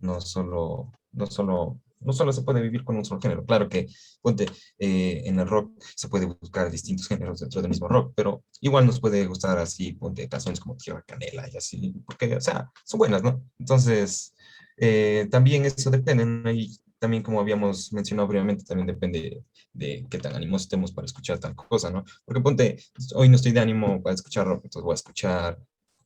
no, 0.00 0.20
solo, 0.20 0.92
no, 1.12 1.26
solo, 1.26 1.80
no 2.00 2.12
solo 2.12 2.32
se 2.32 2.42
puede 2.42 2.60
vivir 2.60 2.84
con 2.84 2.96
un 2.96 3.04
solo 3.04 3.20
género. 3.20 3.44
Claro 3.44 3.68
que, 3.68 3.86
ponte, 4.20 4.46
eh, 4.78 5.22
en 5.24 5.38
el 5.40 5.48
rock 5.48 5.72
se 5.94 6.08
puede 6.08 6.26
buscar 6.26 6.70
distintos 6.70 7.08
géneros 7.08 7.40
dentro 7.40 7.60
del 7.60 7.70
mismo 7.70 7.88
rock, 7.88 8.12
pero 8.14 8.44
igual 8.60 8.86
nos 8.86 9.00
puede 9.00 9.26
gustar 9.26 9.58
así, 9.58 9.92
ponte, 9.92 10.28
canciones 10.28 10.60
como 10.60 10.76
Tierra 10.76 11.02
Canela 11.06 11.48
y 11.52 11.56
así, 11.56 11.94
porque, 12.06 12.36
o 12.36 12.40
sea, 12.40 12.70
son 12.84 12.98
buenas, 12.98 13.22
¿no? 13.22 13.42
Entonces, 13.58 14.34
eh, 14.80 15.28
también 15.30 15.64
eso 15.64 15.90
depende, 15.90 16.24
¿no? 16.24 16.50
Y 16.50 16.78
también 16.98 17.22
como 17.22 17.40
habíamos 17.40 17.92
mencionado 17.92 18.28
previamente, 18.28 18.64
también 18.64 18.86
depende 18.86 19.44
de 19.72 20.06
qué 20.10 20.18
tan 20.18 20.34
ánimo 20.34 20.56
estemos 20.56 20.92
para 20.92 21.06
escuchar 21.06 21.38
tal 21.38 21.54
cosa, 21.54 21.90
¿no? 21.90 22.04
Porque 22.24 22.40
ponte, 22.40 22.78
hoy 23.14 23.28
no 23.28 23.36
estoy 23.36 23.52
de 23.52 23.60
ánimo 23.60 24.02
para 24.02 24.14
escuchar 24.14 24.46
rock, 24.46 24.64
entonces 24.64 24.82
voy 24.82 24.92
a 24.92 24.94
escuchar 24.94 25.58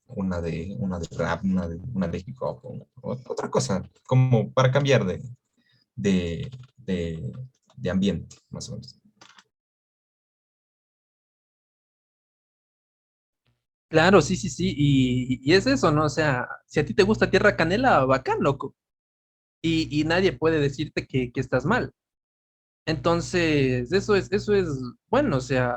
una 0.06 0.40
de, 0.40 0.74
una 0.78 0.98
de 0.98 1.06
rap, 1.16 1.44
una 1.44 1.68
de, 1.68 1.80
una 1.94 2.08
de 2.08 2.18
hip 2.18 2.36
hop, 2.40 2.86
otra 3.02 3.50
cosa, 3.50 3.88
como 4.06 4.52
para 4.52 4.70
cambiar 4.70 5.06
de, 5.06 5.22
de, 5.96 6.50
de 7.76 7.90
ambiente, 7.90 8.36
más 8.50 8.68
o 8.68 8.72
menos. 8.72 9.01
Claro, 13.92 14.22
sí, 14.22 14.36
sí, 14.36 14.48
sí, 14.48 14.74
y, 14.74 15.38
y, 15.44 15.54
es 15.54 15.66
eso, 15.66 15.92
¿no? 15.92 16.06
O 16.06 16.08
sea, 16.08 16.48
si 16.66 16.80
a 16.80 16.84
ti 16.86 16.94
te 16.94 17.02
gusta 17.02 17.30
Tierra 17.30 17.56
Canela, 17.56 18.04
bacán, 18.06 18.38
loco 18.40 18.74
y, 19.62 20.04
nadie 20.06 20.32
puede 20.32 20.60
decirte 20.60 21.06
que, 21.06 21.32
estás 21.36 21.64
mal. 21.66 21.92
Entonces, 22.86 23.92
eso 23.92 24.16
es, 24.16 24.32
eso 24.32 24.54
es 24.54 24.68
bueno, 25.10 25.38
o 25.38 25.40
sea, 25.40 25.76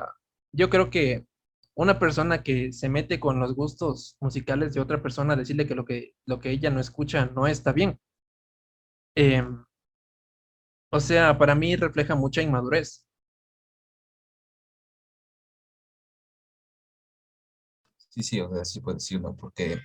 yo 0.54 0.70
creo 0.70 0.90
que 0.92 1.28
una 1.76 2.00
persona 2.00 2.44
que 2.44 2.74
se 2.74 2.90
mete 2.90 3.20
con 3.20 3.40
los 3.40 3.56
gustos 3.56 4.18
musicales 4.22 4.74
de 4.74 4.82
otra 4.82 5.02
persona, 5.02 5.36
decirle 5.36 5.68
que 5.68 5.76
lo 5.76 5.86
que, 5.86 6.16
lo 6.26 6.40
que 6.40 6.52
ella 6.52 6.72
no 6.72 6.80
escucha 6.82 7.28
no 7.28 7.48
está 7.48 7.74
bien. 7.74 8.00
Em, 9.16 9.66
o 10.92 11.00
sea, 11.00 11.38
para 11.38 11.54
mí 11.54 11.76
refleja 11.76 12.16
mucha 12.16 12.42
inmadurez. 12.42 13.05
Sí, 18.16 18.24
sí, 18.24 18.40
o 18.40 18.50
sea, 18.54 18.64
sí 18.64 18.80
puedo 18.80 18.96
decirlo, 18.96 19.36
porque 19.36 19.78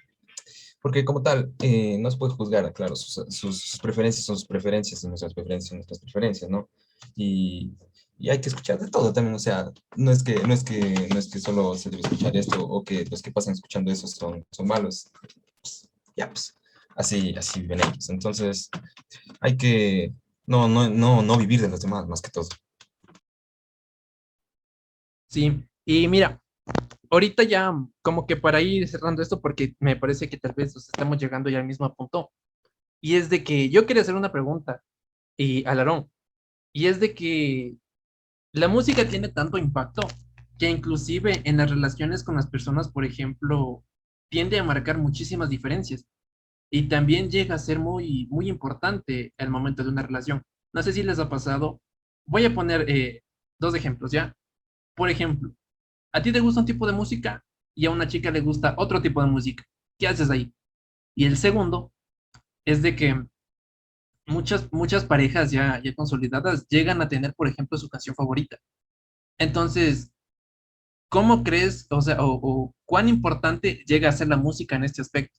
porque 0.80 1.04
como 1.04 1.20
tal, 1.22 1.52
eh, 1.60 1.98
no 1.98 2.10
se 2.10 2.16
puede 2.16 2.32
juzgar, 2.32 2.72
claro, 2.72 2.96
sus, 2.96 3.78
preferencias 3.82 4.24
son 4.24 4.36
sus 4.36 4.46
preferencias 4.46 5.04
nuestras 5.04 5.34
preferencias 5.34 5.68
son 5.68 5.78
nuestras 5.78 5.98
preferencias, 5.98 6.50
¿no? 6.50 6.70
Y, 7.16 7.72
y, 8.18 8.30
hay 8.30 8.40
que 8.40 8.48
escuchar 8.48 8.78
de 8.78 8.88
todo 8.88 9.12
también, 9.12 9.34
o 9.34 9.38
sea, 9.38 9.70
no 9.96 10.10
es 10.12 10.22
que, 10.22 10.36
no 10.36 10.54
es 10.54 10.64
que, 10.64 11.08
no 11.12 11.18
es 11.18 11.28
que 11.28 11.40
solo 11.40 11.74
se 11.74 11.90
debe 11.90 12.02
escuchar 12.02 12.36
esto 12.36 12.64
o 12.64 12.84
que 12.84 13.04
los 13.10 13.20
que 13.20 13.32
pasan 13.32 13.54
escuchando 13.54 13.90
eso 13.90 14.06
son, 14.06 14.46
son 14.50 14.66
malos. 14.68 15.10
Pues, 15.60 15.88
ya, 16.16 16.28
pues, 16.28 16.56
así, 16.96 17.34
así 17.36 17.62
viven 17.62 17.80
ellos. 17.80 18.08
Entonces, 18.08 18.70
hay 19.40 19.56
que 19.56 20.14
no, 20.46 20.68
no, 20.68 20.88
no, 20.88 21.22
no 21.22 21.36
vivir 21.36 21.60
de 21.60 21.68
los 21.68 21.80
demás 21.80 22.06
más 22.06 22.22
que 22.22 22.30
todo. 22.30 22.48
Sí, 25.28 25.64
y 25.84 26.08
mira, 26.08 26.40
ahorita 27.10 27.42
ya 27.42 27.74
como 28.02 28.26
que 28.26 28.36
para 28.36 28.60
ir 28.62 28.88
cerrando 28.88 29.22
esto, 29.22 29.40
porque 29.40 29.74
me 29.80 29.96
parece 29.96 30.28
que 30.28 30.38
tal 30.38 30.52
vez 30.56 30.74
estamos 30.76 31.18
llegando 31.18 31.50
ya 31.50 31.58
al 31.58 31.66
mismo 31.66 31.92
punto, 31.94 32.30
y 33.02 33.16
es 33.16 33.30
de 33.30 33.44
que 33.44 33.70
yo 33.70 33.86
quería 33.86 34.02
hacer 34.02 34.14
una 34.14 34.32
pregunta 34.32 34.82
y 35.36 35.64
a 35.66 35.74
Larón, 35.74 36.10
y 36.72 36.86
es 36.86 37.00
de 37.00 37.14
que 37.14 37.76
la 38.52 38.68
música 38.68 39.08
tiene 39.08 39.28
tanto 39.28 39.58
impacto 39.58 40.02
que 40.58 40.68
inclusive 40.68 41.40
en 41.44 41.56
las 41.56 41.70
relaciones 41.70 42.22
con 42.24 42.36
las 42.36 42.48
personas, 42.48 42.90
por 42.90 43.04
ejemplo, 43.04 43.84
tiende 44.30 44.58
a 44.58 44.64
marcar 44.64 44.98
muchísimas 44.98 45.48
diferencias 45.48 46.06
y 46.70 46.88
también 46.88 47.30
llega 47.30 47.54
a 47.54 47.58
ser 47.58 47.78
muy, 47.78 48.28
muy 48.30 48.48
importante 48.48 49.32
el 49.38 49.50
momento 49.50 49.82
de 49.82 49.90
una 49.90 50.02
relación. 50.02 50.42
No 50.72 50.82
sé 50.82 50.92
si 50.92 51.02
les 51.02 51.18
ha 51.18 51.28
pasado. 51.28 51.80
Voy 52.26 52.44
a 52.44 52.54
poner 52.54 52.88
eh, 52.88 53.22
dos 53.58 53.74
ejemplos, 53.74 54.12
¿ya? 54.12 54.34
Por 54.94 55.10
ejemplo, 55.10 55.52
a 56.12 56.22
ti 56.22 56.32
te 56.32 56.40
gusta 56.40 56.60
un 56.60 56.66
tipo 56.66 56.86
de 56.86 56.92
música 56.92 57.44
y 57.74 57.86
a 57.86 57.90
una 57.90 58.08
chica 58.08 58.30
le 58.30 58.40
gusta 58.40 58.74
otro 58.76 59.00
tipo 59.00 59.22
de 59.22 59.28
música. 59.28 59.64
¿Qué 59.98 60.08
haces 60.08 60.30
ahí? 60.30 60.52
Y 61.14 61.24
el 61.26 61.36
segundo 61.36 61.92
es 62.64 62.82
de 62.82 62.96
que 62.96 63.24
muchas, 64.26 64.72
muchas 64.72 65.04
parejas 65.04 65.50
ya, 65.50 65.80
ya 65.82 65.94
consolidadas 65.94 66.66
llegan 66.68 67.02
a 67.02 67.08
tener, 67.08 67.34
por 67.34 67.48
ejemplo, 67.48 67.76
su 67.78 67.88
canción 67.88 68.14
favorita. 68.14 68.58
Entonces, 69.38 70.12
¿cómo 71.08 71.42
crees, 71.42 71.86
o 71.90 72.00
sea, 72.00 72.16
o, 72.20 72.74
cuán 72.84 73.08
importante 73.08 73.84
llega 73.86 74.08
a 74.08 74.12
ser 74.12 74.28
la 74.28 74.36
música 74.36 74.76
en 74.76 74.84
este 74.84 75.02
aspecto? 75.02 75.38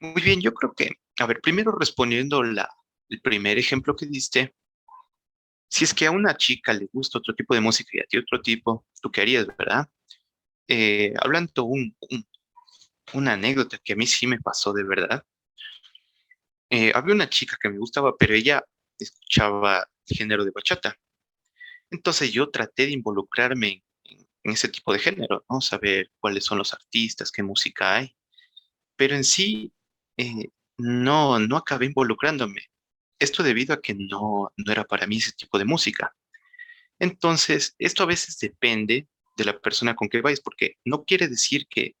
Muy 0.00 0.22
bien, 0.22 0.40
yo 0.40 0.52
creo 0.52 0.74
que, 0.74 0.90
a 1.18 1.26
ver, 1.26 1.40
primero 1.40 1.72
respondiendo 1.72 2.42
la, 2.42 2.68
el 3.08 3.20
primer 3.20 3.58
ejemplo 3.58 3.96
que 3.96 4.06
diste, 4.06 4.54
si 5.74 5.82
es 5.82 5.92
que 5.92 6.06
a 6.06 6.12
una 6.12 6.36
chica 6.36 6.72
le 6.72 6.88
gusta 6.92 7.18
otro 7.18 7.34
tipo 7.34 7.52
de 7.52 7.60
música 7.60 7.90
y 7.94 7.98
a 7.98 8.04
ti 8.04 8.16
otro 8.16 8.40
tipo, 8.40 8.86
¿tú 9.02 9.10
qué 9.10 9.22
harías, 9.22 9.44
verdad? 9.58 9.88
Eh, 10.68 11.12
hablando 11.20 11.64
un, 11.64 11.96
una 13.12 13.32
anécdota 13.32 13.78
que 13.82 13.94
a 13.94 13.96
mí 13.96 14.06
sí 14.06 14.28
me 14.28 14.38
pasó 14.38 14.72
de 14.72 14.84
verdad. 14.84 15.24
Eh, 16.70 16.92
había 16.94 17.12
una 17.16 17.28
chica 17.28 17.56
que 17.60 17.70
me 17.70 17.78
gustaba, 17.78 18.16
pero 18.16 18.34
ella 18.34 18.64
escuchaba 19.00 19.84
el 20.06 20.16
género 20.16 20.44
de 20.44 20.52
bachata. 20.52 20.96
Entonces 21.90 22.30
yo 22.30 22.50
traté 22.50 22.86
de 22.86 22.92
involucrarme 22.92 23.82
en, 24.04 24.28
en 24.44 24.52
ese 24.52 24.68
tipo 24.68 24.92
de 24.92 25.00
género, 25.00 25.44
¿no? 25.50 25.60
Saber 25.60 26.08
cuáles 26.20 26.44
son 26.44 26.58
los 26.58 26.72
artistas, 26.72 27.32
qué 27.32 27.42
música 27.42 27.96
hay. 27.96 28.14
Pero 28.94 29.16
en 29.16 29.24
sí, 29.24 29.72
eh, 30.18 30.50
no, 30.78 31.40
no 31.40 31.56
acabé 31.56 31.86
involucrándome. 31.86 32.62
Esto 33.18 33.42
debido 33.42 33.74
a 33.74 33.80
que 33.80 33.94
no, 33.94 34.52
no 34.56 34.72
era 34.72 34.84
para 34.84 35.06
mí 35.06 35.16
ese 35.18 35.32
tipo 35.32 35.58
de 35.58 35.64
música. 35.64 36.14
Entonces, 36.98 37.74
esto 37.78 38.02
a 38.02 38.06
veces 38.06 38.38
depende 38.38 39.08
de 39.36 39.44
la 39.44 39.58
persona 39.60 39.94
con 39.96 40.08
que 40.08 40.20
vayas, 40.20 40.40
porque 40.40 40.78
no 40.84 41.04
quiere 41.04 41.28
decir 41.28 41.66
que, 41.68 41.96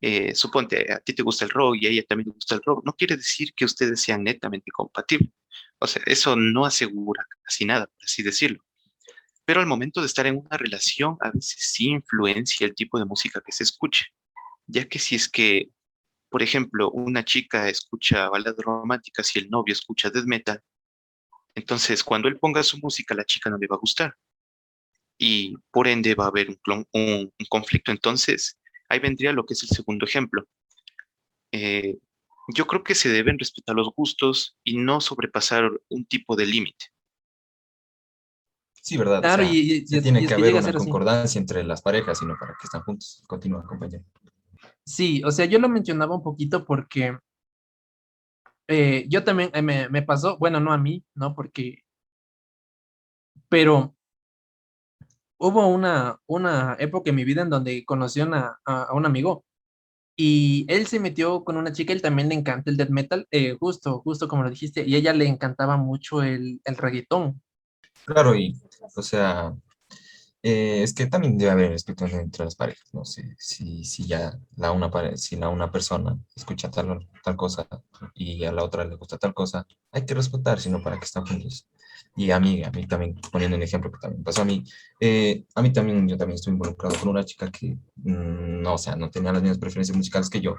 eh, 0.00 0.34
suponte, 0.34 0.92
a 0.92 1.00
ti 1.00 1.14
te 1.14 1.22
gusta 1.22 1.44
el 1.44 1.50
rock 1.50 1.76
y 1.80 1.86
a 1.86 1.90
ella 1.90 2.04
también 2.08 2.28
le 2.28 2.34
gusta 2.34 2.54
el 2.54 2.62
rock, 2.64 2.84
no 2.84 2.92
quiere 2.94 3.16
decir 3.16 3.52
que 3.54 3.64
ustedes 3.64 4.00
sean 4.02 4.24
netamente 4.24 4.70
compatibles. 4.72 5.30
O 5.78 5.86
sea, 5.86 6.02
eso 6.06 6.36
no 6.36 6.66
asegura 6.66 7.26
casi 7.42 7.64
nada, 7.64 7.86
por 7.86 8.04
así 8.04 8.22
decirlo. 8.22 8.62
Pero 9.44 9.60
al 9.60 9.66
momento 9.66 10.00
de 10.00 10.06
estar 10.06 10.26
en 10.26 10.38
una 10.38 10.56
relación, 10.58 11.16
a 11.20 11.30
veces 11.30 11.56
sí 11.58 11.86
influencia 11.88 12.66
el 12.66 12.74
tipo 12.74 12.98
de 12.98 13.04
música 13.06 13.42
que 13.44 13.52
se 13.52 13.62
escuche, 13.64 14.06
ya 14.66 14.86
que 14.88 14.98
si 14.98 15.16
es 15.16 15.28
que 15.28 15.70
por 16.28 16.42
ejemplo, 16.42 16.90
una 16.90 17.24
chica 17.24 17.68
escucha 17.68 18.28
baladas 18.28 18.58
románticas 18.58 19.34
y 19.34 19.40
el 19.40 19.50
novio 19.50 19.72
escucha 19.72 20.10
death 20.10 20.26
metal, 20.26 20.62
entonces 21.54 22.04
cuando 22.04 22.28
él 22.28 22.38
ponga 22.38 22.62
su 22.62 22.78
música, 22.78 23.14
la 23.14 23.24
chica 23.24 23.50
no 23.50 23.58
le 23.58 23.66
va 23.66 23.76
a 23.76 23.80
gustar. 23.80 24.14
Y 25.18 25.56
por 25.70 25.88
ende 25.88 26.14
va 26.14 26.24
a 26.24 26.28
haber 26.28 26.48
un, 26.50 27.32
conflicto. 27.48 27.90
Entonces, 27.90 28.58
ahí 28.90 28.98
vendría 28.98 29.32
lo 29.32 29.46
que 29.46 29.54
es 29.54 29.62
el 29.62 29.70
segundo 29.70 30.04
ejemplo. 30.04 30.46
Eh, 31.52 31.96
yo 32.54 32.66
creo 32.66 32.84
que 32.84 32.94
se 32.94 33.08
deben 33.08 33.38
respetar 33.38 33.74
los 33.74 33.88
gustos 33.96 34.56
y 34.62 34.76
no 34.76 35.00
sobrepasar 35.00 35.70
un 35.88 36.04
tipo 36.04 36.36
de 36.36 36.44
límite. 36.44 36.86
Sí, 38.82 38.98
¿verdad? 38.98 39.20
Claro, 39.20 39.42
y, 39.42 39.84
tiene 39.84 40.26
que 40.26 40.34
haber 40.34 40.54
una 40.54 40.72
concordancia 40.74 41.40
entre 41.40 41.64
las 41.64 41.82
parejas, 41.82 42.18
sino 42.18 42.36
para 42.38 42.52
que 42.52 42.64
estén 42.64 42.82
juntos. 42.82 43.24
Continúa, 43.26 43.64
compañero. 43.64 44.04
Sí, 44.86 45.20
o 45.24 45.32
sea, 45.32 45.46
yo 45.46 45.58
lo 45.58 45.68
mencionaba 45.68 46.14
un 46.14 46.22
poquito 46.22 46.64
porque 46.64 47.18
eh, 48.68 49.06
yo 49.08 49.24
también 49.24 49.50
eh, 49.54 49.88
me, 49.90 50.02
pasó, 50.02 50.38
bueno, 50.38 50.60
no 50.60 50.72
a 50.72 50.78
mí, 50.78 51.04
¿no? 51.14 51.34
Porque, 51.34 51.82
pero 53.48 53.96
hubo 55.38 55.66
una, 55.68 56.18
una 56.26 56.76
época 56.78 57.10
en 57.10 57.16
mi 57.16 57.24
vida 57.24 57.42
en 57.42 57.50
donde 57.50 57.84
conocí 57.84 58.20
a, 58.20 58.58
a, 58.64 58.94
un 58.94 59.06
amigo 59.06 59.44
y 60.16 60.66
él 60.68 60.86
se 60.86 61.00
metió 61.00 61.44
con 61.44 61.56
una 61.56 61.72
chica, 61.72 61.92
él 61.92 62.00
también 62.02 62.28
le 62.28 62.36
encanta 62.36 62.70
el 62.70 62.76
death 62.76 62.90
metal, 62.90 63.26
eh, 63.30 63.56
justo, 63.58 64.00
justo 64.02 64.28
como 64.28 64.44
lo 64.44 64.50
dijiste, 64.50 64.84
y 64.86 64.96
ella 64.96 65.12
le 65.12 65.26
encantaba 65.26 65.76
mucho 65.76 66.22
el, 66.22 66.60
el 66.64 66.76
reggaetón. 66.76 67.42
Claro, 68.06 68.34
y, 68.36 68.54
o 68.94 69.02
sea, 69.02 69.54
eh, 70.48 70.84
es 70.84 70.94
que 70.94 71.06
también 71.06 71.36
debe 71.36 71.50
haber 71.50 71.70
respeto 71.72 72.06
entre 72.06 72.44
las 72.44 72.54
parejas, 72.54 72.88
no 72.92 73.04
sé, 73.04 73.34
si, 73.36 73.84
si 73.84 74.06
ya 74.06 74.38
la 74.54 74.70
una, 74.70 74.88
si 75.16 75.34
la 75.34 75.48
una 75.48 75.72
persona 75.72 76.16
escucha 76.36 76.70
tal, 76.70 77.08
tal 77.24 77.36
cosa 77.36 77.66
y 78.14 78.44
a 78.44 78.52
la 78.52 78.62
otra 78.62 78.84
le 78.84 78.94
gusta 78.94 79.18
tal 79.18 79.34
cosa, 79.34 79.66
hay 79.90 80.06
que 80.06 80.14
respetar, 80.14 80.60
sino 80.60 80.80
para 80.80 81.00
que 81.00 81.04
estén 81.06 81.26
juntos. 81.26 81.66
Y 82.14 82.30
a 82.30 82.38
mí, 82.38 82.62
a 82.62 82.70
mí 82.70 82.86
también, 82.86 83.16
poniendo 83.32 83.56
un 83.56 83.64
ejemplo 83.64 83.90
que 83.90 83.98
también 83.98 84.22
pasó 84.22 84.42
a 84.42 84.44
mí, 84.44 84.62
eh, 85.00 85.44
a 85.56 85.62
mí 85.62 85.72
también, 85.72 86.08
yo 86.08 86.16
también 86.16 86.36
estoy 86.36 86.52
involucrado 86.52 86.96
con 87.00 87.08
una 87.08 87.24
chica 87.24 87.50
que, 87.50 87.76
mm, 87.96 88.62
no, 88.62 88.74
o 88.74 88.78
sea, 88.78 88.94
no 88.94 89.10
tenía 89.10 89.32
las 89.32 89.42
mismas 89.42 89.58
preferencias 89.58 89.96
musicales 89.96 90.30
que 90.30 90.40
yo, 90.40 90.54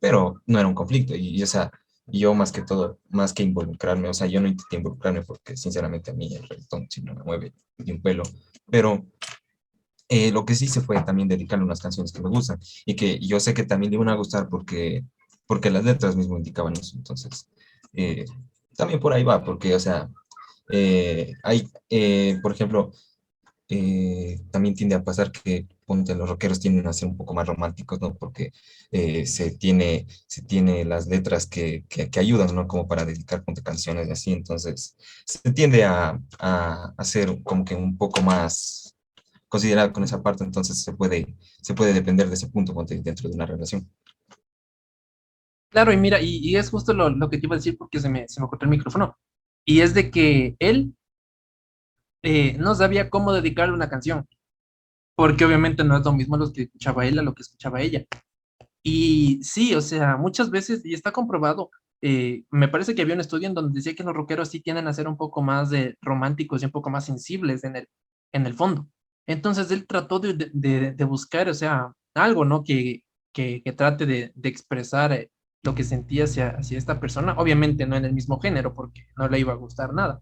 pero 0.00 0.40
no 0.46 0.58
era 0.58 0.68
un 0.68 0.74
conflicto, 0.74 1.14
y, 1.14 1.38
y 1.38 1.42
o 1.42 1.46
sea, 1.46 1.70
yo 2.06 2.34
más 2.34 2.52
que 2.52 2.62
todo, 2.62 2.98
más 3.10 3.32
que 3.32 3.42
involucrarme, 3.42 4.08
o 4.08 4.14
sea, 4.14 4.26
yo 4.26 4.40
no 4.40 4.48
intenté 4.48 4.76
involucrarme 4.76 5.22
porque 5.22 5.56
sinceramente 5.56 6.10
a 6.10 6.14
mí 6.14 6.34
el 6.34 6.48
reggaetón 6.48 6.86
si 6.90 7.02
no 7.02 7.14
me 7.14 7.22
mueve 7.22 7.54
ni 7.78 7.92
un 7.92 8.02
pelo, 8.02 8.22
pero 8.70 9.06
eh, 10.08 10.30
lo 10.32 10.44
que 10.44 10.54
sí 10.54 10.66
se 10.68 10.80
fue 10.80 11.00
también 11.02 11.28
dedicarle 11.28 11.64
unas 11.64 11.80
canciones 11.80 12.12
que 12.12 12.22
me 12.22 12.28
gustan 12.28 12.58
y 12.84 12.96
que 12.96 13.18
yo 13.20 13.40
sé 13.40 13.54
que 13.54 13.64
también 13.64 13.90
le 13.90 13.96
iban 13.96 14.08
a 14.08 14.16
gustar 14.16 14.48
porque, 14.48 15.04
porque 15.46 15.70
las 15.70 15.84
letras 15.84 16.16
mismo 16.16 16.36
indicaban 16.36 16.74
eso, 16.74 16.96
entonces 16.96 17.48
eh, 17.92 18.24
también 18.76 19.00
por 19.00 19.12
ahí 19.12 19.22
va, 19.22 19.44
porque, 19.44 19.74
o 19.74 19.80
sea, 19.80 20.10
eh, 20.70 21.32
hay, 21.42 21.68
por 22.42 22.52
ejemplo, 22.52 22.92
también 24.50 24.74
tiende 24.74 24.94
a 24.94 25.04
pasar 25.04 25.32
que 25.32 25.66
los 25.94 26.28
rockeros 26.28 26.60
tienden 26.60 26.86
a 26.86 26.92
ser 26.92 27.08
un 27.08 27.16
poco 27.16 27.34
más 27.34 27.46
románticos, 27.46 28.00
¿no? 28.00 28.14
Porque 28.14 28.52
eh, 28.90 29.26
se, 29.26 29.52
tiene, 29.52 30.06
se 30.26 30.42
tiene 30.42 30.84
las 30.84 31.06
letras 31.06 31.46
que, 31.46 31.84
que, 31.88 32.20
ayudan, 32.20 32.54
¿no? 32.54 32.66
Como 32.66 32.88
para 32.88 33.04
dedicar 33.04 33.44
ponte, 33.44 33.62
canciones 33.62 34.08
y 34.08 34.12
así, 34.12 34.32
entonces 34.32 34.96
se 35.26 35.52
tiende 35.52 35.84
a, 35.84 36.18
a, 36.38 37.04
ser 37.04 37.42
como 37.42 37.64
que 37.64 37.74
un 37.74 37.96
poco 37.96 38.22
más 38.22 38.94
considerado 39.48 39.92
con 39.92 40.04
esa 40.04 40.22
parte, 40.22 40.44
entonces 40.44 40.82
se 40.82 40.92
puede, 40.92 41.36
se 41.60 41.74
puede 41.74 41.92
depender 41.92 42.28
de 42.28 42.34
ese 42.34 42.48
punto 42.48 42.72
ponte, 42.72 42.98
dentro 43.02 43.28
de 43.28 43.34
una 43.34 43.46
relación. 43.46 43.90
Claro, 45.70 45.92
y 45.92 45.96
mira, 45.96 46.20
y, 46.20 46.56
es 46.56 46.70
justo 46.70 46.92
lo, 46.92 47.10
lo, 47.10 47.28
que 47.30 47.38
te 47.38 47.46
iba 47.46 47.54
a 47.54 47.58
decir 47.58 47.76
porque 47.78 48.00
se 48.00 48.08
me, 48.08 48.26
se 48.28 48.40
me 48.40 48.48
cortó 48.48 48.64
el 48.64 48.70
micrófono, 48.70 49.16
y 49.64 49.80
es 49.80 49.94
de 49.94 50.10
que 50.10 50.56
él 50.58 50.94
eh, 52.22 52.56
no 52.58 52.74
sabía 52.74 53.10
cómo 53.10 53.32
dedicarle 53.32 53.74
una 53.74 53.88
canción 53.90 54.26
porque 55.14 55.44
obviamente 55.44 55.84
no 55.84 55.96
es 55.96 56.04
lo 56.04 56.12
mismo 56.12 56.36
lo 56.36 56.52
que 56.52 56.62
escuchaba 56.62 57.06
él 57.06 57.18
a 57.18 57.22
lo 57.22 57.34
que 57.34 57.42
escuchaba 57.42 57.80
ella. 57.80 58.04
Y 58.82 59.40
sí, 59.44 59.74
o 59.74 59.80
sea, 59.80 60.16
muchas 60.16 60.50
veces, 60.50 60.84
y 60.84 60.94
está 60.94 61.12
comprobado, 61.12 61.70
eh, 62.00 62.44
me 62.50 62.68
parece 62.68 62.94
que 62.94 63.02
había 63.02 63.14
un 63.14 63.20
estudio 63.20 63.48
en 63.48 63.54
donde 63.54 63.76
decía 63.76 63.94
que 63.94 64.02
los 64.02 64.14
rockeros 64.14 64.48
sí 64.50 64.60
tienden 64.60 64.88
a 64.88 64.92
ser 64.92 65.06
un 65.08 65.16
poco 65.16 65.42
más 65.42 65.70
de 65.70 65.96
románticos 66.02 66.62
y 66.62 66.66
un 66.66 66.72
poco 66.72 66.90
más 66.90 67.04
sensibles 67.06 67.64
en 67.64 67.76
el, 67.76 67.88
en 68.32 68.46
el 68.46 68.54
fondo. 68.54 68.88
Entonces 69.26 69.70
él 69.70 69.86
trató 69.86 70.18
de, 70.18 70.50
de, 70.52 70.92
de 70.92 71.04
buscar, 71.04 71.48
o 71.48 71.54
sea, 71.54 71.92
algo, 72.14 72.44
¿no? 72.44 72.64
Que, 72.64 73.04
que, 73.32 73.62
que 73.62 73.72
trate 73.72 74.06
de, 74.06 74.32
de 74.34 74.48
expresar 74.48 75.12
eh, 75.12 75.30
lo 75.62 75.74
que 75.76 75.84
sentía 75.84 76.24
hacia, 76.24 76.48
hacia 76.50 76.78
esta 76.78 76.98
persona, 76.98 77.34
obviamente 77.38 77.86
no 77.86 77.96
en 77.96 78.04
el 78.04 78.12
mismo 78.12 78.40
género, 78.40 78.74
porque 78.74 79.02
no 79.16 79.28
le 79.28 79.38
iba 79.38 79.52
a 79.52 79.56
gustar 79.56 79.94
nada. 79.94 80.20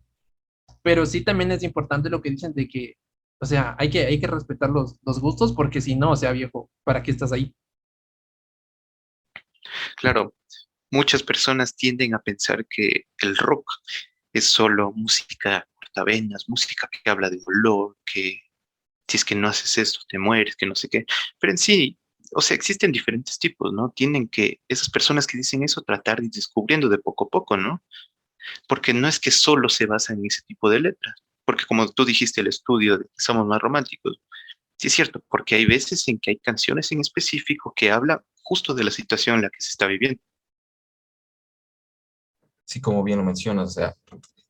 Pero 0.83 1.07
sí 1.07 1.23
también 1.23 1.53
es 1.53 1.63
importante 1.63 2.11
lo 2.11 2.21
que 2.21 2.31
dicen 2.31 2.53
de 2.55 2.69
que 2.69 2.97
o 3.41 3.47
sea, 3.47 3.75
hay 3.79 3.89
que, 3.89 4.05
hay 4.05 4.21
que 4.21 4.27
respetar 4.27 4.69
los, 4.69 4.97
los 5.03 5.19
gustos 5.19 5.55
porque 5.55 5.81
si 5.81 5.97
no, 5.97 6.15
sea, 6.15 6.33
viejo, 6.33 6.71
¿para 6.85 7.03
qué 7.03 7.11
estás 7.11 7.33
ahí? 7.33 7.55
Claro, 9.97 10.35
muchas 10.91 11.23
personas 11.23 11.75
tienden 11.75 12.15
a 12.15 12.19
pensar 12.19 12.67
que 12.67 13.07
el 13.19 13.37
rock 13.39 13.67
es 14.35 14.45
solo 14.45 14.93
música 14.93 15.67
cortavenas, 15.75 16.49
música 16.49 16.87
que 16.93 17.09
habla 17.09 17.31
de 17.31 17.39
dolor, 17.39 17.97
que 18.05 18.41
si 19.09 19.17
es 19.17 19.25
que 19.25 19.35
no 19.35 19.49
haces 19.49 19.79
esto 19.79 20.01
te 20.07 20.19
mueres, 20.19 20.55
que 20.55 20.67
no 20.67 20.75
sé 20.75 20.89
qué. 20.91 21.07
Pero 21.39 21.53
en 21.53 21.59
sí, 21.59 21.99
o 22.33 22.43
sea, 22.43 22.55
existen 22.55 22.93
diferentes 22.93 23.39
tipos, 23.39 23.73
¿no? 23.73 23.91
Tienen 23.91 24.29
que, 24.29 24.61
esas 24.69 24.91
personas 24.91 25.27
que 25.27 25.39
dicen 25.39 25.63
eso, 25.63 25.81
tratar 25.81 26.21
de 26.21 26.27
ir 26.27 26.33
descubriendo 26.33 26.91
de 26.91 26.99
poco 26.99 27.25
a 27.25 27.29
poco, 27.29 27.57
¿no? 27.57 27.83
Porque 28.69 28.95
no 28.95 29.09
es 29.09 29.21
que 29.21 29.31
solo 29.31 29.69
se 29.69 29.87
basa 29.87 30.13
en 30.13 30.25
ese 30.27 30.43
tipo 30.43 30.71
de 30.71 30.81
letras 30.81 31.15
porque 31.51 31.65
como 31.67 31.89
tú 31.89 32.05
dijiste, 32.05 32.41
el 32.41 32.47
estudio 32.47 32.97
de 32.97 33.05
que 33.07 33.11
somos 33.17 33.45
más 33.45 33.61
románticos, 33.61 34.21
sí 34.77 34.87
es 34.87 34.93
cierto, 34.93 35.21
porque 35.29 35.57
hay 35.57 35.67
veces 35.67 36.07
en 36.07 36.21
que 36.21 36.31
hay 36.31 36.39
canciones 36.39 36.93
en 36.93 37.01
específico 37.01 37.73
que 37.75 37.91
hablan 37.91 38.21
justo 38.41 38.73
de 38.73 38.85
la 38.85 38.93
situación 38.93 39.35
en 39.35 39.43
la 39.43 39.51
que 39.51 39.61
se 39.61 39.71
está 39.71 39.89
viviendo. 39.89 40.23
Sí, 42.65 42.81
como 42.81 43.03
bien 43.03 43.19
lo 43.19 43.25
mencionas, 43.25 43.71
o 43.71 43.73
sea, 43.73 43.97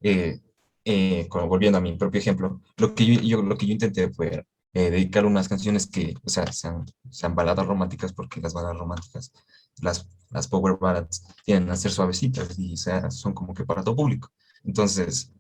eh, 0.03 0.41
eh, 0.85 1.27
volviendo 1.31 1.79
a 1.79 1.81
mi 1.81 1.97
propio 1.97 2.21
ejemplo, 2.21 2.61
lo 2.77 2.95
que 2.95 3.17
yo, 3.17 3.41
lo 3.41 3.57
que 3.57 3.67
yo 3.67 3.73
intenté 3.73 4.13
fue 4.13 4.45
eh, 4.75 4.91
dedicar 4.91 5.25
unas 5.25 5.49
canciones 5.49 5.87
que, 5.87 6.13
o 6.23 6.29
sea, 6.29 6.53
sean, 6.53 6.85
sean 7.11 7.35
baladas 7.35 7.67
románticas, 7.67 8.13
porque 8.13 8.43
las 8.43 8.53
baladas 8.53 8.77
románticas, 8.77 9.33
las, 9.81 10.07
las 10.31 10.49
power 10.49 10.77
ballads, 10.79 11.25
tienen 11.45 11.71
a 11.71 11.77
ser 11.77 11.91
suavecitas 11.93 12.59
y 12.59 12.77
sea, 12.77 13.11
son 13.11 13.35
como 13.35 13.55
que 13.55 13.65
para 13.65 13.83
todo 13.83 13.97
público. 13.97 14.31
Entonces, 14.65 15.33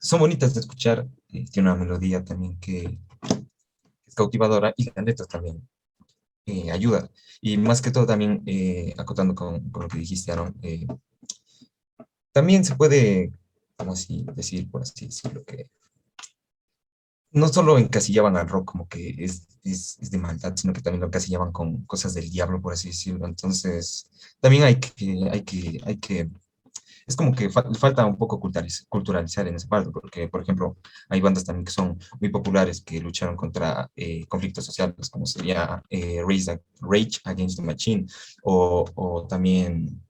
son 0.00 0.20
bonitas 0.20 0.54
de 0.54 0.60
escuchar, 0.60 1.08
eh, 1.28 1.46
tiene 1.50 1.70
una 1.70 1.78
melodía 1.80 2.24
también 2.24 2.58
que 2.60 2.98
es 4.06 4.14
cautivadora 4.14 4.74
y 4.76 4.84
las 4.84 5.04
letras 5.04 5.28
también 5.28 5.66
eh, 6.46 6.70
ayuda. 6.70 7.10
Y 7.40 7.56
más 7.56 7.80
que 7.80 7.90
todo 7.90 8.06
también, 8.06 8.42
eh, 8.46 8.94
acotando 8.98 9.34
con, 9.34 9.70
con, 9.70 9.82
lo 9.84 9.88
que 9.88 9.98
dijiste, 9.98 10.32
Aaron, 10.32 10.54
eh, 10.62 10.86
también 12.32 12.64
se 12.64 12.76
puede, 12.76 13.32
como 13.76 13.94
decir, 13.94 14.70
por 14.70 14.82
así 14.82 15.06
decirlo, 15.06 15.44
que 15.44 15.68
no 17.34 17.48
solo 17.48 17.78
encasillaban 17.78 18.36
al 18.36 18.48
rock 18.48 18.64
como 18.64 18.88
que 18.88 19.16
es, 19.18 19.46
es, 19.64 19.98
es, 20.00 20.10
de 20.10 20.18
maldad, 20.18 20.54
sino 20.56 20.72
que 20.72 20.80
también 20.80 21.00
lo 21.00 21.08
encasillaban 21.08 21.52
con 21.52 21.84
cosas 21.84 22.14
del 22.14 22.30
diablo, 22.30 22.62
por 22.62 22.72
así 22.72 22.88
decirlo. 22.88 23.26
Entonces, 23.26 24.08
también 24.40 24.62
hay 24.62 24.76
que, 24.76 25.28
hay 25.30 25.42
que, 25.42 25.80
hay 25.84 25.96
que 25.98 26.30
es 27.06 27.16
como 27.16 27.34
que 27.34 27.50
fa 27.50 27.62
falta 27.74 28.06
un 28.06 28.16
poco 28.16 28.40
culturalizar 28.40 29.46
en 29.46 29.56
esa 29.56 29.68
parte, 29.68 29.90
porque, 29.90 30.28
por 30.28 30.42
ejemplo, 30.42 30.78
hay 31.08 31.20
bandas 31.20 31.44
también 31.44 31.64
que 31.64 31.72
son 31.72 31.98
muy 32.20 32.30
populares 32.30 32.80
que 32.82 33.00
lucharon 33.00 33.36
contra 33.36 33.90
eh, 33.96 34.24
conflictos 34.26 34.64
sociales, 34.64 35.10
como 35.10 35.26
sería 35.26 35.82
eh, 35.90 36.22
Rage 36.80 37.20
Against 37.24 37.58
the 37.58 37.62
Machine, 37.64 38.06
o, 38.44 38.84
o 38.94 39.26
también 39.26 40.00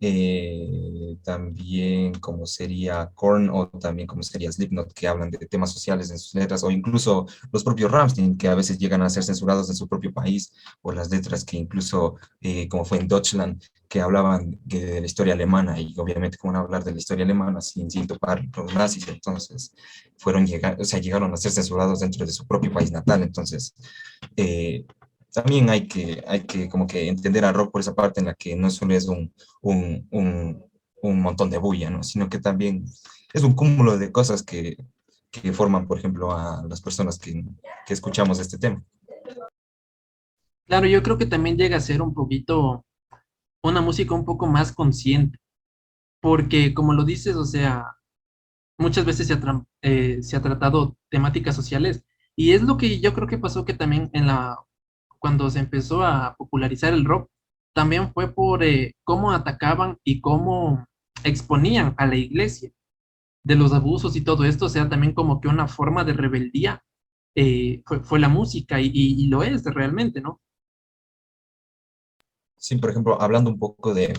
eh, 0.00 1.16
también 1.24 2.14
como 2.14 2.46
sería 2.46 3.10
Korn 3.14 3.50
o 3.50 3.68
también 3.68 4.06
como 4.06 4.22
sería 4.22 4.52
Slipknot, 4.52 4.92
que 4.92 5.08
hablan 5.08 5.30
de 5.30 5.38
temas 5.46 5.72
sociales 5.72 6.10
en 6.10 6.18
sus 6.18 6.34
letras, 6.34 6.62
o 6.62 6.70
incluso 6.70 7.26
los 7.52 7.64
propios 7.64 7.90
Rammstein, 7.90 8.36
que 8.36 8.48
a 8.48 8.54
veces 8.54 8.78
llegan 8.78 9.02
a 9.02 9.10
ser 9.10 9.24
censurados 9.24 9.68
en 9.70 9.76
su 9.76 9.88
propio 9.88 10.12
país, 10.12 10.52
o 10.82 10.92
las 10.92 11.10
letras 11.10 11.44
que 11.44 11.56
incluso, 11.56 12.16
eh, 12.40 12.68
como 12.68 12.84
fue 12.84 12.98
en 12.98 13.08
Deutschland, 13.08 13.62
que 13.88 14.00
hablaban 14.00 14.60
de 14.64 15.00
la 15.00 15.06
historia 15.06 15.34
alemana, 15.34 15.80
y 15.80 15.94
obviamente 15.98 16.36
a 16.42 16.58
hablar 16.58 16.84
de 16.84 16.92
la 16.92 16.98
historia 16.98 17.24
alemana 17.24 17.60
sin, 17.60 17.90
sin 17.90 18.06
topar 18.06 18.44
los 18.56 18.74
nazis, 18.74 19.08
entonces 19.08 19.72
fueron 20.16 20.46
llegar, 20.46 20.76
o 20.80 20.84
sea, 20.84 21.00
llegaron 21.00 21.32
a 21.32 21.36
ser 21.36 21.52
censurados 21.52 22.00
dentro 22.00 22.24
de 22.24 22.32
su 22.32 22.46
propio 22.46 22.72
país 22.72 22.92
natal, 22.92 23.22
entonces 23.22 23.74
eh, 24.36 24.84
también 25.38 25.70
hay 25.70 25.86
que, 25.86 26.24
hay 26.26 26.40
que 26.40 26.68
como 26.68 26.88
que 26.88 27.06
entender 27.06 27.44
al 27.44 27.54
rock 27.54 27.70
por 27.70 27.80
esa 27.80 27.94
parte 27.94 28.18
en 28.18 28.26
la 28.26 28.34
que 28.34 28.56
no 28.56 28.70
solo 28.70 28.92
es 28.94 29.06
un, 29.06 29.32
un, 29.60 30.08
un, 30.10 30.64
un 31.00 31.22
montón 31.22 31.48
de 31.48 31.58
bulla, 31.58 31.90
¿no? 31.90 32.02
sino 32.02 32.28
que 32.28 32.40
también 32.40 32.84
es 33.32 33.44
un 33.44 33.54
cúmulo 33.54 33.98
de 33.98 34.10
cosas 34.10 34.42
que, 34.42 34.76
que 35.30 35.52
forman, 35.52 35.86
por 35.86 35.96
ejemplo, 35.96 36.32
a 36.32 36.64
las 36.68 36.80
personas 36.80 37.20
que, 37.20 37.44
que 37.86 37.94
escuchamos 37.94 38.40
este 38.40 38.58
tema. 38.58 38.82
Claro, 40.66 40.88
yo 40.88 41.04
creo 41.04 41.18
que 41.18 41.26
también 41.26 41.56
llega 41.56 41.76
a 41.76 41.80
ser 41.80 42.02
un 42.02 42.14
poquito 42.14 42.84
una 43.62 43.80
música 43.80 44.14
un 44.14 44.24
poco 44.24 44.48
más 44.48 44.72
consciente, 44.72 45.38
porque 46.20 46.74
como 46.74 46.94
lo 46.94 47.04
dices, 47.04 47.36
o 47.36 47.44
sea, 47.44 47.86
muchas 48.76 49.04
veces 49.04 49.28
se 49.28 49.34
ha, 49.34 49.62
eh, 49.82 50.20
tratado 50.42 50.96
temáticas 51.10 51.54
sociales 51.54 52.04
y 52.34 52.54
es 52.54 52.62
lo 52.62 52.76
que 52.76 52.98
yo 52.98 53.14
creo 53.14 53.28
que 53.28 53.38
pasó 53.38 53.64
que 53.64 53.74
también 53.74 54.10
en 54.12 54.26
la 54.26 54.58
cuando 55.18 55.50
se 55.50 55.58
empezó 55.58 56.04
a 56.04 56.34
popularizar 56.36 56.92
el 56.92 57.04
rock, 57.04 57.28
también 57.74 58.12
fue 58.12 58.32
por 58.32 58.62
eh, 58.64 58.94
cómo 59.04 59.32
atacaban 59.32 59.98
y 60.04 60.20
cómo 60.20 60.84
exponían 61.24 61.94
a 61.96 62.06
la 62.06 62.16
iglesia 62.16 62.70
de 63.44 63.54
los 63.54 63.72
abusos 63.72 64.16
y 64.16 64.20
todo 64.20 64.44
esto, 64.44 64.66
o 64.66 64.68
sea, 64.68 64.88
también 64.88 65.14
como 65.14 65.40
que 65.40 65.48
una 65.48 65.68
forma 65.68 66.04
de 66.04 66.12
rebeldía 66.12 66.82
eh, 67.34 67.82
fue, 67.86 68.00
fue, 68.00 68.18
la 68.18 68.28
música 68.28 68.80
y, 68.80 68.90
y, 68.92 69.26
lo 69.28 69.42
es 69.42 69.64
realmente, 69.64 70.20
¿no? 70.20 70.40
Sí, 72.56 72.76
por 72.76 72.90
ejemplo, 72.90 73.20
hablando 73.22 73.48
un 73.50 73.58
poco 73.58 73.94
de, 73.94 74.12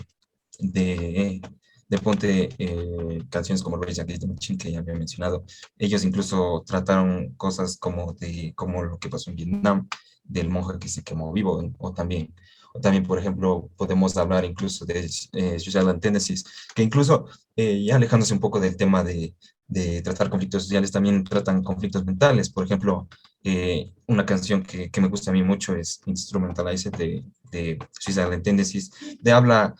de, 0.58 1.40
de 1.86 1.98
ponte 1.98 2.48
eh, 2.58 3.22
canciones 3.28 3.62
como 3.62 3.76
Rage 3.76 4.00
Against 4.00 4.22
the 4.22 4.28
Machine 4.28 4.58
que 4.58 4.72
ya 4.72 4.78
había 4.78 4.94
mencionado, 4.94 5.44
ellos 5.76 6.04
incluso 6.04 6.64
trataron 6.66 7.34
cosas 7.34 7.76
como, 7.78 8.14
de, 8.14 8.54
como 8.54 8.82
lo 8.82 8.98
que 8.98 9.10
pasó 9.10 9.30
en 9.30 9.36
Vietnam, 9.36 9.88
del 10.30 10.48
monje 10.48 10.78
que 10.78 10.88
se 10.88 11.02
quemó 11.02 11.32
vivo, 11.32 11.62
o 11.78 11.92
también, 11.92 12.34
o 12.72 12.80
también 12.80 13.04
por 13.04 13.18
ejemplo, 13.18 13.68
podemos 13.76 14.16
hablar 14.16 14.44
incluso 14.44 14.84
de 14.86 15.00
eh, 15.32 15.58
Suicidal 15.58 15.98
Tendencies, 16.00 16.44
que 16.74 16.82
incluso, 16.82 17.26
eh, 17.56 17.82
ya 17.84 17.96
alejándose 17.96 18.32
un 18.34 18.40
poco 18.40 18.60
del 18.60 18.76
tema 18.76 19.02
de, 19.04 19.34
de, 19.66 20.02
tratar 20.02 20.30
conflictos 20.30 20.64
sociales, 20.64 20.92
también 20.92 21.24
tratan 21.24 21.62
conflictos 21.62 22.04
mentales. 22.04 22.50
Por 22.50 22.64
ejemplo, 22.64 23.08
eh, 23.44 23.92
una 24.06 24.24
canción 24.24 24.62
que, 24.62 24.90
que, 24.90 25.00
me 25.00 25.08
gusta 25.08 25.30
a 25.30 25.34
mí 25.34 25.42
mucho 25.42 25.74
es 25.74 26.00
Instrumentalize 26.06 26.90
de, 26.90 27.24
de 27.50 27.78
Suicidal 27.98 28.40
Tendencies, 28.42 28.90
de 29.20 29.32
habla 29.32 29.74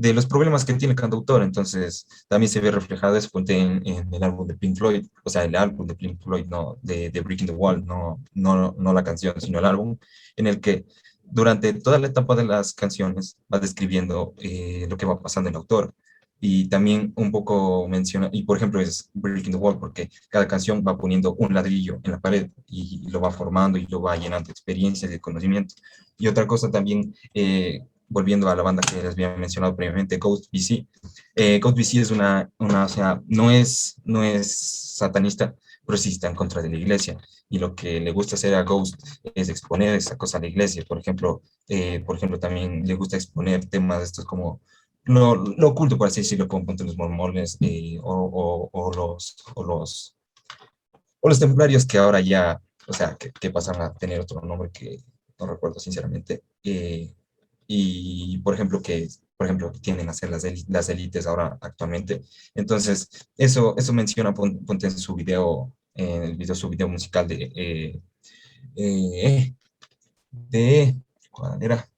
de 0.00 0.14
los 0.14 0.24
problemas 0.24 0.64
que 0.64 0.72
tiene 0.72 0.94
cada 0.94 1.14
autor, 1.14 1.42
entonces 1.42 2.06
también 2.26 2.48
se 2.48 2.60
ve 2.60 2.70
reflejado 2.70 3.16
eso 3.16 3.28
en, 3.34 3.86
en, 3.86 4.14
el 4.14 4.22
álbum 4.22 4.46
de 4.46 4.54
Pink 4.54 4.78
Floyd, 4.78 5.06
o 5.22 5.28
sea, 5.28 5.44
el 5.44 5.54
álbum 5.54 5.86
de 5.86 5.94
Pink 5.94 6.22
Floyd, 6.22 6.46
no, 6.46 6.78
de, 6.80 7.10
Breaking 7.22 7.48
the 7.48 7.52
Wall, 7.52 7.84
no, 7.84 8.18
no, 8.32 8.74
no 8.78 8.92
la 8.94 9.04
canción, 9.04 9.38
sino 9.38 9.58
el 9.58 9.66
álbum, 9.66 9.98
en 10.36 10.46
el 10.46 10.58
que 10.60 10.86
durante 11.22 11.74
toda 11.74 11.98
la 11.98 12.06
etapa 12.06 12.34
de 12.34 12.44
las 12.44 12.72
canciones 12.72 13.36
va 13.52 13.58
describiendo 13.58 14.34
eh, 14.38 14.86
lo 14.88 14.96
que 14.96 15.04
va 15.04 15.20
pasando 15.20 15.50
el 15.50 15.56
autor, 15.56 15.94
y 16.40 16.68
también 16.70 17.12
un 17.16 17.30
poco 17.30 17.86
menciona, 17.86 18.30
y 18.32 18.44
por 18.44 18.56
ejemplo 18.56 18.80
es 18.80 19.10
Breaking 19.12 19.52
the 19.52 19.58
Wall, 19.58 19.78
porque 19.78 20.08
cada 20.30 20.48
canción 20.48 20.82
va 20.86 20.96
poniendo 20.96 21.34
un 21.34 21.52
ladrillo 21.52 22.00
en 22.02 22.12
la 22.12 22.20
pared 22.20 22.50
y 22.66 23.06
lo 23.10 23.20
va 23.20 23.30
formando 23.30 23.76
y 23.76 23.86
lo 23.86 24.00
va 24.00 24.16
llenando 24.16 24.46
de 24.46 24.52
experiencias, 24.52 25.10
de 25.10 25.20
conocimiento. 25.20 25.74
Y 26.18 26.26
otra 26.28 26.46
cosa 26.46 26.70
también, 26.70 27.14
eh, 27.34 27.80
volviendo 28.10 28.50
a 28.50 28.56
la 28.56 28.62
banda 28.62 28.82
que 28.82 29.02
les 29.02 29.12
había 29.12 29.34
mencionado 29.36 29.74
previamente, 29.74 30.18
Ghost 30.18 30.50
BC. 30.52 30.86
Eh, 31.36 31.58
Ghost 31.60 31.76
BC 31.78 32.00
es 32.00 32.10
una, 32.10 32.50
una, 32.58 32.84
o 32.84 32.88
sea, 32.88 33.22
no 33.26 33.50
es, 33.50 33.96
no 34.04 34.22
es 34.22 34.54
satanista, 34.96 35.54
pero 35.86 35.96
sí 35.96 36.10
está 36.10 36.28
en 36.28 36.34
contra 36.34 36.60
de 36.60 36.68
la 36.68 36.76
iglesia. 36.76 37.16
Y 37.48 37.58
lo 37.58 37.74
que 37.74 38.00
le 38.00 38.12
gusta 38.12 38.34
hacer 38.34 38.54
a 38.54 38.64
Ghost 38.64 38.94
es 39.34 39.48
exponer 39.48 39.94
esa 39.94 40.16
cosa 40.16 40.38
a 40.38 40.40
la 40.40 40.48
iglesia. 40.48 40.84
Por 40.86 40.98
ejemplo, 40.98 41.42
eh, 41.68 42.00
por 42.00 42.16
ejemplo 42.16 42.38
también 42.38 42.82
le 42.84 42.94
gusta 42.94 43.16
exponer 43.16 43.64
temas 43.66 44.02
estos 44.02 44.24
como 44.24 44.60
lo, 45.04 45.36
lo 45.36 45.68
oculto, 45.68 45.96
por 45.96 46.08
así 46.08 46.20
decirlo, 46.20 46.48
como 46.48 46.72
los 46.72 46.96
mormones 46.96 47.56
eh, 47.60 47.98
o, 48.02 48.12
o, 48.12 48.70
o, 48.72 48.92
los, 48.92 49.36
o, 49.54 49.64
los, 49.64 50.16
o 51.20 51.28
los 51.28 51.40
templarios 51.40 51.86
que 51.86 51.98
ahora 51.98 52.20
ya, 52.20 52.60
o 52.86 52.92
sea, 52.92 53.16
que, 53.16 53.32
que 53.32 53.50
pasan 53.50 53.80
a 53.80 53.94
tener 53.94 54.20
otro 54.20 54.40
nombre 54.42 54.70
que 54.72 54.98
no 55.38 55.46
recuerdo 55.46 55.80
sinceramente. 55.80 56.42
Eh, 56.62 57.12
y 57.72 58.38
por 58.38 58.54
ejemplo 58.54 58.82
que 58.82 59.08
por 59.36 59.46
ejemplo 59.46 59.70
tienden 59.70 60.08
a 60.08 60.12
ser 60.12 60.28
las, 60.30 60.44
las 60.68 60.88
élites 60.88 61.24
ahora 61.24 61.56
actualmente 61.60 62.22
entonces 62.56 63.08
eso 63.36 63.76
eso 63.76 63.92
menciona 63.92 64.34
ponte 64.34 64.88
en 64.88 64.98
su 64.98 65.14
video 65.14 65.72
en 65.94 66.24
el 66.24 66.36
video 66.36 66.56
su 66.56 66.68
video 66.68 66.88
musical 66.88 67.28
de 67.28 67.52
eh, 67.54 68.02
eh, 68.74 69.54
de 70.32 70.96
¿cuál 71.30 71.62
era? 71.62 71.88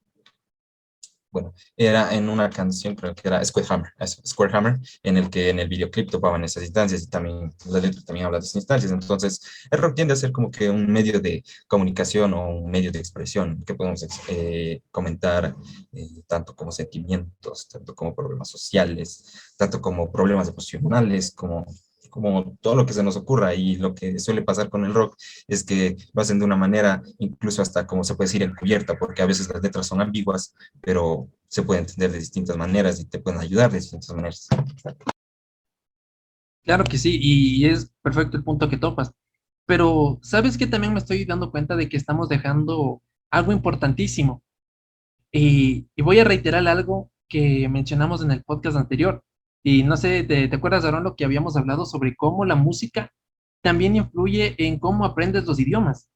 Bueno, 1.32 1.54
era 1.76 2.14
en 2.14 2.28
una 2.28 2.50
canción, 2.50 2.94
creo 2.94 3.14
que 3.14 3.26
era 3.26 3.42
Square 3.44 3.66
Hammer, 3.70 3.92
Square 4.06 4.56
Hammer, 4.56 4.80
en 5.02 5.16
el 5.16 5.30
que 5.30 5.48
en 5.48 5.58
el 5.58 5.68
videoclip 5.68 6.10
topaban 6.10 6.44
esas 6.44 6.62
instancias 6.62 7.02
y 7.02 7.08
también 7.08 7.52
la 7.66 7.80
letra 7.80 8.02
también 8.04 8.26
habla 8.26 8.38
de 8.38 8.44
esas 8.44 8.56
instancias. 8.56 8.92
Entonces, 8.92 9.40
el 9.70 9.78
rock 9.78 9.94
tiende 9.96 10.12
a 10.12 10.16
ser 10.16 10.30
como 10.30 10.50
que 10.50 10.68
un 10.68 10.92
medio 10.92 11.20
de 11.20 11.42
comunicación 11.66 12.34
o 12.34 12.50
un 12.50 12.70
medio 12.70 12.92
de 12.92 12.98
expresión 12.98 13.64
que 13.64 13.74
podemos 13.74 14.06
eh, 14.28 14.82
comentar 14.90 15.56
eh, 15.92 16.22
tanto 16.26 16.54
como 16.54 16.70
sentimientos, 16.70 17.66
tanto 17.68 17.94
como 17.94 18.14
problemas 18.14 18.50
sociales, 18.50 19.54
tanto 19.56 19.80
como 19.80 20.12
problemas 20.12 20.48
emocionales, 20.48 21.32
como 21.32 21.66
como 22.12 22.58
todo 22.60 22.76
lo 22.76 22.84
que 22.84 22.92
se 22.92 23.02
nos 23.02 23.16
ocurra 23.16 23.54
y 23.54 23.76
lo 23.76 23.94
que 23.94 24.18
suele 24.18 24.42
pasar 24.42 24.68
con 24.68 24.84
el 24.84 24.92
rock 24.92 25.16
es 25.48 25.64
que 25.64 25.96
lo 26.12 26.20
hacen 26.20 26.38
de 26.38 26.44
una 26.44 26.56
manera 26.56 27.02
incluso 27.18 27.62
hasta 27.62 27.86
como 27.86 28.04
se 28.04 28.14
puede 28.14 28.28
decir 28.28 28.42
encubierta 28.42 28.98
porque 28.98 29.22
a 29.22 29.26
veces 29.26 29.48
las 29.48 29.62
letras 29.62 29.86
son 29.86 30.02
ambiguas 30.02 30.54
pero 30.82 31.30
se 31.48 31.62
puede 31.62 31.80
entender 31.80 32.12
de 32.12 32.18
distintas 32.18 32.58
maneras 32.58 33.00
y 33.00 33.06
te 33.06 33.18
pueden 33.18 33.40
ayudar 33.40 33.70
de 33.70 33.78
distintas 33.78 34.14
maneras. 34.14 34.46
Claro 36.64 36.84
que 36.84 36.98
sí 36.98 37.18
y 37.20 37.64
es 37.64 37.90
perfecto 38.02 38.36
el 38.36 38.44
punto 38.44 38.68
que 38.68 38.76
topas. 38.76 39.10
Pero 39.64 40.18
sabes 40.22 40.58
que 40.58 40.66
también 40.66 40.92
me 40.92 40.98
estoy 40.98 41.24
dando 41.24 41.50
cuenta 41.50 41.76
de 41.76 41.88
que 41.88 41.96
estamos 41.96 42.28
dejando 42.28 43.00
algo 43.30 43.52
importantísimo. 43.52 44.42
Y, 45.32 45.88
y 45.96 46.02
voy 46.02 46.20
a 46.20 46.24
reiterar 46.24 46.68
algo 46.68 47.10
que 47.26 47.68
mencionamos 47.70 48.22
en 48.22 48.32
el 48.32 48.44
podcast 48.44 48.76
anterior 48.76 49.24
y 49.62 49.82
no 49.84 49.96
sé, 49.96 50.24
¿te, 50.24 50.48
te 50.48 50.56
acuerdas, 50.56 50.84
Aaron, 50.84 51.04
lo 51.04 51.16
que 51.16 51.24
habíamos 51.24 51.56
hablado 51.56 51.86
sobre 51.86 52.14
cómo 52.16 52.44
la 52.44 52.56
música 52.56 53.10
también 53.62 53.96
influye 53.96 54.54
en 54.58 54.78
cómo 54.78 55.04
aprendes 55.04 55.44
los 55.44 55.60
idiomas? 55.60 56.08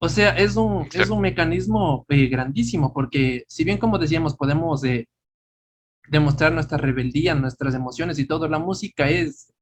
O 0.00 0.08
sea, 0.08 0.36
es 0.36 0.56
un, 0.56 0.86
es 0.92 1.08
un 1.10 1.20
mecanismo 1.20 2.04
eh, 2.08 2.26
grandísimo, 2.26 2.92
porque 2.92 3.44
si 3.48 3.64
bien, 3.64 3.78
como 3.78 3.98
decíamos, 3.98 4.36
podemos 4.36 4.84
eh, 4.84 5.08
demostrar 6.08 6.52
nuestra 6.52 6.78
rebeldía, 6.78 7.34
nuestras 7.34 7.74
emociones 7.74 8.18
y 8.18 8.26
todo, 8.26 8.48
la 8.48 8.58
música 8.58 9.08
es, 9.08 9.52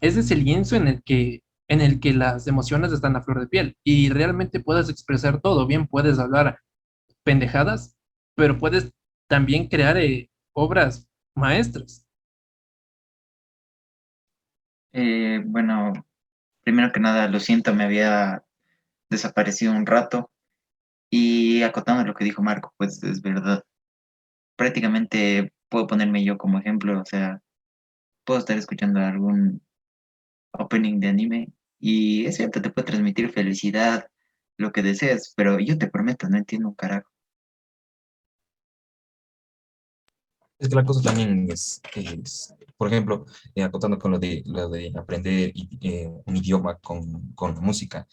es 0.00 0.16
ese 0.16 0.36
lienzo 0.36 0.76
en 0.76 0.88
el 0.88 1.02
que 1.02 1.42
en 1.70 1.82
el 1.82 2.00
que 2.00 2.14
las 2.14 2.46
emociones 2.46 2.92
están 2.92 3.14
a 3.16 3.22
flor 3.22 3.40
de 3.40 3.46
piel 3.46 3.76
y 3.84 4.08
realmente 4.08 4.60
puedes 4.60 4.88
expresar 4.88 5.40
todo. 5.40 5.66
Bien, 5.66 5.86
puedes 5.86 6.18
hablar 6.18 6.60
pendejadas, 7.24 7.94
pero 8.34 8.58
puedes 8.58 8.90
también 9.28 9.68
crear 9.68 9.98
eh, 9.98 10.30
obras 10.54 11.08
maestras. 11.36 12.07
Eh, 14.92 15.42
bueno, 15.44 15.92
primero 16.62 16.92
que 16.92 17.00
nada, 17.00 17.28
lo 17.28 17.40
siento, 17.40 17.74
me 17.74 17.84
había 17.84 18.44
desaparecido 19.10 19.72
un 19.74 19.86
rato. 19.86 20.30
Y 21.10 21.62
acotando 21.62 22.04
lo 22.04 22.14
que 22.14 22.24
dijo 22.24 22.42
Marco, 22.42 22.74
pues 22.78 23.02
es 23.04 23.22
verdad. 23.22 23.64
Prácticamente 24.56 25.52
puedo 25.70 25.86
ponerme 25.88 26.24
yo 26.24 26.38
como 26.38 26.58
ejemplo, 26.60 27.00
o 27.02 27.04
sea, 27.06 27.40
puedo 28.24 28.40
estar 28.40 28.58
escuchando 28.58 29.00
algún 29.00 29.62
opening 30.52 31.00
de 31.00 31.08
anime 31.08 31.48
Y 31.80 32.26
es 32.26 32.36
cierto, 32.36 32.62
te 32.62 32.70
puede 32.70 32.86
transmitir 32.88 33.30
felicidad, 33.32 34.08
lo 34.58 34.72
que 34.72 34.82
deseas, 34.82 35.34
pero 35.36 35.60
yo 35.60 35.78
te 35.78 35.88
prometo, 35.90 36.28
no 36.30 36.38
entiendo 36.38 36.68
un 36.70 36.76
carajo. 36.76 37.10
Es 40.58 40.68
que 40.68 40.74
la 40.74 40.84
cosa 40.84 41.02
también 41.02 41.48
es, 41.50 41.80
es 41.94 42.54
por 42.76 42.88
ejemplo, 42.88 43.26
eh, 43.54 43.62
acotando 43.62 43.98
con 43.98 44.12
lo 44.12 44.18
de, 44.18 44.42
lo 44.46 44.68
de 44.68 44.92
aprender 44.96 45.52
eh, 45.80 46.08
un 46.24 46.36
idioma 46.36 46.76
con, 46.76 47.32
con 47.34 47.54
la 47.54 47.60
música. 47.60 48.06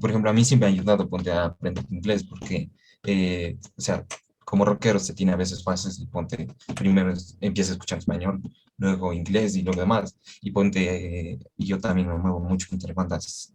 Por 0.00 0.10
ejemplo, 0.10 0.30
a 0.30 0.32
mí 0.32 0.44
sí 0.44 0.56
me 0.56 0.66
ha 0.66 0.68
ayudado 0.68 1.08
ponte, 1.08 1.30
a 1.30 1.46
aprender 1.46 1.84
inglés 1.90 2.24
porque, 2.24 2.70
eh, 3.04 3.58
o 3.76 3.80
sea, 3.80 4.06
como 4.44 4.64
rockero 4.64 4.98
se 5.00 5.14
tiene 5.14 5.32
a 5.32 5.36
veces 5.36 5.62
fases 5.62 5.98
y 5.98 6.06
ponte, 6.06 6.48
primero 6.76 7.12
empieza 7.40 7.72
a 7.72 7.74
escuchar 7.74 7.98
español, 7.98 8.40
luego 8.78 9.12
inglés 9.12 9.56
y 9.56 9.62
lo 9.62 9.72
demás. 9.72 10.16
Y 10.40 10.52
ponte, 10.52 11.38
y 11.56 11.66
yo 11.66 11.80
también 11.80 12.08
me 12.08 12.18
muevo 12.18 12.40
mucho 12.40 12.68
entre 12.72 12.92
bandas 12.94 13.52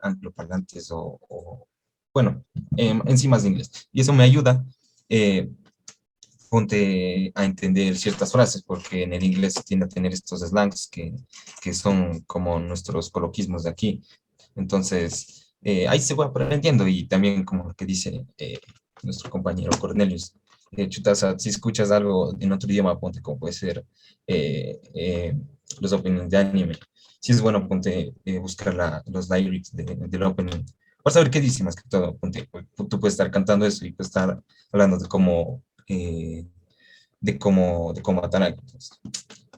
angloparlantes 0.00 0.90
o, 0.90 1.18
o 1.28 1.68
bueno, 2.14 2.44
eh, 2.76 2.98
encima 3.06 3.38
de 3.38 3.48
inglés. 3.48 3.70
Y 3.92 4.00
eso 4.00 4.12
me 4.12 4.24
ayuda, 4.24 4.64
eh, 5.08 5.50
ponte 6.48 7.32
a 7.34 7.44
entender 7.44 7.96
ciertas 7.96 8.32
frases, 8.32 8.62
porque 8.62 9.02
en 9.02 9.12
el 9.12 9.22
inglés 9.22 9.54
tiende 9.64 9.86
a 9.86 9.88
tener 9.88 10.12
estos 10.12 10.40
slangs 10.40 10.88
que, 10.88 11.14
que 11.62 11.72
son 11.72 12.20
como 12.20 12.58
nuestros 12.58 13.10
coloquismos 13.10 13.64
de 13.64 13.70
aquí. 13.70 14.02
Entonces, 14.54 15.54
eh, 15.62 15.86
ahí 15.88 16.00
se 16.00 16.14
va 16.14 16.26
aprendiendo 16.26 16.86
y 16.86 17.06
también 17.06 17.44
como 17.44 17.72
que 17.74 17.86
dice 17.86 18.24
eh, 18.38 18.58
nuestro 19.02 19.30
compañero 19.30 19.70
Cornelius, 19.78 20.34
eh, 20.72 20.88
si 21.38 21.48
escuchas 21.48 21.90
algo 21.90 22.34
en 22.38 22.52
otro 22.52 22.70
idioma, 22.70 22.98
ponte 22.98 23.22
como 23.22 23.38
puede 23.38 23.52
ser 23.52 23.84
los 25.80 25.92
openings 25.92 26.30
de 26.30 26.36
anime, 26.36 26.76
si 27.26 27.32
es 27.32 27.40
bueno, 27.40 27.66
ponte 27.66 28.14
eh, 28.24 28.38
buscar 28.38 28.72
la, 28.72 29.02
los 29.06 29.28
lyrics 29.28 29.74
de, 29.74 29.84
del 29.84 30.22
opening. 30.22 30.64
Para 31.02 31.14
saber 31.14 31.28
qué 31.28 31.40
dice 31.40 31.64
más 31.64 31.74
que 31.74 31.82
todo. 31.88 32.16
Ponte, 32.16 32.48
pues, 32.50 32.66
tú 32.88 33.00
puedes 33.00 33.14
estar 33.14 33.30
cantando 33.32 33.66
eso 33.66 33.84
y 33.84 33.90
puedes 33.90 34.10
estar 34.10 34.40
hablando 34.70 34.96
de 34.96 35.08
cómo, 35.08 35.60
eh, 35.88 36.46
de 37.20 37.38
cómo, 37.38 37.92
de 37.92 38.02
cómo 38.02 38.20
matar 38.22 38.42
a 38.42 38.46
alguien. 38.46 38.64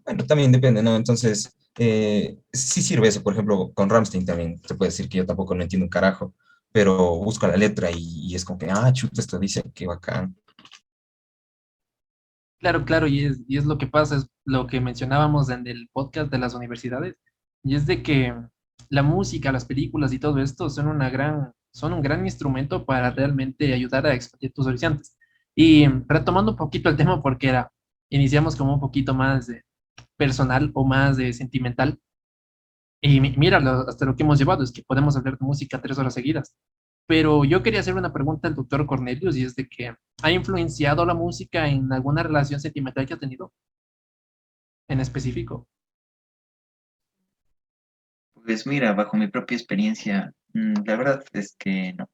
Bueno, 0.05 0.27
también 0.27 0.53
depende, 0.53 0.83
¿no? 0.83 0.97
Entonces, 0.97 1.55
eh, 1.79 2.39
sí 2.53 2.83
sirve 2.83 3.09
eso. 3.09 3.23
Por 3.23 3.35
ejemplo, 3.35 3.73
con 3.75 3.91
Ramstein 3.91 4.25
también 4.25 4.61
se 4.67 4.75
puede 4.75 4.91
decir 4.91 5.09
que 5.09 5.19
yo 5.19 5.27
tampoco 5.27 5.55
no 5.55 5.63
entiendo 5.63 5.85
un 5.85 5.91
carajo, 5.91 6.35
pero 6.73 7.17
busco 7.17 7.47
la 7.47 7.57
letra 7.57 7.91
y, 7.91 8.29
y 8.29 8.35
es 8.35 8.45
como 8.45 8.59
que, 8.59 8.71
ah, 8.71 8.93
chuta, 8.93 9.21
esto 9.21 9.39
dice, 9.39 9.63
qué 9.75 9.87
bacán. 9.87 10.37
Claro, 12.61 12.85
claro, 12.85 13.07
y 13.07 13.25
es, 13.25 13.41
y 13.47 13.57
es 13.57 13.65
lo 13.67 13.79
que 13.79 13.87
pasa, 13.87 14.17
es 14.17 14.27
lo 14.45 14.67
que 14.67 14.81
mencionábamos 14.81 15.49
en 15.49 15.67
el 15.69 15.89
podcast 15.93 16.31
de 16.31 16.39
las 16.39 16.55
universidades, 16.55 17.15
y 17.63 17.77
es 17.77 17.87
de 17.87 18.03
que 18.03 18.35
la 18.89 19.03
música, 19.03 19.53
las 19.53 19.65
películas 19.65 20.13
y 20.13 20.19
todo 20.19 20.39
esto 20.39 20.69
son 20.69 20.89
una 20.89 21.09
gran, 21.09 21.53
son 21.73 21.93
un 21.93 22.03
gran 22.03 22.25
instrumento 22.25 22.85
para 22.85 23.11
realmente 23.11 23.73
ayudar 23.73 24.07
a 24.07 24.15
expandir 24.15 24.53
tus 24.53 24.67
horizontes. 24.67 25.17
Y 25.61 25.89
retomando 26.07 26.53
un 26.53 26.57
poquito 26.57 26.89
el 26.89 26.97
tema, 26.97 27.21
porque 27.21 27.49
era, 27.49 27.73
iniciamos 28.11 28.55
como 28.55 28.75
un 28.75 28.79
poquito 28.79 29.13
más 29.13 29.49
de 29.49 29.65
personal 30.17 30.71
o 30.73 30.85
más 30.85 31.17
de 31.17 31.33
sentimental. 31.33 31.99
Y 33.03 33.19
mira, 33.21 33.59
hasta 33.89 34.07
lo 34.07 34.15
que 34.15 34.23
hemos 34.23 34.39
llevado 34.39 34.63
es 34.63 34.71
que 34.71 34.85
podemos 34.85 35.17
hablar 35.17 35.37
de 35.37 35.45
música 35.45 35.81
tres 35.83 35.99
horas 35.99 36.15
seguidas. 36.15 36.55
Pero 37.09 37.45
yo 37.45 37.61
quería 37.65 37.81
hacer 37.81 37.97
una 37.97 38.13
pregunta 38.13 38.47
al 38.47 38.55
doctor 38.55 38.87
Cornelius 38.87 39.37
y 39.37 39.45
es 39.45 39.57
de 39.57 39.69
que 39.69 39.97
¿ha 40.23 40.31
influenciado 40.31 41.05
la 41.05 41.15
música 41.15 41.69
en 41.69 41.93
alguna 41.93 42.23
relación 42.23 42.61
sentimental 42.61 43.05
que 43.05 43.15
ha 43.15 43.19
tenido? 43.19 43.53
En 44.87 45.01
específico. 45.01 45.67
Pues 48.45 48.65
mira, 48.65 48.93
bajo 48.93 49.17
mi 49.17 49.27
propia 49.27 49.57
experiencia, 49.57 50.33
mm, 50.55 50.85
la 50.87 50.97
verdad 50.97 51.25
es 51.33 51.57
que 51.59 51.95
no. 51.95 52.09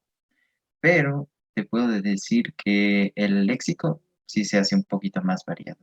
Pero 0.79 1.29
te 1.55 1.65
puedo 1.65 1.87
decir 1.87 2.53
que 2.55 3.13
el 3.15 3.47
léxico 3.47 4.01
sí 4.27 4.45
se 4.45 4.59
hace 4.59 4.75
un 4.75 4.83
poquito 4.83 5.21
más 5.23 5.43
variado. 5.47 5.79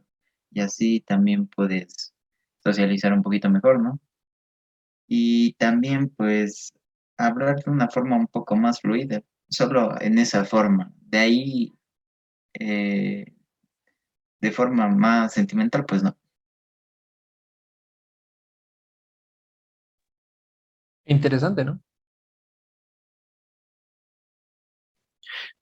Y 0.53 0.61
así 0.61 1.01
también 1.01 1.47
puedes 1.49 2.15
socializar 2.63 3.13
un 3.15 3.23
poquito 3.23 3.51
mejor, 3.51 3.81
¿no? 3.83 3.99
Y 5.09 5.53
también 5.55 6.09
pues 6.11 6.73
hablar 7.17 7.63
de 7.63 7.71
una 7.71 7.89
forma 7.89 8.17
un 8.17 8.27
poco 8.27 8.57
más 8.57 8.81
fluida, 8.81 9.23
solo 9.49 10.01
en 10.01 10.19
esa 10.19 10.45
forma. 10.45 10.93
De 11.01 11.19
ahí, 11.19 11.73
eh, 12.55 13.27
de 14.43 14.51
forma 14.53 14.89
más 14.89 15.33
sentimental, 15.33 15.87
pues 15.87 16.03
no. 16.03 16.15
Interesante, 21.05 21.65
¿no? 21.65 21.81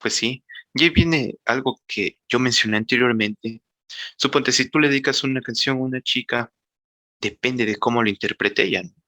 Pues 0.01 0.15
sí, 0.15 0.43
y 0.73 0.83
ahí 0.83 0.89
viene 0.89 1.35
algo 1.45 1.81
que 1.87 2.19
yo 2.27 2.39
mencioné 2.39 2.77
anteriormente. 2.77 3.61
Suponte, 4.17 4.51
si 4.51 4.69
tú 4.69 4.79
le 4.79 4.89
dedicas 4.89 5.23
una 5.23 5.41
canción 5.41 5.77
a 5.77 5.81
una 5.81 6.01
chica, 6.01 6.51
depende 7.19 7.65
de 7.65 7.77
cómo 7.77 8.03
lo 8.03 8.09
interprete 8.09 8.63
ella, 8.63 8.83
¿no? 8.83 9.01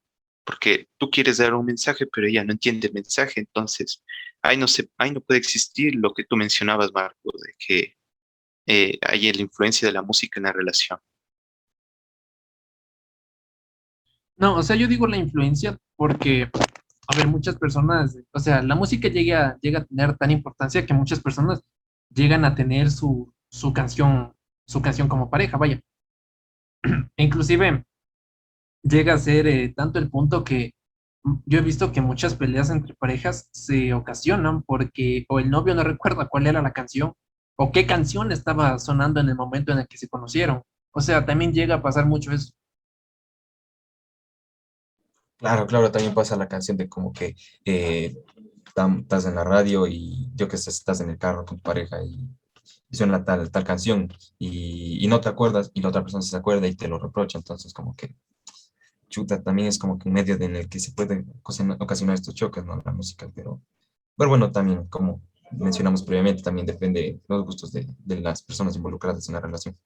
porque 0.44 0.88
tú 0.98 1.10
quieres 1.10 1.38
dar 1.38 1.54
un 1.54 1.66
mensaje, 1.66 2.06
pero 2.06 2.26
ella 2.26 2.44
no 2.44 2.52
entiende 2.52 2.88
el 2.88 2.92
mensaje, 2.92 3.40
entonces 3.40 4.02
ahí 4.42 4.56
no, 4.56 4.66
no 5.12 5.20
puede 5.22 5.40
existir 5.40 5.94
lo 5.96 6.12
que 6.12 6.24
tú 6.24 6.36
mencionabas, 6.36 6.92
Marco, 6.92 7.32
de 7.32 7.54
que 7.58 7.96
eh, 8.66 8.98
hay 9.02 9.32
la 9.32 9.42
influencia 9.42 9.88
de 9.88 9.92
la 9.92 10.02
música 10.02 10.38
en 10.38 10.44
la 10.44 10.52
relación. 10.52 10.98
No, 14.36 14.56
o 14.56 14.62
sea, 14.62 14.76
yo 14.76 14.86
digo 14.88 15.06
la 15.06 15.16
influencia 15.16 15.78
porque, 15.96 16.50
a 17.06 17.16
ver, 17.16 17.28
muchas 17.28 17.56
personas, 17.56 18.16
o 18.32 18.38
sea, 18.38 18.62
la 18.62 18.74
música 18.74 19.08
llega, 19.08 19.58
llega 19.60 19.80
a 19.80 19.84
tener 19.84 20.16
tan 20.16 20.30
importancia 20.30 20.86
que 20.86 20.94
muchas 20.94 21.20
personas 21.20 21.62
llegan 22.10 22.44
a 22.44 22.54
tener 22.54 22.90
su, 22.90 23.32
su 23.50 23.72
canción, 23.72 24.34
su 24.66 24.80
canción 24.80 25.08
como 25.08 25.30
pareja, 25.30 25.56
vaya. 25.56 25.80
Inclusive 27.16 27.84
llega 28.82 29.14
a 29.14 29.18
ser 29.18 29.46
eh, 29.46 29.72
tanto 29.74 29.98
el 29.98 30.10
punto 30.10 30.44
que 30.44 30.72
yo 31.46 31.58
he 31.58 31.62
visto 31.62 31.90
que 31.90 32.02
muchas 32.02 32.34
peleas 32.34 32.70
entre 32.70 32.94
parejas 32.94 33.48
se 33.52 33.94
ocasionan 33.94 34.62
porque 34.62 35.24
o 35.28 35.40
el 35.40 35.50
novio 35.50 35.74
no 35.74 35.82
recuerda 35.82 36.28
cuál 36.28 36.46
era 36.46 36.60
la 36.60 36.72
canción 36.72 37.14
o 37.56 37.72
qué 37.72 37.86
canción 37.86 38.30
estaba 38.30 38.78
sonando 38.78 39.20
en 39.20 39.28
el 39.28 39.36
momento 39.36 39.72
en 39.72 39.78
el 39.78 39.88
que 39.88 39.96
se 39.96 40.08
conocieron. 40.08 40.62
O 40.92 41.00
sea, 41.00 41.24
también 41.24 41.52
llega 41.52 41.76
a 41.76 41.82
pasar 41.82 42.06
mucho 42.06 42.32
eso. 42.32 42.52
Claro, 45.44 45.66
claro, 45.66 45.92
también 45.92 46.14
pasa 46.14 46.36
la 46.36 46.48
canción 46.48 46.78
de 46.78 46.88
como 46.88 47.12
que 47.12 47.36
eh, 47.66 48.16
estás 48.66 49.26
en 49.26 49.34
la 49.34 49.44
radio 49.44 49.86
y 49.86 50.30
yo 50.34 50.48
que 50.48 50.56
sé, 50.56 50.70
estás 50.70 51.02
en 51.02 51.10
el 51.10 51.18
carro 51.18 51.44
con 51.44 51.58
tu 51.58 51.62
pareja 51.62 52.02
y, 52.02 52.30
suena 52.90 53.22
tal, 53.22 53.50
tal 53.50 53.62
canción 53.62 54.10
y, 54.38 55.04
y, 55.04 55.06
no 55.06 55.20
te 55.20 55.28
acuerdas 55.28 55.70
y 55.74 55.82
la 55.82 55.90
otra 55.90 56.00
persona 56.00 56.22
se 56.22 56.34
acuerda 56.34 56.66
y 56.66 56.74
te 56.74 56.88
lo 56.88 56.98
reprocha, 56.98 57.36
entonces 57.36 57.74
como 57.74 57.94
que 57.94 58.16
chuta, 59.10 59.42
también 59.42 59.68
es 59.68 59.78
como 59.78 59.98
que 59.98 60.08
un 60.08 60.14
medio 60.14 60.34
en 60.36 60.56
el 60.56 60.66
que 60.66 60.80
se 60.80 60.92
pueden 60.92 61.30
ocasionar 61.42 62.14
estos 62.14 62.34
choques, 62.34 62.64
¿no? 62.64 62.80
La 62.82 62.92
música, 62.92 63.30
pero, 63.34 63.60
pero 64.16 64.30
bueno, 64.30 64.50
también 64.50 64.86
como 64.86 65.20
mencionamos 65.50 66.04
previamente, 66.04 66.42
también 66.42 66.66
depende 66.66 67.00
de 67.02 67.20
los 67.28 67.44
gustos 67.44 67.70
de, 67.70 67.86
de 67.98 68.18
las 68.18 68.42
personas 68.42 68.76
involucradas 68.76 69.28
en 69.28 69.34
la 69.34 69.40
relación. 69.40 69.76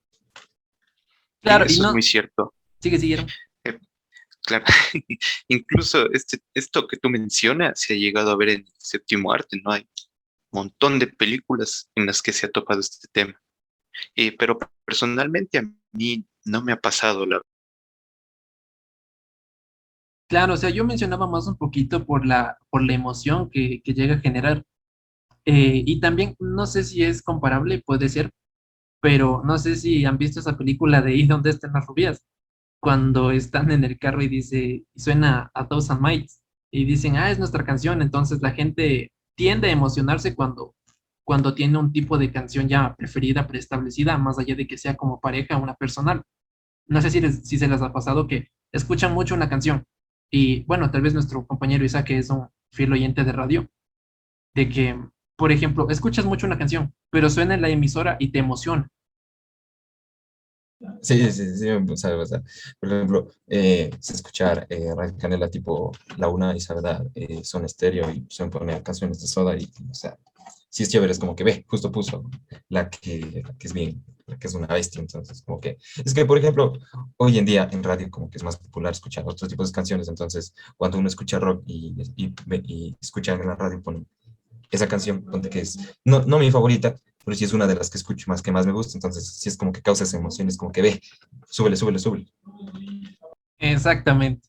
Claro, 1.40 1.64
y 1.64 1.72
eso 1.72 1.84
es 1.88 1.92
muy 1.92 2.02
cierto. 2.02 2.54
Sigue, 2.78 3.00
siguieron. 3.00 3.26
Claro, 4.48 4.64
incluso 5.48 6.10
este, 6.10 6.38
esto 6.54 6.88
que 6.88 6.96
tú 6.96 7.10
mencionas 7.10 7.80
se 7.82 7.92
ha 7.92 7.96
llegado 7.98 8.30
a 8.30 8.36
ver 8.36 8.48
en 8.48 8.60
el 8.62 8.72
séptimo 8.78 9.30
arte, 9.30 9.60
¿no? 9.62 9.72
Hay 9.72 9.82
un 10.52 10.60
montón 10.60 10.98
de 10.98 11.06
películas 11.06 11.90
en 11.94 12.06
las 12.06 12.22
que 12.22 12.32
se 12.32 12.46
ha 12.46 12.50
topado 12.50 12.80
este 12.80 13.08
tema. 13.12 13.38
Eh, 14.16 14.34
pero 14.38 14.58
personalmente 14.86 15.58
a 15.58 15.64
mí 15.92 16.24
no 16.46 16.62
me 16.62 16.72
ha 16.72 16.80
pasado, 16.80 17.26
la 17.26 17.42
Claro, 20.30 20.54
o 20.54 20.56
sea, 20.56 20.70
yo 20.70 20.86
mencionaba 20.86 21.26
más 21.26 21.46
un 21.46 21.58
poquito 21.58 22.06
por 22.06 22.24
la, 22.24 22.56
por 22.70 22.82
la 22.82 22.94
emoción 22.94 23.50
que, 23.50 23.82
que 23.82 23.92
llega 23.92 24.14
a 24.14 24.20
generar. 24.20 24.64
Eh, 25.44 25.82
y 25.86 26.00
también, 26.00 26.36
no 26.38 26.66
sé 26.66 26.84
si 26.84 27.02
es 27.02 27.22
comparable, 27.22 27.82
puede 27.84 28.08
ser, 28.08 28.30
pero 29.02 29.42
no 29.44 29.58
sé 29.58 29.76
si 29.76 30.06
han 30.06 30.18
visto 30.18 30.40
esa 30.40 30.56
película 30.56 31.02
de 31.02 31.14
¿Y 31.16 31.26
dónde 31.26 31.50
están 31.50 31.72
las 31.74 31.86
rubias? 31.86 32.22
Cuando 32.80 33.30
están 33.32 33.70
en 33.70 33.84
el 33.84 33.98
carro 33.98 34.22
y 34.22 34.28
dice, 34.28 34.84
suena 34.94 35.50
a 35.54 35.66
Thousand 35.66 36.00
Miles, 36.00 36.40
y 36.70 36.84
dicen, 36.84 37.16
ah, 37.16 37.30
es 37.30 37.38
nuestra 37.38 37.64
canción, 37.64 38.02
entonces 38.02 38.40
la 38.42 38.50
gente 38.52 39.10
tiende 39.36 39.68
a 39.68 39.72
emocionarse 39.72 40.34
cuando, 40.34 40.74
cuando 41.24 41.54
tiene 41.54 41.78
un 41.78 41.92
tipo 41.92 42.18
de 42.18 42.30
canción 42.30 42.68
ya 42.68 42.94
preferida, 42.94 43.46
preestablecida, 43.46 44.18
más 44.18 44.38
allá 44.38 44.54
de 44.54 44.66
que 44.66 44.78
sea 44.78 44.94
como 44.96 45.20
pareja 45.20 45.56
o 45.56 45.62
una 45.62 45.74
personal. 45.74 46.22
No 46.86 47.00
sé 47.00 47.10
si, 47.10 47.20
si 47.32 47.58
se 47.58 47.68
les 47.68 47.82
ha 47.82 47.92
pasado 47.92 48.26
que 48.26 48.48
escuchan 48.72 49.14
mucho 49.14 49.34
una 49.34 49.48
canción 49.48 49.84
y 50.30 50.64
bueno, 50.64 50.90
tal 50.90 51.02
vez 51.02 51.14
nuestro 51.14 51.46
compañero 51.46 51.84
Isaac, 51.84 52.06
que 52.06 52.18
es 52.18 52.30
un 52.30 52.48
fiel 52.72 52.92
oyente 52.92 53.24
de 53.24 53.32
radio, 53.32 53.68
de 54.54 54.68
que, 54.68 55.00
por 55.36 55.52
ejemplo, 55.52 55.88
escuchas 55.88 56.26
mucho 56.26 56.46
una 56.46 56.58
canción, 56.58 56.92
pero 57.10 57.30
suena 57.30 57.54
en 57.54 57.62
la 57.62 57.70
emisora 57.70 58.16
y 58.18 58.28
te 58.28 58.40
emociona. 58.40 58.88
Sí, 61.02 61.30
sí, 61.32 61.56
sí, 61.56 61.66
me 61.70 61.96
sabe 61.96 62.18
pasar. 62.18 62.42
Por 62.78 62.92
ejemplo, 62.92 63.28
eh, 63.48 63.90
se 63.98 64.12
escuchar 64.12 64.66
eh, 64.70 64.94
Radio 64.96 65.16
Canela 65.18 65.50
tipo 65.50 65.92
La 66.16 66.28
Una 66.28 66.54
y 66.56 66.60
Sabedad 66.60 67.04
eh, 67.14 67.42
son 67.42 67.64
estéreo 67.64 68.08
y 68.10 68.24
se 68.30 68.46
poner 68.48 68.82
canciones 68.82 69.20
de 69.20 69.26
Soda 69.26 69.56
y, 69.56 69.68
o 69.90 69.94
sea, 69.94 70.16
sí 70.68 70.84
es 70.84 70.88
chévere, 70.88 71.10
es 71.12 71.18
como 71.18 71.34
que 71.34 71.42
ve, 71.42 71.64
justo 71.66 71.90
puso 71.90 72.30
la 72.68 72.88
que, 72.88 73.42
la 73.44 73.54
que 73.54 73.66
es 73.66 73.72
bien, 73.72 74.04
la 74.26 74.38
que 74.38 74.46
es 74.46 74.54
una 74.54 74.68
bestia, 74.68 75.00
entonces 75.00 75.42
como 75.42 75.58
que, 75.60 75.78
es 76.04 76.14
que 76.14 76.24
por 76.24 76.38
ejemplo, 76.38 76.72
hoy 77.16 77.38
en 77.38 77.44
día 77.44 77.68
en 77.72 77.82
radio 77.82 78.08
como 78.08 78.30
que 78.30 78.38
es 78.38 78.44
más 78.44 78.56
popular 78.56 78.92
escuchar 78.92 79.24
otros 79.26 79.50
tipos 79.50 79.68
de 79.70 79.74
canciones, 79.74 80.06
entonces 80.08 80.54
cuando 80.76 80.98
uno 80.98 81.08
escucha 81.08 81.40
rock 81.40 81.64
y, 81.66 81.96
y, 82.16 82.34
y 82.64 82.96
escucha 83.00 83.32
en 83.34 83.46
la 83.46 83.56
radio 83.56 83.82
ponen 83.82 84.06
esa 84.70 84.86
canción, 84.86 85.24
ponte 85.24 85.48
que 85.50 85.60
es, 85.60 85.78
no, 86.04 86.20
no 86.24 86.38
mi 86.38 86.50
favorita, 86.50 86.94
pero 87.24 87.36
sí 87.36 87.44
es 87.44 87.52
una 87.52 87.66
de 87.66 87.74
las 87.74 87.90
que 87.90 87.98
escucho 87.98 88.26
más, 88.28 88.42
que 88.42 88.52
más 88.52 88.66
me 88.66 88.72
gusta, 88.72 88.96
entonces 88.96 89.28
sí 89.28 89.48
es 89.48 89.56
como 89.56 89.72
que 89.72 89.82
causa 89.82 90.04
esa 90.04 90.16
emoción, 90.16 90.48
es 90.48 90.56
como 90.56 90.72
que 90.72 90.82
ve, 90.82 91.02
súbele, 91.46 91.76
súbele, 91.76 91.98
súbele. 91.98 92.26
Exactamente. 93.58 94.48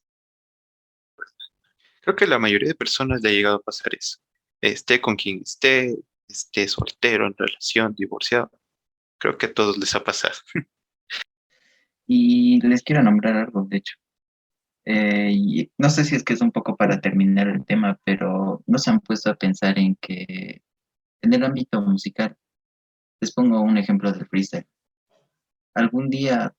Creo 2.01 2.15
que 2.15 2.27
la 2.27 2.39
mayoría 2.39 2.69
de 2.69 2.75
personas 2.75 3.21
le 3.21 3.29
ha 3.29 3.33
llegado 3.33 3.57
a 3.57 3.61
pasar 3.61 3.93
eso. 3.95 4.17
Esté 4.61 5.01
con 5.01 5.15
quien 5.15 5.41
esté, 5.41 5.95
esté 6.27 6.67
soltero, 6.67 7.27
en 7.27 7.35
relación, 7.37 7.93
divorciado. 7.95 8.51
Creo 9.17 9.37
que 9.37 9.47
a 9.47 9.53
todos 9.53 9.77
les 9.77 9.93
ha 9.95 10.03
pasado. 10.03 10.35
Y 12.11 12.59
les 12.61 12.81
quiero 12.81 13.03
nombrar 13.03 13.37
algo, 13.37 13.67
de 13.69 13.77
hecho. 13.77 13.93
Eh, 14.83 15.29
y 15.31 15.71
no 15.77 15.91
sé 15.91 16.03
si 16.03 16.15
es 16.15 16.23
que 16.23 16.33
es 16.33 16.41
un 16.41 16.51
poco 16.51 16.75
para 16.75 16.99
terminar 16.99 17.47
el 17.47 17.63
tema, 17.63 17.99
pero 18.03 18.63
no 18.65 18.79
se 18.79 18.89
han 18.89 18.99
puesto 18.99 19.29
a 19.29 19.35
pensar 19.35 19.77
en 19.77 19.95
que 19.97 20.63
en 21.21 21.33
el 21.33 21.43
ámbito 21.43 21.79
musical 21.83 22.35
les 23.21 23.33
pongo 23.33 23.61
un 23.61 23.77
ejemplo 23.77 24.11
del 24.11 24.27
freestyle. 24.27 24.67
Algún 25.73 26.09
día 26.09 26.55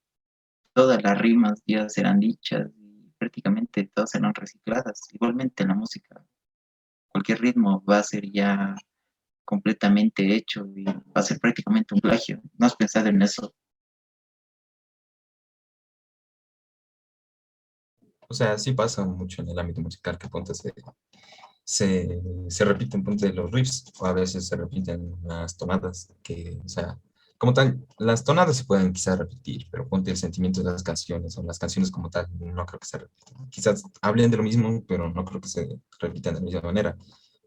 todas 0.72 1.02
las 1.02 1.18
rimas 1.18 1.62
ya 1.66 1.88
serán 1.88 2.20
dichas 2.20 2.70
y 2.76 3.10
prácticamente 3.18 3.90
todas 3.92 4.10
serán 4.10 4.34
recicladas. 4.34 5.00
Igualmente 5.12 5.62
en 5.62 5.68
la 5.70 5.74
música, 5.74 6.24
cualquier 7.08 7.40
ritmo 7.40 7.82
va 7.84 7.98
a 7.98 8.02
ser 8.02 8.30
ya 8.30 8.74
completamente 9.44 10.34
hecho 10.34 10.66
y 10.76 10.84
va 10.84 11.02
a 11.14 11.22
ser 11.22 11.40
prácticamente 11.40 11.94
un 11.94 12.00
plagio. 12.00 12.40
¿No 12.56 12.66
has 12.66 12.76
pensado 12.76 13.08
en 13.08 13.20
eso? 13.22 13.54
O 18.28 18.34
sea, 18.34 18.56
sí 18.58 18.72
pasa 18.72 19.04
mucho 19.04 19.42
en 19.42 19.48
el 19.48 19.58
ámbito 19.58 19.80
musical 19.80 20.16
que 20.16 20.28
ponte 20.28 20.54
se, 20.54 20.72
se, 21.70 22.20
se 22.48 22.64
repiten 22.64 23.04
ponte 23.04 23.32
los 23.32 23.48
riffs 23.52 23.84
o 24.00 24.06
a 24.06 24.12
veces 24.12 24.48
se 24.48 24.56
repiten 24.56 25.14
las 25.22 25.56
tonadas 25.56 26.08
que, 26.20 26.58
o 26.64 26.68
sea, 26.68 26.98
como 27.38 27.54
tal, 27.54 27.86
las 27.96 28.24
tonadas 28.24 28.56
se 28.56 28.64
pueden 28.64 28.92
quizás 28.92 29.16
repetir, 29.16 29.68
pero 29.70 29.88
ponte 29.88 30.10
el 30.10 30.16
sentimiento 30.16 30.64
de 30.64 30.72
las 30.72 30.82
canciones 30.82 31.38
o 31.38 31.44
las 31.44 31.60
canciones 31.60 31.92
como 31.92 32.10
tal, 32.10 32.26
no 32.40 32.66
creo 32.66 32.80
que 32.80 32.88
se 32.88 32.98
repitan. 32.98 33.48
Quizás 33.50 33.84
hablen 34.02 34.32
de 34.32 34.38
lo 34.38 34.42
mismo, 34.42 34.84
pero 34.84 35.10
no 35.10 35.24
creo 35.24 35.40
que 35.40 35.48
se 35.48 35.68
repitan 36.00 36.34
de 36.34 36.40
la 36.40 36.44
misma 36.44 36.62
manera. 36.62 36.98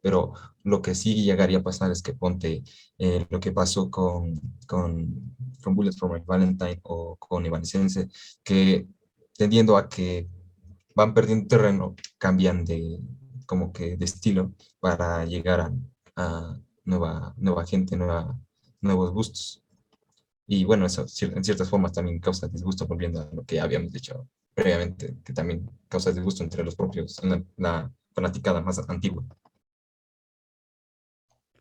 Pero 0.02 0.32
lo 0.64 0.82
que 0.82 0.96
sí 0.96 1.22
llegaría 1.24 1.58
a 1.58 1.64
pasar 1.64 1.92
es 1.92 2.02
que 2.02 2.14
ponte 2.14 2.64
eh, 2.98 3.28
lo 3.30 3.42
que 3.42 3.52
pasó 3.52 3.92
con, 3.92 4.40
con, 4.66 5.36
con 5.62 5.76
Bullets 5.76 6.00
for 6.00 6.10
My 6.14 6.24
Valentine 6.26 6.80
o 6.84 7.18
con 7.18 7.46
Evanescence, 7.46 8.08
que 8.42 8.88
tendiendo 9.38 9.76
a 9.76 9.90
que 9.90 10.30
van 10.96 11.14
perdiendo 11.14 11.48
terreno, 11.48 11.96
cambian 12.18 12.64
de, 12.64 13.00
como 13.46 13.72
que 13.72 13.98
de 13.98 14.06
estilo 14.06 14.54
para 14.80 15.26
llegar 15.26 15.62
a, 15.62 15.74
a 16.16 16.60
nueva, 16.86 17.34
nueva 17.38 17.66
gente, 17.66 17.96
nueva, 17.98 18.40
nuevos 18.82 19.12
gustos. 19.12 19.64
Y 20.48 20.66
bueno, 20.66 20.86
eso 20.86 21.06
en 21.22 21.44
ciertas 21.44 21.70
formas 21.70 21.94
también 21.94 22.20
causa 22.20 22.48
disgusto, 22.48 22.86
volviendo 22.86 23.22
a 23.22 23.30
lo 23.34 23.44
que 23.44 23.60
habíamos 23.60 23.92
dicho 23.92 24.28
previamente, 24.54 25.18
que 25.24 25.34
también 25.34 25.70
causa 25.88 26.12
disgusto 26.12 26.44
entre 26.44 26.64
los 26.64 26.76
propios, 26.76 27.20
la, 27.24 27.44
la 27.58 27.92
fanaticada 28.14 28.62
más 28.62 28.78
antigua. 28.90 29.24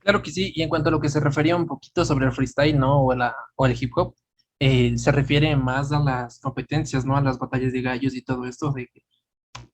Claro 0.00 0.20
que 0.20 0.32
sí, 0.32 0.52
y 0.54 0.62
en 0.62 0.68
cuanto 0.68 0.88
a 0.88 0.92
lo 0.92 1.00
que 1.00 1.08
se 1.08 1.20
refería 1.20 1.56
un 1.56 1.66
poquito 1.66 2.04
sobre 2.04 2.26
el 2.26 2.32
freestyle, 2.32 2.78
¿no? 2.78 3.04
O, 3.04 3.14
la, 3.14 3.34
o 3.54 3.66
el 3.66 3.76
hip 3.80 3.92
hop, 3.96 4.14
eh, 4.58 4.98
se 4.98 5.12
refiere 5.12 5.56
más 5.56 5.92
a 5.92 6.00
las 6.00 6.40
competencias, 6.40 7.04
¿no? 7.04 7.16
A 7.16 7.20
las 7.20 7.38
batallas 7.38 7.72
de 7.72 7.82
gallos 7.82 8.14
y 8.14 8.22
todo 8.22 8.44
esto, 8.46 8.72
de 8.72 8.88
que 8.88 9.02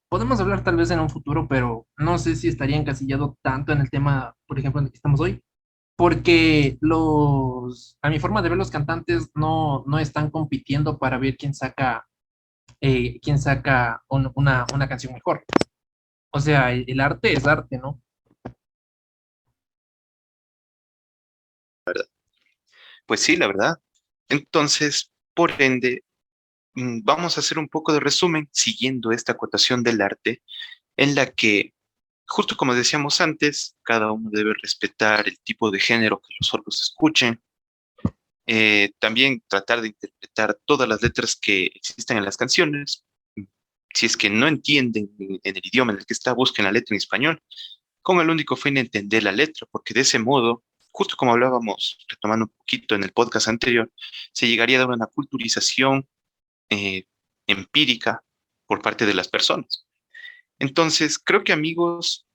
podemos 0.08 0.40
hablar 0.40 0.64
tal 0.64 0.76
vez 0.76 0.90
en 0.90 1.00
un 1.00 1.10
futuro, 1.10 1.46
pero 1.48 1.86
no 1.96 2.18
sé 2.18 2.36
si 2.36 2.48
estaría 2.48 2.76
encasillado 2.76 3.36
tanto 3.42 3.72
en 3.72 3.80
el 3.80 3.90
tema, 3.90 4.34
por 4.46 4.58
ejemplo, 4.58 4.80
en 4.80 4.86
el 4.86 4.92
que 4.92 4.96
estamos 4.96 5.20
hoy, 5.20 5.40
porque 5.96 6.78
los, 6.80 7.98
a 8.02 8.10
mi 8.10 8.18
forma 8.20 8.42
de 8.42 8.48
ver, 8.50 8.58
los 8.58 8.70
cantantes 8.70 9.30
no, 9.34 9.84
no 9.86 9.98
están 9.98 10.30
compitiendo 10.30 10.98
para 10.98 11.18
ver 11.18 11.36
quién 11.36 11.54
saca, 11.54 12.06
eh, 12.80 13.18
quién 13.20 13.38
saca 13.38 14.02
un, 14.08 14.30
una, 14.34 14.66
una, 14.74 14.88
canción 14.88 15.12
mejor. 15.14 15.44
O 16.30 16.40
sea, 16.40 16.72
el, 16.72 16.84
el 16.88 17.00
arte 17.00 17.32
es 17.32 17.46
arte, 17.46 17.78
¿no? 17.78 18.00
Pues 23.06 23.20
sí, 23.20 23.36
la 23.36 23.46
verdad. 23.46 23.78
Entonces, 24.28 25.10
por 25.34 25.50
ende, 25.60 26.04
vamos 27.02 27.36
a 27.36 27.40
hacer 27.40 27.58
un 27.58 27.68
poco 27.68 27.92
de 27.92 28.00
resumen 28.00 28.48
siguiendo 28.52 29.12
esta 29.12 29.32
acotación 29.32 29.82
del 29.82 30.00
arte 30.00 30.42
en 30.96 31.14
la 31.14 31.26
que, 31.32 31.74
justo 32.26 32.56
como 32.56 32.74
decíamos 32.74 33.20
antes, 33.20 33.76
cada 33.82 34.12
uno 34.12 34.30
debe 34.32 34.54
respetar 34.62 35.28
el 35.28 35.38
tipo 35.40 35.70
de 35.70 35.80
género 35.80 36.20
que 36.20 36.34
los 36.38 36.52
otros 36.54 36.80
escuchen. 36.80 37.42
Eh, 38.46 38.92
también 38.98 39.42
tratar 39.46 39.82
de 39.82 39.88
interpretar 39.88 40.58
todas 40.64 40.88
las 40.88 41.02
letras 41.02 41.36
que 41.36 41.66
existen 41.74 42.16
en 42.16 42.24
las 42.24 42.36
canciones. 42.36 43.04
Si 43.94 44.06
es 44.06 44.16
que 44.16 44.30
no 44.30 44.46
entienden 44.46 45.10
en 45.18 45.56
el 45.56 45.62
idioma 45.64 45.92
en 45.92 45.98
el 45.98 46.06
que 46.06 46.14
está, 46.14 46.32
busquen 46.32 46.64
la 46.64 46.72
letra 46.72 46.94
en 46.94 46.98
español, 46.98 47.42
con 48.02 48.20
el 48.20 48.30
único 48.30 48.56
fin 48.56 48.74
de 48.74 48.80
entender 48.80 49.22
la 49.22 49.32
letra, 49.32 49.66
porque 49.70 49.94
de 49.94 50.00
ese 50.00 50.18
modo 50.18 50.64
justo 50.98 51.14
como 51.16 51.32
hablábamos, 51.32 51.98
retomando 52.08 52.46
un 52.46 52.52
poquito 52.58 52.96
en 52.96 53.04
el 53.04 53.12
podcast 53.12 53.46
anterior, 53.46 53.88
se 54.32 54.48
llegaría 54.48 54.78
a 54.78 54.80
dar 54.80 54.90
una 54.90 55.06
culturización 55.06 56.08
eh, 56.70 57.06
empírica 57.46 58.22
por 58.66 58.82
parte 58.82 59.06
de 59.06 59.14
las 59.14 59.28
personas. 59.28 59.86
Entonces, 60.58 61.18
creo 61.18 61.44
que 61.44 61.52
amigos, 61.52 62.26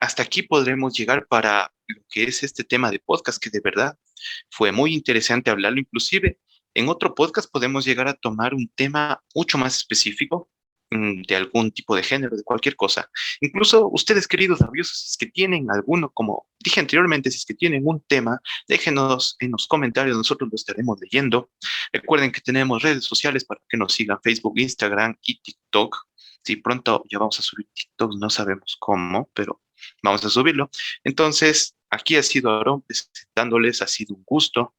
hasta 0.00 0.22
aquí 0.22 0.42
podremos 0.42 0.96
llegar 0.96 1.26
para 1.26 1.72
lo 1.86 2.02
que 2.08 2.24
es 2.24 2.42
este 2.42 2.64
tema 2.64 2.90
de 2.90 2.98
podcast, 2.98 3.42
que 3.42 3.50
de 3.50 3.60
verdad 3.60 3.98
fue 4.50 4.72
muy 4.72 4.94
interesante 4.94 5.50
hablarlo. 5.50 5.80
Inclusive, 5.80 6.38
en 6.74 6.88
otro 6.88 7.14
podcast 7.14 7.50
podemos 7.50 7.84
llegar 7.84 8.08
a 8.08 8.14
tomar 8.14 8.54
un 8.54 8.68
tema 8.74 9.22
mucho 9.34 9.58
más 9.58 9.76
específico 9.76 10.50
de 10.90 11.36
algún 11.36 11.72
tipo 11.72 11.96
de 11.96 12.02
género, 12.02 12.36
de 12.36 12.44
cualquier 12.44 12.76
cosa. 12.76 13.10
Incluso 13.40 13.88
ustedes, 13.88 14.28
queridos 14.28 14.60
rabiosos, 14.60 14.98
si 14.98 15.06
es 15.10 15.16
que 15.16 15.26
tienen 15.26 15.70
alguno, 15.70 16.10
como 16.10 16.46
dije 16.60 16.80
anteriormente, 16.80 17.30
si 17.30 17.38
es 17.38 17.44
que 17.44 17.54
tienen 17.54 17.82
un 17.84 18.00
tema, 18.02 18.40
déjenos 18.68 19.36
en 19.40 19.50
los 19.52 19.66
comentarios, 19.66 20.16
nosotros 20.16 20.48
lo 20.50 20.54
estaremos 20.56 20.98
leyendo. 21.00 21.50
Recuerden 21.92 22.30
que 22.30 22.40
tenemos 22.40 22.82
redes 22.82 23.04
sociales 23.04 23.44
para 23.44 23.60
que 23.68 23.76
nos 23.76 23.92
sigan, 23.92 24.18
Facebook, 24.22 24.58
Instagram 24.58 25.16
y 25.22 25.40
TikTok. 25.40 25.96
Si 26.44 26.56
pronto 26.56 27.02
ya 27.10 27.18
vamos 27.18 27.38
a 27.40 27.42
subir 27.42 27.66
TikTok, 27.74 28.14
no 28.20 28.30
sabemos 28.30 28.76
cómo, 28.78 29.28
pero 29.34 29.62
vamos 30.02 30.24
a 30.24 30.30
subirlo. 30.30 30.70
Entonces, 31.02 31.74
aquí 31.90 32.14
ha 32.16 32.22
sido 32.22 32.50
Aaron 32.50 32.82
presentándoles, 32.82 33.82
ha 33.82 33.88
sido 33.88 34.14
un 34.14 34.22
gusto. 34.24 34.75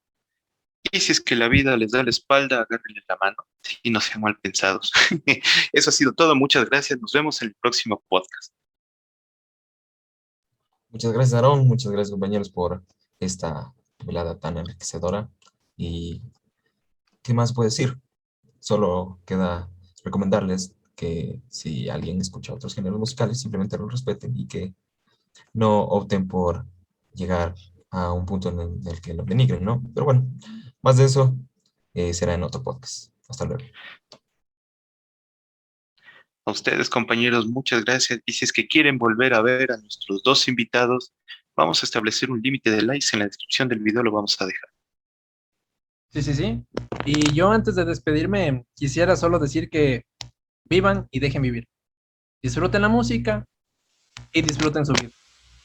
Y 0.92 1.00
si 1.00 1.12
es 1.12 1.22
que 1.22 1.36
la 1.36 1.48
vida 1.50 1.76
les 1.76 1.92
da 1.92 2.04
la 2.04 2.10
espalda, 2.10 2.62
agárrenle 2.62 3.04
la 3.08 3.18
mano 3.20 3.36
y 3.84 3.90
no 3.90 4.00
sean 4.00 4.22
mal 4.22 4.38
pensados. 4.40 4.92
Eso 5.74 5.90
ha 5.90 5.94
sido 5.94 6.14
todo. 6.14 6.36
Muchas 6.36 6.70
gracias. 6.70 7.00
Nos 7.00 7.12
vemos 7.12 7.42
en 7.42 7.50
el 7.50 7.56
próximo 7.56 8.02
podcast. 8.08 8.54
Muchas 10.90 11.12
gracias, 11.12 11.34
Aaron. 11.34 11.68
Muchas 11.68 11.92
gracias, 11.92 12.12
compañeros, 12.12 12.50
por 12.50 12.84
esta 13.20 13.74
velada 14.06 14.40
tan 14.40 14.58
enriquecedora. 14.58 15.30
Y 15.76 16.22
¿qué 17.22 17.34
más 17.34 17.54
puedo 17.54 17.68
decir? 17.68 17.98
Solo 18.60 19.20
queda 19.26 19.70
recomendarles 20.04 20.74
que 20.96 21.42
si 21.50 21.90
alguien 21.90 22.22
escucha 22.22 22.54
otros 22.54 22.74
géneros 22.74 23.00
musicales, 23.00 23.40
simplemente 23.40 23.78
lo 23.78 23.88
respeten 23.88 24.36
y 24.36 24.48
que 24.48 24.74
no 25.54 25.84
opten 25.84 26.28
por 26.28 26.66
llegar 27.14 27.54
a 27.92 28.12
un 28.12 28.26
punto 28.26 28.50
en 28.50 28.88
el 28.88 29.02
que 29.02 29.14
lo 29.14 29.24
denigren, 29.24 29.64
¿no? 29.64 29.84
Pero 29.94 30.06
bueno, 30.06 30.28
más 30.88 30.96
de 30.96 31.04
eso 31.04 31.36
eh, 31.96 32.14
será 32.14 32.34
en 32.34 32.44
otro 32.44 32.64
podcast. 32.64 33.12
Hasta 33.28 33.44
luego. 33.44 33.62
A 36.46 36.52
ustedes, 36.52 36.90
compañeros, 36.90 37.46
muchas 37.46 37.84
gracias. 37.84 38.22
Y 38.26 38.32
si 38.32 38.46
es 38.46 38.54
que 38.54 38.70
quieren 38.70 38.98
volver 38.98 39.34
a 39.34 39.42
ver 39.42 39.70
a 39.74 39.78
nuestros 39.80 40.24
dos 40.24 40.48
invitados, 40.48 41.12
vamos 41.58 41.84
a 41.84 41.86
establecer 41.86 42.32
un 42.32 42.42
límite 42.42 42.72
de 42.72 42.84
likes 42.84 43.08
en 43.12 43.20
la 43.20 43.26
descripción 43.26 43.68
del 43.68 43.80
video, 43.80 44.02
lo 44.02 44.14
vamos 44.14 44.40
a 44.40 44.46
dejar. 44.46 44.70
Sí, 46.14 46.22
sí, 46.22 46.34
sí. 46.34 46.64
Y 47.06 47.34
yo 47.34 47.52
antes 47.52 47.76
de 47.76 47.84
despedirme, 47.84 48.64
quisiera 48.74 49.18
solo 49.18 49.40
decir 49.40 49.70
que 49.70 50.06
vivan 50.70 51.10
y 51.12 51.20
dejen 51.20 51.42
vivir. 51.42 51.68
Disfruten 52.42 52.82
la 52.82 52.88
música 52.88 53.44
y 54.32 54.42
disfruten 54.42 54.86
su 54.86 54.94
vida. 54.94 55.12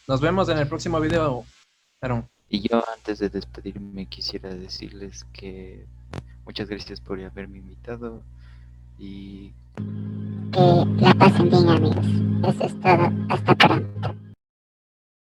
Nos 0.08 0.20
vemos 0.20 0.48
en 0.48 0.58
el 0.58 0.66
próximo 0.66 0.98
video, 0.98 1.46
Aaron. 2.00 2.28
Y 2.52 2.68
yo 2.68 2.84
antes 2.94 3.18
de 3.18 3.30
despedirme 3.30 4.04
quisiera 4.04 4.54
decirles 4.54 5.24
que 5.32 5.86
muchas 6.44 6.68
gracias 6.68 7.00
por 7.00 7.18
haberme 7.18 7.56
invitado 7.56 8.22
y 8.98 9.54
Que 10.52 10.84
la 11.00 11.14
pasen 11.14 11.48
bien 11.48 11.66
amigos. 11.66 12.06
Eso 12.46 12.64
es 12.64 12.78
todo. 12.78 13.10
Hasta 13.30 13.54
pronto. 13.54 14.14